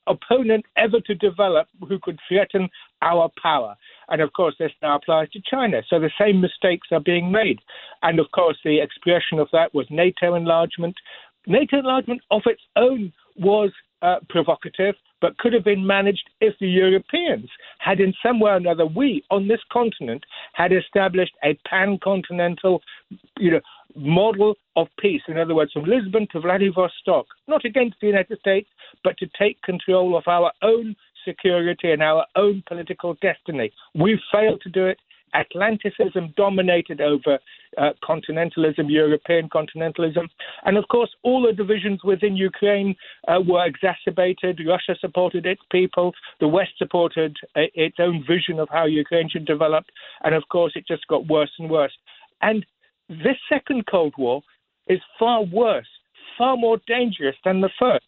opponent 0.07 0.65
ever 0.77 0.99
to 1.01 1.15
develop 1.15 1.67
who 1.87 1.99
could 1.99 2.19
threaten 2.27 2.69
our 3.01 3.29
power. 3.41 3.75
And 4.09 4.21
of 4.21 4.33
course, 4.33 4.55
this 4.57 4.71
now 4.81 4.95
applies 4.95 5.29
to 5.31 5.41
China. 5.49 5.81
So 5.89 5.99
the 5.99 6.11
same 6.19 6.41
mistakes 6.41 6.87
are 6.91 6.99
being 6.99 7.31
made. 7.31 7.59
And 8.01 8.19
of 8.19 8.31
course, 8.31 8.57
the 8.63 8.79
expression 8.79 9.39
of 9.39 9.49
that 9.51 9.73
was 9.73 9.85
NATO 9.89 10.35
enlargement. 10.35 10.95
NATO 11.45 11.79
enlargement 11.79 12.21
of 12.31 12.41
its 12.45 12.61
own 12.75 13.13
was 13.37 13.71
uh, 14.01 14.17
provocative, 14.29 14.95
but 15.21 15.37
could 15.37 15.53
have 15.53 15.63
been 15.63 15.85
managed 15.85 16.29
if 16.41 16.53
the 16.59 16.67
Europeans 16.67 17.49
had, 17.79 17.99
in 17.99 18.13
some 18.23 18.39
way 18.39 18.51
or 18.51 18.57
another, 18.57 18.85
we 18.85 19.23
on 19.31 19.47
this 19.47 19.59
continent 19.71 20.23
had 20.53 20.71
established 20.71 21.33
a 21.43 21.57
pan-continental, 21.67 22.81
you 23.37 23.51
know, 23.51 23.61
model 23.95 24.55
of 24.75 24.87
peace. 24.99 25.21
In 25.27 25.37
other 25.37 25.55
words, 25.55 25.71
from 25.71 25.85
Lisbon 25.85 26.27
to 26.31 26.39
Vladivostok, 26.39 27.25
not 27.47 27.65
against 27.65 27.97
the 27.99 28.07
United 28.07 28.37
States, 28.39 28.69
but 29.03 29.17
to 29.17 29.27
take 29.39 29.61
control 29.63 30.15
of 30.15 30.27
our 30.27 30.51
own 30.61 30.95
security 31.25 31.91
and 31.91 32.01
our 32.01 32.25
own 32.35 32.63
political 32.67 33.15
destiny. 33.21 33.71
We've 33.95 34.19
failed 34.31 34.61
to 34.61 34.69
do 34.69 34.85
it. 34.85 34.99
Atlanticism 35.33 36.33
dominated 36.35 37.01
over 37.01 37.39
uh, 37.77 37.89
continentalism, 38.03 38.89
European 38.89 39.49
continentalism. 39.49 40.27
And 40.65 40.77
of 40.77 40.87
course, 40.89 41.09
all 41.23 41.41
the 41.45 41.53
divisions 41.53 42.01
within 42.03 42.35
Ukraine 42.35 42.95
uh, 43.27 43.39
were 43.47 43.65
exacerbated. 43.65 44.61
Russia 44.65 44.95
supported 44.99 45.45
its 45.45 45.61
people, 45.71 46.13
the 46.39 46.47
West 46.47 46.71
supported 46.77 47.35
uh, 47.55 47.61
its 47.73 47.97
own 47.99 48.23
vision 48.27 48.59
of 48.59 48.69
how 48.71 48.85
Ukraine 48.85 49.29
should 49.29 49.45
develop. 49.45 49.85
And 50.23 50.33
of 50.33 50.43
course, 50.49 50.73
it 50.75 50.87
just 50.87 51.07
got 51.07 51.27
worse 51.27 51.51
and 51.59 51.69
worse. 51.69 51.93
And 52.41 52.65
this 53.09 53.37
second 53.49 53.85
Cold 53.89 54.13
War 54.17 54.41
is 54.87 54.99
far 55.19 55.43
worse, 55.43 55.87
far 56.37 56.57
more 56.57 56.79
dangerous 56.87 57.35
than 57.43 57.61
the 57.61 57.69
first, 57.79 58.05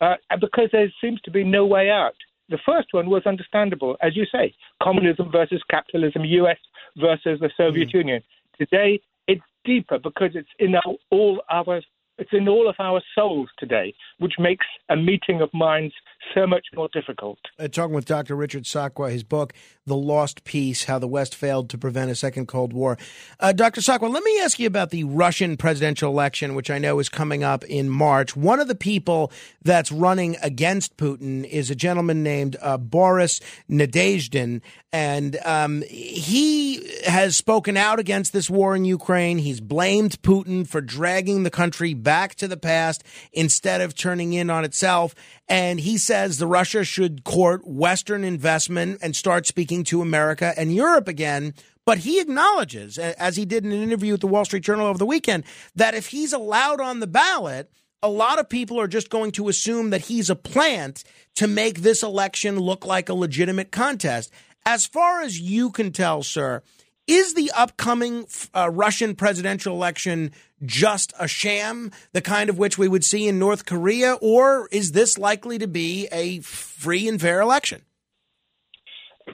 uh, 0.00 0.16
because 0.40 0.68
there 0.72 0.92
seems 1.00 1.20
to 1.22 1.30
be 1.30 1.44
no 1.44 1.66
way 1.66 1.90
out. 1.90 2.14
The 2.50 2.58
first 2.66 2.88
one 2.90 3.08
was 3.08 3.22
understandable, 3.26 3.96
as 4.02 4.16
you 4.16 4.26
say, 4.30 4.54
communism 4.82 5.30
versus 5.30 5.62
capitalism, 5.70 6.24
US 6.24 6.58
versus 6.96 7.38
the 7.40 7.50
Soviet 7.56 7.90
mm. 7.90 7.94
Union. 7.94 8.22
Today, 8.58 9.00
it's 9.28 9.42
deeper 9.64 9.98
because 9.98 10.32
it's 10.34 10.48
in 10.58 10.74
our, 10.74 10.94
all 11.10 11.42
our 11.48 11.80
it's 12.20 12.30
in 12.32 12.48
all 12.48 12.68
of 12.68 12.76
our 12.78 13.00
souls 13.14 13.48
today, 13.58 13.94
which 14.18 14.34
makes 14.38 14.66
a 14.90 14.96
meeting 14.96 15.40
of 15.40 15.48
minds 15.54 15.94
so 16.34 16.46
much 16.46 16.66
more 16.76 16.88
difficult. 16.92 17.38
Uh, 17.58 17.66
talking 17.66 17.94
with 17.94 18.04
Dr. 18.04 18.36
Richard 18.36 18.64
Sakwa, 18.64 19.10
his 19.10 19.24
book, 19.24 19.54
The 19.86 19.96
Lost 19.96 20.44
Peace 20.44 20.84
How 20.84 20.98
the 20.98 21.08
West 21.08 21.34
Failed 21.34 21.70
to 21.70 21.78
Prevent 21.78 22.10
a 22.10 22.14
Second 22.14 22.46
Cold 22.46 22.74
War. 22.74 22.98
Uh, 23.40 23.52
Dr. 23.52 23.80
Sakwa, 23.80 24.12
let 24.12 24.22
me 24.22 24.38
ask 24.40 24.58
you 24.58 24.66
about 24.66 24.90
the 24.90 25.04
Russian 25.04 25.56
presidential 25.56 26.12
election, 26.12 26.54
which 26.54 26.70
I 26.70 26.78
know 26.78 26.98
is 26.98 27.08
coming 27.08 27.42
up 27.42 27.64
in 27.64 27.88
March. 27.88 28.36
One 28.36 28.60
of 28.60 28.68
the 28.68 28.74
people 28.74 29.32
that's 29.62 29.90
running 29.90 30.36
against 30.42 30.98
Putin 30.98 31.44
is 31.44 31.70
a 31.70 31.74
gentleman 31.74 32.22
named 32.22 32.56
uh, 32.60 32.76
Boris 32.76 33.40
Nadezhdin. 33.70 34.60
And 34.92 35.38
um, 35.44 35.82
he 35.88 37.00
has 37.06 37.36
spoken 37.36 37.76
out 37.76 37.98
against 37.98 38.32
this 38.32 38.50
war 38.50 38.76
in 38.76 38.84
Ukraine. 38.84 39.38
He's 39.38 39.60
blamed 39.60 40.20
Putin 40.22 40.66
for 40.66 40.80
dragging 40.80 41.44
the 41.44 41.50
country 41.50 41.94
back 41.94 42.09
to 42.36 42.48
the 42.48 42.56
past 42.56 43.04
instead 43.32 43.80
of 43.80 43.94
turning 43.94 44.32
in 44.32 44.50
on 44.50 44.64
itself. 44.64 45.14
And 45.48 45.80
he 45.80 45.98
says 45.98 46.38
the 46.38 46.46
Russia 46.46 46.84
should 46.84 47.24
court 47.24 47.66
Western 47.66 48.24
investment 48.24 48.98
and 49.02 49.14
start 49.14 49.46
speaking 49.46 49.84
to 49.84 50.02
America 50.02 50.52
and 50.56 50.74
Europe 50.74 51.08
again. 51.08 51.54
But 51.86 51.98
he 51.98 52.20
acknowledges, 52.20 52.98
as 52.98 53.36
he 53.36 53.44
did 53.44 53.64
in 53.64 53.72
an 53.72 53.82
interview 53.82 54.12
with 54.12 54.20
the 54.20 54.26
Wall 54.26 54.44
Street 54.44 54.62
Journal 54.62 54.86
over 54.86 54.98
the 54.98 55.06
weekend, 55.06 55.44
that 55.74 55.94
if 55.94 56.08
he's 56.08 56.32
allowed 56.32 56.80
on 56.80 57.00
the 57.00 57.06
ballot, 57.06 57.70
a 58.02 58.08
lot 58.08 58.38
of 58.38 58.48
people 58.48 58.80
are 58.80 58.86
just 58.86 59.10
going 59.10 59.30
to 59.32 59.48
assume 59.48 59.90
that 59.90 60.02
he's 60.02 60.30
a 60.30 60.36
plant 60.36 61.04
to 61.36 61.46
make 61.46 61.80
this 61.80 62.02
election 62.02 62.58
look 62.58 62.86
like 62.86 63.08
a 63.08 63.14
legitimate 63.14 63.72
contest. 63.72 64.30
As 64.64 64.86
far 64.86 65.22
as 65.22 65.40
you 65.40 65.70
can 65.70 65.90
tell, 65.90 66.22
sir, 66.22 66.62
is 67.10 67.34
the 67.34 67.50
upcoming 67.56 68.26
uh, 68.54 68.70
Russian 68.70 69.14
presidential 69.16 69.74
election 69.74 70.32
just 70.64 71.12
a 71.18 71.26
sham, 71.26 71.90
the 72.12 72.20
kind 72.20 72.48
of 72.48 72.58
which 72.58 72.78
we 72.78 72.86
would 72.86 73.04
see 73.04 73.26
in 73.26 73.38
North 73.38 73.66
Korea, 73.66 74.14
or 74.20 74.68
is 74.70 74.92
this 74.92 75.18
likely 75.18 75.58
to 75.58 75.66
be 75.66 76.06
a 76.12 76.40
free 76.40 77.08
and 77.08 77.20
fair 77.20 77.40
election? 77.40 77.82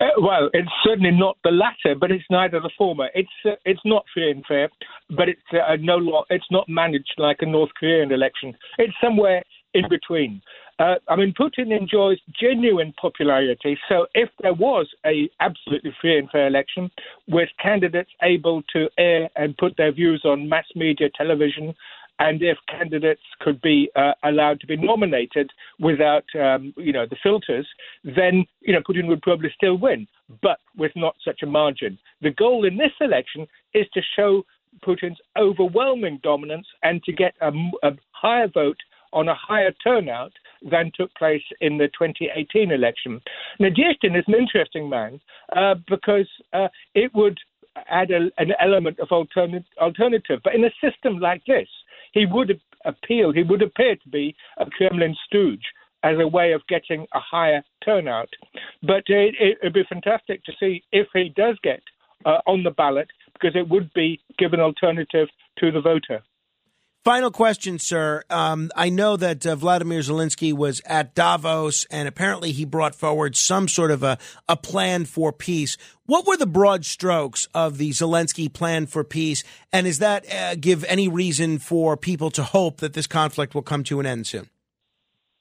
Uh, 0.00 0.06
well, 0.20 0.50
it's 0.52 0.68
certainly 0.84 1.10
not 1.10 1.38
the 1.42 1.50
latter, 1.50 1.98
but 1.98 2.10
it's 2.10 2.24
neither 2.30 2.60
the 2.60 2.70
former. 2.76 3.08
It's 3.14 3.28
uh, 3.46 3.52
it's 3.64 3.80
not 3.84 4.04
free 4.12 4.30
and 4.30 4.44
fair, 4.46 4.68
but 5.10 5.28
it's 5.28 5.40
uh, 5.52 5.76
no 5.80 5.96
lo- 5.96 6.24
it's 6.28 6.50
not 6.50 6.68
managed 6.68 7.14
like 7.18 7.38
a 7.40 7.46
North 7.46 7.70
Korean 7.78 8.12
election. 8.12 8.54
It's 8.78 8.92
somewhere 9.02 9.42
in 9.74 9.84
between. 9.88 10.42
Uh, 10.78 10.96
I 11.08 11.16
mean, 11.16 11.32
Putin 11.32 11.76
enjoys 11.76 12.18
genuine 12.38 12.92
popularity. 13.00 13.78
So 13.88 14.06
if 14.14 14.28
there 14.42 14.52
was 14.52 14.86
a 15.06 15.28
absolutely 15.40 15.94
free 16.00 16.18
and 16.18 16.28
fair 16.30 16.46
election 16.46 16.90
with 17.28 17.48
candidates 17.62 18.10
able 18.22 18.62
to 18.74 18.88
air 18.98 19.30
and 19.36 19.56
put 19.56 19.76
their 19.76 19.92
views 19.92 20.22
on 20.24 20.48
mass 20.48 20.66
media, 20.74 21.08
television, 21.16 21.74
and 22.18 22.42
if 22.42 22.56
candidates 22.68 23.22
could 23.40 23.60
be 23.60 23.90
uh, 23.96 24.12
allowed 24.24 24.60
to 24.60 24.66
be 24.66 24.76
nominated 24.76 25.50
without, 25.78 26.24
um, 26.40 26.72
you 26.76 26.92
know, 26.92 27.06
the 27.08 27.16
filters, 27.22 27.66
then 28.04 28.44
you 28.60 28.72
know 28.72 28.80
Putin 28.80 29.06
would 29.08 29.22
probably 29.22 29.52
still 29.54 29.76
win, 29.76 30.06
but 30.42 30.58
with 30.76 30.92
not 30.96 31.14
such 31.24 31.42
a 31.42 31.46
margin. 31.46 31.98
The 32.22 32.30
goal 32.30 32.64
in 32.66 32.76
this 32.76 32.92
election 33.00 33.46
is 33.74 33.86
to 33.94 34.00
show 34.16 34.44
Putin's 34.84 35.20
overwhelming 35.38 36.20
dominance 36.22 36.66
and 36.82 37.02
to 37.04 37.12
get 37.12 37.34
a, 37.40 37.50
a 37.82 37.92
higher 38.12 38.48
vote 38.48 38.78
on 39.12 39.28
a 39.28 39.34
higher 39.34 39.72
turnout 39.82 40.32
than 40.62 40.90
took 40.94 41.14
place 41.14 41.42
in 41.60 41.78
the 41.78 41.88
2018 41.98 42.70
election. 42.70 43.20
Now, 43.58 43.68
Nadezhdin 43.68 44.18
is 44.18 44.24
an 44.26 44.34
interesting 44.34 44.88
man 44.88 45.20
uh, 45.54 45.74
because 45.88 46.28
uh, 46.52 46.68
it 46.94 47.14
would 47.14 47.38
add 47.90 48.10
a, 48.10 48.30
an 48.38 48.52
element 48.60 48.98
of 49.00 49.08
alternate, 49.10 49.64
alternative. 49.80 50.40
But 50.42 50.54
in 50.54 50.64
a 50.64 50.70
system 50.82 51.18
like 51.18 51.42
this, 51.46 51.68
he 52.12 52.26
would 52.26 52.60
appeal, 52.84 53.32
he 53.32 53.42
would 53.42 53.62
appear 53.62 53.96
to 53.96 54.08
be 54.08 54.34
a 54.58 54.66
Kremlin 54.66 55.14
stooge 55.26 55.64
as 56.02 56.16
a 56.20 56.26
way 56.26 56.52
of 56.52 56.66
getting 56.68 57.06
a 57.14 57.20
higher 57.20 57.62
turnout. 57.84 58.28
But 58.82 59.04
it, 59.06 59.34
it 59.40 59.58
would 59.62 59.72
be 59.72 59.84
fantastic 59.88 60.44
to 60.44 60.52
see 60.58 60.82
if 60.92 61.08
he 61.12 61.32
does 61.36 61.58
get 61.62 61.82
uh, 62.24 62.38
on 62.46 62.62
the 62.62 62.70
ballot 62.70 63.08
because 63.34 63.56
it 63.56 63.68
would 63.68 63.92
be 63.92 64.20
give 64.38 64.52
an 64.52 64.60
alternative 64.60 65.28
to 65.58 65.70
the 65.70 65.80
voter. 65.80 66.22
Final 67.06 67.30
question, 67.30 67.78
sir. 67.78 68.24
Um, 68.28 68.72
I 68.74 68.88
know 68.88 69.16
that 69.16 69.46
uh, 69.46 69.54
Vladimir 69.54 70.00
Zelensky 70.00 70.52
was 70.52 70.82
at 70.84 71.14
Davos, 71.14 71.86
and 71.88 72.08
apparently 72.08 72.50
he 72.50 72.64
brought 72.64 72.96
forward 72.96 73.36
some 73.36 73.68
sort 73.68 73.92
of 73.92 74.02
a, 74.02 74.18
a 74.48 74.56
plan 74.56 75.04
for 75.04 75.32
peace. 75.32 75.76
What 76.06 76.26
were 76.26 76.36
the 76.36 76.48
broad 76.48 76.84
strokes 76.84 77.46
of 77.54 77.78
the 77.78 77.90
Zelensky 77.90 78.52
plan 78.52 78.86
for 78.86 79.04
peace, 79.04 79.44
and 79.72 79.86
does 79.86 80.00
that 80.00 80.28
uh, 80.34 80.56
give 80.56 80.82
any 80.88 81.06
reason 81.06 81.60
for 81.60 81.96
people 81.96 82.28
to 82.32 82.42
hope 82.42 82.78
that 82.78 82.94
this 82.94 83.06
conflict 83.06 83.54
will 83.54 83.62
come 83.62 83.84
to 83.84 84.00
an 84.00 84.06
end 84.06 84.26
soon? 84.26 84.50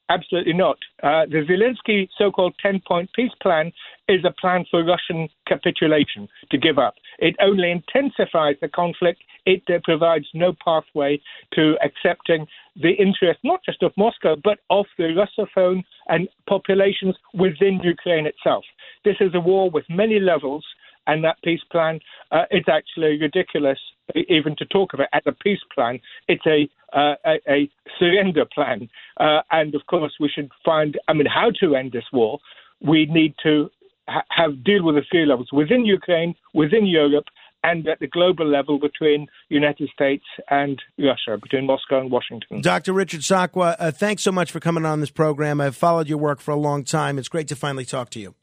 Absolutely 0.08 0.52
not. 0.52 0.78
Uh, 1.02 1.26
the 1.26 1.44
Zelensky 1.50 2.08
so 2.16 2.30
called 2.30 2.54
10 2.62 2.80
point 2.86 3.10
peace 3.12 3.32
plan 3.42 3.72
is 4.08 4.24
a 4.24 4.30
plan 4.40 4.64
for 4.70 4.84
Russian 4.84 5.28
capitulation, 5.46 6.28
to 6.50 6.58
give 6.58 6.78
up. 6.78 6.94
It 7.18 7.36
only 7.40 7.70
intensifies 7.70 8.56
the 8.60 8.68
conflict. 8.68 9.22
It 9.46 9.62
uh, 9.68 9.78
provides 9.84 10.26
no 10.34 10.54
pathway 10.64 11.20
to 11.54 11.76
accepting 11.84 12.46
the 12.76 12.92
interest 12.92 13.40
not 13.42 13.60
just 13.64 13.82
of 13.82 13.92
Moscow, 13.96 14.36
but 14.42 14.58
of 14.70 14.86
the 14.98 15.14
Russophone 15.14 15.82
and 16.08 16.28
populations 16.48 17.16
within 17.34 17.80
Ukraine 17.82 18.26
itself. 18.26 18.64
This 19.04 19.16
is 19.20 19.34
a 19.34 19.40
war 19.40 19.70
with 19.70 19.84
many 19.88 20.20
levels, 20.20 20.64
and 21.06 21.22
that 21.24 21.36
peace 21.42 21.60
plan 21.70 22.00
uh, 22.32 22.44
is 22.50 22.64
actually 22.68 23.18
ridiculous 23.20 23.78
even 24.28 24.54
to 24.56 24.64
talk 24.66 24.94
of 24.94 25.00
it 25.00 25.08
as 25.12 25.22
a 25.26 25.32
peace 25.32 25.60
plan. 25.74 26.00
It's 26.28 26.46
a 26.46 26.68
uh, 26.96 27.14
a, 27.26 27.34
a, 27.48 27.70
surrender 27.98 28.44
plan, 28.44 28.88
uh, 29.18 29.40
and 29.50 29.74
of 29.74 29.82
course 29.86 30.14
we 30.20 30.28
should 30.28 30.50
find. 30.64 30.98
I 31.08 31.12
mean, 31.12 31.26
how 31.26 31.50
to 31.60 31.74
end 31.74 31.92
this 31.92 32.04
war? 32.12 32.38
We 32.80 33.06
need 33.06 33.34
to 33.42 33.70
ha- 34.08 34.24
have 34.30 34.64
deal 34.64 34.84
with 34.84 34.96
the 34.96 35.02
three 35.10 35.26
levels 35.26 35.48
within 35.52 35.84
Ukraine, 35.84 36.34
within 36.54 36.86
Europe, 36.86 37.26
and 37.62 37.86
at 37.88 37.98
the 37.98 38.06
global 38.06 38.46
level 38.46 38.78
between 38.78 39.26
United 39.48 39.88
States 39.90 40.24
and 40.50 40.80
Russia, 40.98 41.36
between 41.40 41.66
Moscow 41.66 42.00
and 42.00 42.10
Washington. 42.10 42.60
Dr. 42.60 42.92
Richard 42.92 43.20
Sakwa, 43.20 43.74
uh, 43.78 43.90
thanks 43.90 44.22
so 44.22 44.30
much 44.30 44.52
for 44.52 44.60
coming 44.60 44.86
on 44.86 45.00
this 45.00 45.10
program. 45.10 45.60
I've 45.60 45.76
followed 45.76 46.08
your 46.08 46.18
work 46.18 46.40
for 46.40 46.52
a 46.52 46.56
long 46.56 46.84
time. 46.84 47.18
It's 47.18 47.28
great 47.28 47.48
to 47.48 47.56
finally 47.56 47.84
talk 47.84 48.10
to 48.10 48.20
you. 48.20 48.34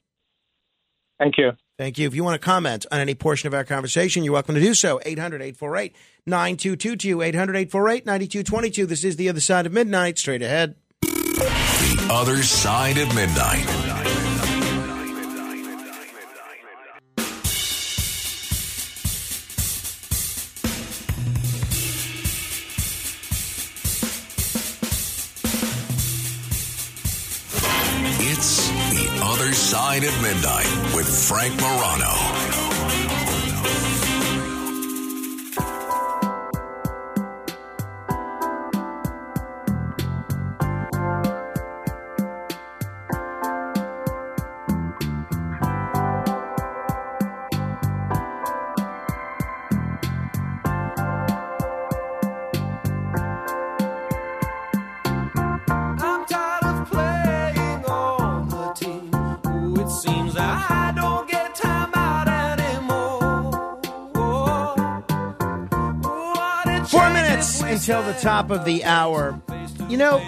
Thank 1.20 1.38
you. 1.38 1.52
Thank 1.78 1.98
you. 1.98 2.06
If 2.08 2.16
you 2.16 2.24
want 2.24 2.40
to 2.40 2.46
comment 2.46 2.86
on 2.92 3.00
any 3.00 3.16
portion 3.16 3.48
of 3.48 3.54
our 3.54 3.64
conversation, 3.64 4.24
you're 4.24 4.34
welcome 4.34 4.56
to 4.56 4.62
do 4.62 4.74
so. 4.74 5.00
800 5.06 5.42
848 5.42 5.96
9222. 6.26 7.22
800 7.22 7.56
848 7.56 8.06
9222. 8.06 8.86
This 8.86 9.04
is 9.04 9.16
The 9.16 9.30
Other 9.30 9.40
Side 9.40 9.66
of 9.66 9.74
Midnight. 9.74 10.20
Straight 10.20 10.42
ahead. 10.42 10.76
The 11.02 12.08
Other 12.12 12.44
Side 12.44 12.98
of 12.98 13.16
Midnight. 13.16 14.53
Side 29.94 30.06
of 30.06 30.22
Midnight 30.24 30.96
with 30.96 31.08
Frank 31.08 31.54
Morano. 31.62 32.73
Until 67.84 68.04
the 68.04 68.18
top 68.22 68.50
of 68.50 68.64
the 68.64 68.82
hour. 68.86 69.42
You 69.90 69.98
know, 69.98 70.20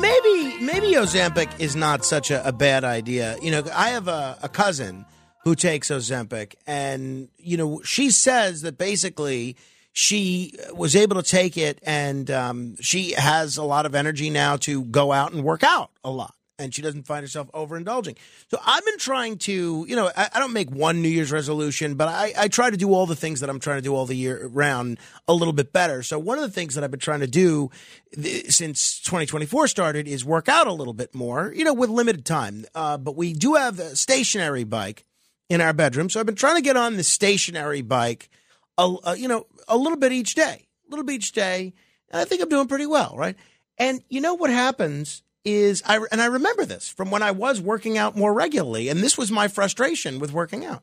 maybe 0.00 0.64
maybe 0.64 0.94
Ozempic 0.94 1.60
is 1.60 1.76
not 1.76 2.02
such 2.02 2.30
a, 2.30 2.48
a 2.48 2.50
bad 2.50 2.82
idea. 2.82 3.36
You 3.42 3.50
know, 3.50 3.62
I 3.74 3.90
have 3.90 4.08
a, 4.08 4.38
a 4.42 4.48
cousin 4.48 5.04
who 5.44 5.54
takes 5.54 5.90
Ozempic, 5.90 6.54
and 6.66 7.28
you 7.36 7.58
know, 7.58 7.82
she 7.84 8.10
says 8.10 8.62
that 8.62 8.78
basically 8.78 9.56
she 9.92 10.54
was 10.72 10.96
able 10.96 11.16
to 11.16 11.22
take 11.22 11.58
it, 11.58 11.78
and 11.82 12.30
um, 12.30 12.76
she 12.80 13.12
has 13.12 13.58
a 13.58 13.64
lot 13.64 13.84
of 13.84 13.94
energy 13.94 14.30
now 14.30 14.56
to 14.56 14.82
go 14.84 15.12
out 15.12 15.32
and 15.32 15.44
work 15.44 15.62
out 15.62 15.90
a 16.02 16.10
lot. 16.10 16.34
And 16.60 16.74
she 16.74 16.82
doesn't 16.82 17.06
find 17.06 17.22
herself 17.22 17.48
overindulging. 17.52 18.16
So 18.50 18.58
I've 18.66 18.84
been 18.84 18.98
trying 18.98 19.38
to, 19.38 19.86
you 19.88 19.94
know, 19.94 20.10
I, 20.16 20.28
I 20.34 20.40
don't 20.40 20.52
make 20.52 20.70
one 20.70 21.02
New 21.02 21.08
Year's 21.08 21.30
resolution, 21.30 21.94
but 21.94 22.08
I, 22.08 22.32
I 22.36 22.48
try 22.48 22.68
to 22.68 22.76
do 22.76 22.92
all 22.92 23.06
the 23.06 23.14
things 23.14 23.40
that 23.40 23.48
I'm 23.48 23.60
trying 23.60 23.78
to 23.78 23.82
do 23.82 23.94
all 23.94 24.06
the 24.06 24.16
year 24.16 24.44
round 24.48 24.98
a 25.28 25.34
little 25.34 25.52
bit 25.52 25.72
better. 25.72 26.02
So 26.02 26.18
one 26.18 26.36
of 26.36 26.42
the 26.42 26.50
things 26.50 26.74
that 26.74 26.82
I've 26.82 26.90
been 26.90 26.98
trying 26.98 27.20
to 27.20 27.28
do 27.28 27.70
th- 28.12 28.50
since 28.50 28.98
2024 29.02 29.68
started 29.68 30.08
is 30.08 30.24
work 30.24 30.48
out 30.48 30.66
a 30.66 30.72
little 30.72 30.94
bit 30.94 31.14
more, 31.14 31.52
you 31.54 31.62
know, 31.62 31.74
with 31.74 31.90
limited 31.90 32.24
time. 32.24 32.64
Uh, 32.74 32.98
but 32.98 33.14
we 33.14 33.34
do 33.34 33.54
have 33.54 33.78
a 33.78 33.94
stationary 33.94 34.64
bike 34.64 35.04
in 35.48 35.60
our 35.60 35.72
bedroom. 35.72 36.10
So 36.10 36.18
I've 36.18 36.26
been 36.26 36.34
trying 36.34 36.56
to 36.56 36.62
get 36.62 36.76
on 36.76 36.96
the 36.96 37.04
stationary 37.04 37.82
bike, 37.82 38.30
a, 38.76 38.96
a, 39.04 39.16
you 39.16 39.28
know, 39.28 39.46
a 39.68 39.76
little 39.76 39.98
bit 39.98 40.10
each 40.12 40.34
day, 40.34 40.66
a 40.86 40.90
little 40.90 41.04
bit 41.04 41.14
each 41.14 41.32
day. 41.32 41.72
And 42.10 42.20
I 42.20 42.24
think 42.24 42.42
I'm 42.42 42.48
doing 42.48 42.66
pretty 42.66 42.86
well, 42.86 43.14
right? 43.16 43.36
And 43.78 44.02
you 44.08 44.20
know 44.20 44.34
what 44.34 44.50
happens 44.50 45.22
is 45.44 45.82
I 45.86 46.00
and 46.10 46.20
I 46.20 46.26
remember 46.26 46.64
this 46.64 46.88
from 46.88 47.10
when 47.10 47.22
I 47.22 47.30
was 47.30 47.60
working 47.60 47.96
out 47.96 48.16
more 48.16 48.34
regularly, 48.34 48.88
and 48.88 49.00
this 49.00 49.16
was 49.16 49.30
my 49.30 49.48
frustration 49.48 50.18
with 50.18 50.32
working 50.32 50.64
out: 50.64 50.82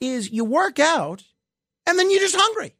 is 0.00 0.30
you 0.30 0.44
work 0.44 0.78
out 0.78 1.24
and 1.86 1.98
then 1.98 2.10
you're 2.10 2.20
just 2.20 2.36
hungry. 2.36 2.74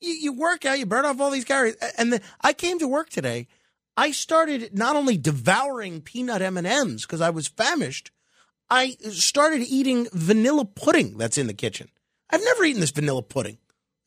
You, 0.00 0.12
you 0.12 0.32
work 0.32 0.64
out, 0.64 0.78
you 0.78 0.86
burn 0.86 1.06
off 1.06 1.20
all 1.20 1.30
these 1.30 1.44
calories, 1.44 1.76
and 1.96 2.12
then 2.12 2.20
I 2.40 2.52
came 2.52 2.78
to 2.78 2.88
work 2.88 3.08
today. 3.08 3.48
I 3.96 4.10
started 4.10 4.76
not 4.76 4.94
only 4.94 5.16
devouring 5.16 6.02
peanut 6.02 6.42
M 6.42 6.58
and 6.58 6.66
M's 6.66 7.06
because 7.06 7.20
I 7.20 7.30
was 7.30 7.48
famished. 7.48 8.10
I 8.68 8.96
started 9.10 9.62
eating 9.62 10.08
vanilla 10.12 10.64
pudding 10.64 11.16
that's 11.16 11.38
in 11.38 11.46
the 11.46 11.54
kitchen. 11.54 11.88
I've 12.28 12.44
never 12.44 12.64
eaten 12.64 12.80
this 12.80 12.90
vanilla 12.90 13.22
pudding, 13.22 13.58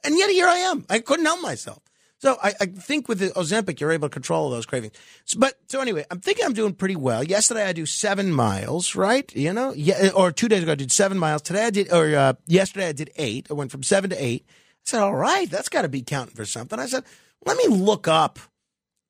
and 0.03 0.17
yet 0.17 0.29
here 0.29 0.47
I 0.47 0.57
am. 0.57 0.85
I 0.89 0.99
couldn't 0.99 1.25
help 1.25 1.41
myself. 1.41 1.81
So 2.19 2.37
I, 2.43 2.53
I 2.59 2.65
think 2.65 3.07
with 3.07 3.19
the 3.19 3.29
Ozempic, 3.29 3.79
you're 3.79 3.93
able 3.93 4.09
to 4.09 4.13
control 4.13 4.49
those 4.49 4.65
cravings. 4.65 4.93
So, 5.23 5.39
but 5.39 5.55
so 5.67 5.79
anyway, 5.79 6.05
I'm 6.11 6.19
thinking 6.19 6.43
I'm 6.45 6.53
doing 6.53 6.73
pretty 6.73 6.97
well. 6.97 7.23
Yesterday 7.23 7.63
I 7.63 7.71
do 7.71 7.85
seven 7.85 8.33
miles, 8.33 8.93
right? 8.93 9.33
You 9.33 9.53
know, 9.53 9.71
yeah, 9.73 10.09
or 10.13 10.33
two 10.33 10.49
days 10.49 10.63
ago 10.63 10.73
I 10.73 10.75
did 10.75 10.91
seven 10.91 11.17
miles. 11.17 11.41
Today 11.41 11.65
I 11.65 11.69
did, 11.69 11.91
or 11.93 12.13
uh, 12.13 12.33
yesterday 12.45 12.89
I 12.89 12.91
did 12.91 13.11
eight. 13.15 13.47
I 13.49 13.53
went 13.53 13.71
from 13.71 13.83
seven 13.83 14.09
to 14.09 14.21
eight. 14.23 14.45
I 14.47 14.53
said, 14.83 15.01
all 15.01 15.15
right, 15.15 15.49
that's 15.49 15.69
got 15.69 15.83
to 15.83 15.89
be 15.89 16.01
counting 16.01 16.35
for 16.35 16.45
something. 16.45 16.77
I 16.77 16.87
said, 16.87 17.05
let 17.45 17.55
me 17.57 17.67
look 17.67 18.09
up, 18.09 18.37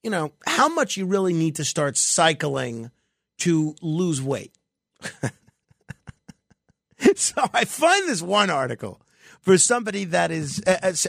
you 0.04 0.12
know, 0.12 0.34
how 0.46 0.70
much 0.70 0.96
you 0.96 1.08
really 1.08 1.34
need 1.34 1.56
to 1.56 1.66
start 1.66 1.98
cycling 1.98 2.92
to 3.40 3.76
lose 3.82 4.22
weight. 4.22 4.54
so 7.16 7.42
I 7.54 7.66
find 7.66 8.08
this 8.08 8.22
one 8.22 8.52
article 8.52 9.02
for 9.42 9.58
somebody 9.58 10.06
that 10.06 10.32
is 10.32 10.62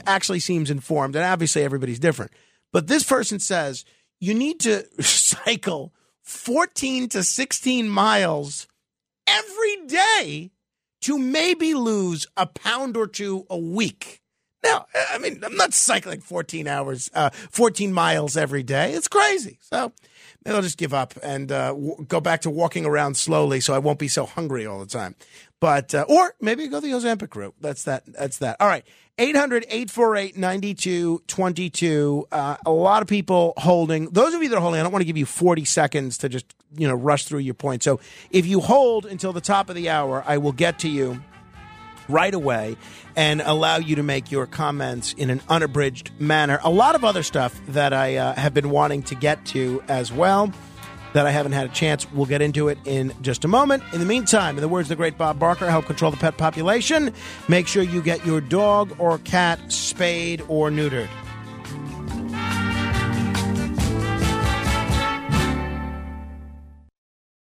actually 0.07 0.41
seems 0.41 0.71
informed, 0.71 1.17
and 1.17 1.25
obviously 1.25 1.63
everybody's 1.63 1.99
different. 1.99 2.33
But 2.73 2.87
this 2.87 3.05
person 3.05 3.41
says 3.41 3.85
you 4.21 4.35
need 4.35 4.61
to 4.61 4.85
cycle 5.03 5.93
14 6.23 7.09
to 7.11 7.23
16 7.23 7.89
miles 7.89 8.67
every 9.27 9.87
day 9.87 10.51
to 11.03 11.19
maybe 11.19 11.75
lose 11.75 12.27
a 12.37 12.47
pound 12.47 12.97
or 12.97 13.07
two 13.07 13.47
a 13.49 13.59
week. 13.59 14.21
Now, 14.63 14.87
I 15.11 15.17
mean, 15.19 15.43
I'm 15.43 15.57
not 15.57 15.73
cycling 15.73 16.21
14 16.21 16.69
hours, 16.69 17.11
uh, 17.15 17.31
14 17.31 17.93
miles 17.95 18.37
every 18.37 18.63
day. 18.63 18.93
It's 18.93 19.09
crazy. 19.09 19.59
So 19.63 19.93
maybe 20.45 20.55
I'll 20.55 20.63
just 20.63 20.77
give 20.77 20.93
up 20.93 21.15
and 21.23 21.51
uh, 21.51 21.69
w- 21.69 22.05
go 22.07 22.21
back 22.21 22.43
to 22.43 22.51
walking 22.51 22.85
around 22.85 23.17
slowly 23.17 23.61
so 23.61 23.73
I 23.73 23.79
won't 23.79 23.99
be 23.99 24.09
so 24.09 24.27
hungry 24.27 24.67
all 24.67 24.79
the 24.79 24.87
time. 24.87 25.15
But, 25.61 25.95
uh, 25.95 26.07
or 26.09 26.35
maybe 26.41 26.67
go 26.69 26.81
the 26.81 26.89
Ozempic 26.89 27.35
route. 27.37 27.55
That's 27.61 27.85
that. 27.85 28.05
That's 28.07 28.39
that. 28.39 28.57
All 28.61 28.67
right. 28.67 28.85
800 29.19 29.67
848 29.69 30.39
9222. 30.39 32.27
Uh, 32.33 32.57
A 32.65 32.71
lot 32.71 33.03
of 33.03 33.09
people 33.09 33.53
holding. 33.59 34.07
Those 34.07 34.33
of 34.33 34.43
you 34.43 34.49
that 34.49 34.57
are 34.57 34.61
holding, 34.63 34.81
I 34.81 34.83
don't 34.83 34.93
want 34.93 35.03
to 35.03 35.07
give 35.07 35.19
you 35.19 35.27
40 35.27 35.67
seconds 35.67 36.17
to 36.19 36.31
just, 36.31 36.47
you 36.75 36.89
know, 36.89 36.95
rush 36.95 37.27
through 37.27 37.41
your 37.41 37.53
point. 37.55 37.83
So 37.83 38.01
if 38.31 38.47
you 38.47 38.61
hold 38.61 39.05
until 39.05 39.35
the 39.35 39.43
top 39.43 39.69
of 39.69 39.77
the 39.77 39.91
hour, 39.91 40.25
I 40.27 40.39
will 40.39 40.53
get 40.53 40.79
to 40.81 40.89
you 40.89 41.23
right 42.09 42.33
away 42.33 42.77
and 43.15 43.43
allow 43.43 43.77
you 43.77 43.97
to 43.97 44.03
make 44.03 44.33
your 44.33 44.47
comments 44.47 45.13
in 45.13 45.29
an 45.29 45.43
unabridged 45.49 46.11
manner. 46.19 46.59
A 46.65 46.71
lot 46.71 46.95
of 46.95 47.05
other 47.05 47.23
stuff 47.23 47.61
that 47.69 47.93
I 47.93 48.17
uh, 48.17 48.35
have 48.35 48.55
been 48.55 48.71
wanting 48.71 49.03
to 49.05 49.15
get 49.15 49.45
to 49.47 49.83
as 49.89 50.11
well 50.11 50.51
that 51.13 51.27
I 51.27 51.31
haven't 51.31 51.53
had 51.53 51.67
a 51.67 51.73
chance. 51.73 52.11
We'll 52.13 52.27
get 52.27 52.43
into 52.43 52.69
it 52.69 52.79
in 52.85 53.13
just 53.21 53.45
a 53.45 53.49
moment. 53.49 53.83
In 53.93 54.01
the 54.01 54.07
meantime, 54.07 54.57
in 54.57 54.63
the 54.63 54.69
words 54.69 54.87
of 54.87 54.91
the 54.91 54.97
great 54.97 55.19
Bob 55.19 55.39
Barker, 55.39 55.69
help 55.69 55.87
control 55.87 56.11
the 56.11 56.17
pet 56.17 56.37
population. 56.37 57.13
Make 57.49 57.67
sure 57.67 57.83
you 57.83 58.03
get 58.03 58.25
your 58.25 58.41
dog 58.41 58.95
or 58.99 59.19
cat 59.19 59.73
spayed 59.73 60.43
or 60.49 60.71
neutered. 60.71 61.09